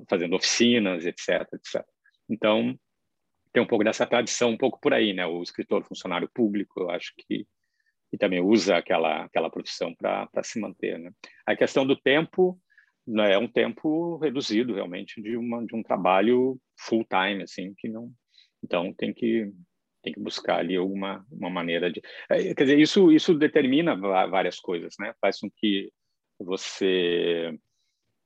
[0.09, 1.84] fazendo oficinas, etc, etc.
[2.28, 2.76] Então
[3.53, 5.27] tem um pouco dessa tradição, um pouco por aí, né?
[5.27, 7.47] O escritor funcionário público, eu acho que
[8.12, 10.99] e também usa aquela aquela profissão para se manter.
[10.99, 11.11] Né?
[11.47, 12.61] A questão do tempo
[13.07, 17.89] né, é um tempo reduzido realmente de uma de um trabalho full time assim que
[17.89, 18.12] não
[18.62, 19.51] então tem que
[20.03, 22.01] tem que buscar ali alguma uma maneira de
[22.31, 25.91] é, quer dizer isso isso determina várias coisas né faz com que
[26.39, 27.59] você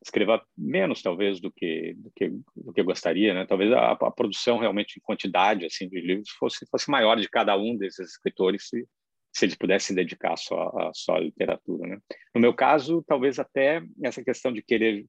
[0.07, 3.47] escreva menos talvez do que do que, do que gostaria né?
[3.47, 7.57] Talvez a, a, produção realmente em quantidade assim de livros fosse fosse maior de cada
[7.57, 8.87] um desses escritores se
[9.33, 11.99] se eles pudessem dedicar só a só a literatura né?
[12.35, 15.05] No meu caso talvez até essa questão de querer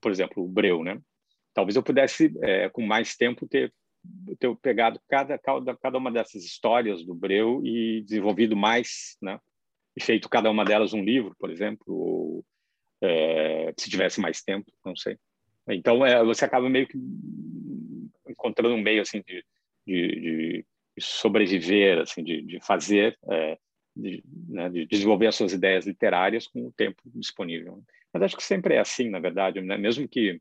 [0.00, 1.00] por exemplo o Breu né?
[1.54, 3.72] Talvez eu pudesse é, com mais tempo ter
[4.38, 9.38] ter pegado cada, cada, cada uma dessas histórias do Breu e desenvolvido mais, né?
[9.96, 12.44] E feito cada uma delas um livro, por exemplo, ou
[13.02, 15.18] é, se tivesse mais tempo, não sei.
[15.68, 16.96] Então, é, você acaba meio que
[18.28, 19.44] encontrando um meio, assim, de,
[19.86, 20.64] de,
[20.96, 23.58] de sobreviver, assim, de, de fazer, é,
[23.94, 27.82] né, de, desenvolver as suas ideias literárias com o tempo disponível.
[28.12, 29.76] Mas acho que sempre é assim, na verdade, né?
[29.76, 30.40] mesmo que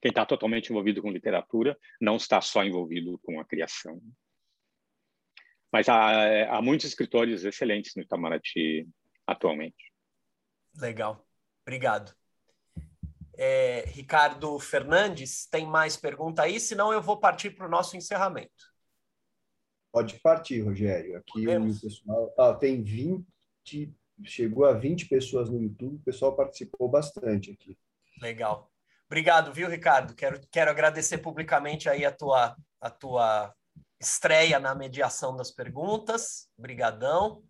[0.00, 4.00] quem está totalmente envolvido com literatura não está só envolvido com a criação.
[5.72, 8.86] Mas há, há muitos escritores excelentes no Itamaraty
[9.26, 9.92] atualmente.
[10.80, 11.27] Legal,
[11.68, 12.14] obrigado.
[13.36, 16.58] É, Ricardo Fernandes, tem mais pergunta aí?
[16.58, 18.72] Senão eu vou partir para o nosso encerramento.
[19.92, 21.16] Pode partir, Rogério.
[21.18, 26.88] Aqui o pessoal ah, tem 20, chegou a 20 pessoas no YouTube, o pessoal participou
[26.88, 27.78] bastante aqui.
[28.20, 28.72] Legal.
[29.06, 30.14] Obrigado, viu, Ricardo?
[30.14, 33.54] Quero, quero agradecer publicamente aí a tua, a tua
[34.00, 36.48] estreia na mediação das perguntas.
[36.58, 37.42] Obrigadão.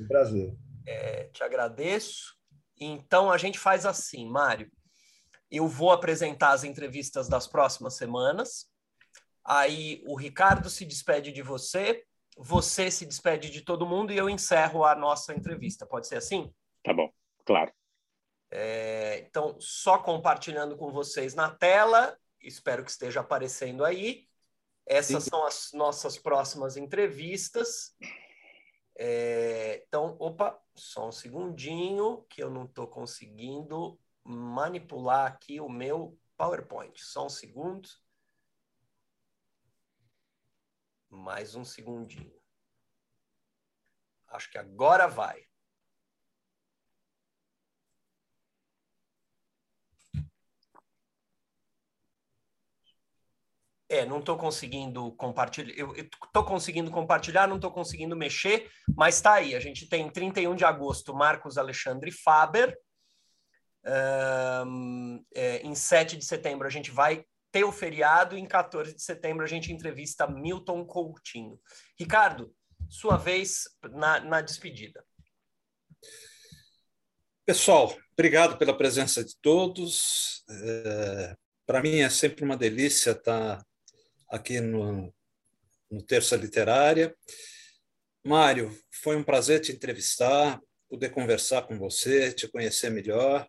[0.00, 0.56] Um prazer.
[0.86, 2.41] É, te agradeço.
[2.84, 4.70] Então, a gente faz assim, Mário.
[5.50, 8.70] Eu vou apresentar as entrevistas das próximas semanas.
[9.44, 12.04] Aí o Ricardo se despede de você,
[12.36, 15.86] você se despede de todo mundo e eu encerro a nossa entrevista.
[15.86, 16.52] Pode ser assim?
[16.82, 17.10] Tá bom,
[17.44, 17.72] claro.
[18.50, 24.26] É, então, só compartilhando com vocês na tela, espero que esteja aparecendo aí.
[24.86, 25.30] Essas Sim.
[25.30, 27.96] são as nossas próximas entrevistas.
[28.98, 36.18] É, então, opa, só um segundinho, que eu não estou conseguindo manipular aqui o meu
[36.36, 36.98] PowerPoint.
[36.98, 37.88] Só um segundo.
[41.08, 42.40] Mais um segundinho.
[44.28, 45.46] Acho que agora vai.
[53.92, 55.74] É, não estou conseguindo compartilhar.
[55.76, 59.54] Eu estou conseguindo compartilhar, não estou conseguindo mexer, mas está aí.
[59.54, 62.74] A gente tem 31 de agosto Marcos Alexandre Faber.
[64.66, 69.02] Um, é, em 7 de setembro a gente vai ter o feriado, em 14 de
[69.02, 71.60] setembro a gente entrevista Milton Coutinho.
[72.00, 72.50] Ricardo,
[72.88, 75.04] sua vez na, na despedida.
[77.44, 80.42] Pessoal, obrigado pela presença de todos.
[80.48, 81.36] É,
[81.66, 83.62] Para mim é sempre uma delícia estar
[84.32, 85.14] aqui no,
[85.90, 87.14] no Terça Literária.
[88.24, 93.46] Mário, foi um prazer te entrevistar, poder conversar com você, te conhecer melhor.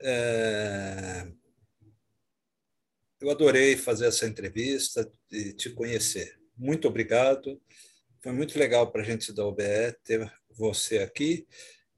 [0.00, 1.26] É...
[3.20, 6.38] Eu adorei fazer essa entrevista e te conhecer.
[6.56, 7.60] Muito obrigado.
[8.20, 11.46] Foi muito legal para a gente da OBE ter você aqui.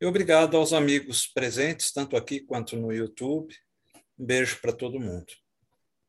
[0.00, 3.54] E obrigado aos amigos presentes, tanto aqui quanto no YouTube.
[4.18, 5.39] Um beijo para todo mundo.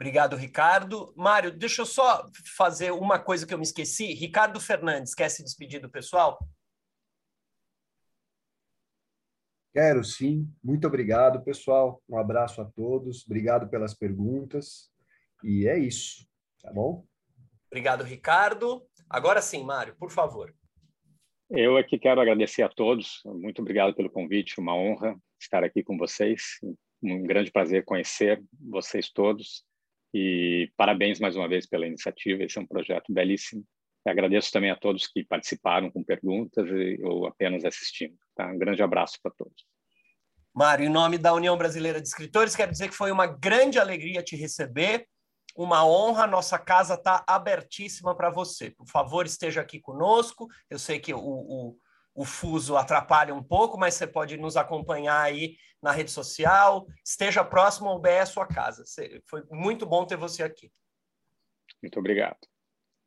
[0.02, 1.14] Obrigado, Ricardo.
[1.16, 4.16] Mário, deixa eu só fazer uma coisa que eu me esqueci.
[4.16, 6.40] Ricardo Fernandes, quer se despedir do pessoal?
[9.72, 10.52] Quero sim.
[10.64, 12.02] Muito obrigado, pessoal.
[12.10, 13.24] Um abraço a todos.
[13.28, 14.90] Obrigado pelas perguntas.
[15.44, 16.28] E é isso,
[16.64, 17.06] tá bom?
[17.68, 18.84] Obrigado, Ricardo.
[19.08, 20.52] Agora sim, Mário, por favor.
[21.48, 23.22] Eu aqui quero agradecer a todos.
[23.24, 24.60] Muito obrigado pelo convite.
[24.60, 26.58] Uma honra estar aqui com vocês.
[27.04, 29.64] Um grande prazer conhecer vocês todos.
[30.14, 33.64] E parabéns mais uma vez pela iniciativa, esse é um projeto belíssimo.
[34.06, 36.68] Agradeço também a todos que participaram com perguntas
[37.04, 38.18] ou apenas assistindo.
[38.36, 38.48] Tá?
[38.48, 39.66] Um grande abraço para todos.
[40.54, 44.24] Mário, em nome da União Brasileira de Escritores, quero dizer que foi uma grande alegria
[44.24, 45.08] te receber,
[45.56, 46.28] uma honra.
[46.28, 48.70] Nossa casa está abertíssima para você.
[48.72, 50.48] Por favor, esteja aqui conosco.
[50.70, 51.78] Eu sei que o, o
[52.14, 56.86] o fuso atrapalha um pouco, mas você pode nos acompanhar aí na rede social.
[57.04, 58.84] Esteja próximo ao BE sua casa.
[59.30, 60.72] Foi muito bom ter você aqui.
[61.82, 62.40] Muito obrigado.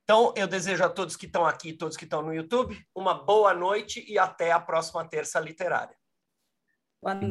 [0.05, 3.55] Então, eu desejo a todos que estão aqui, todos que estão no YouTube, uma boa
[3.55, 5.97] noite e até a próxima terça literária.
[7.01, 7.23] Boa noite.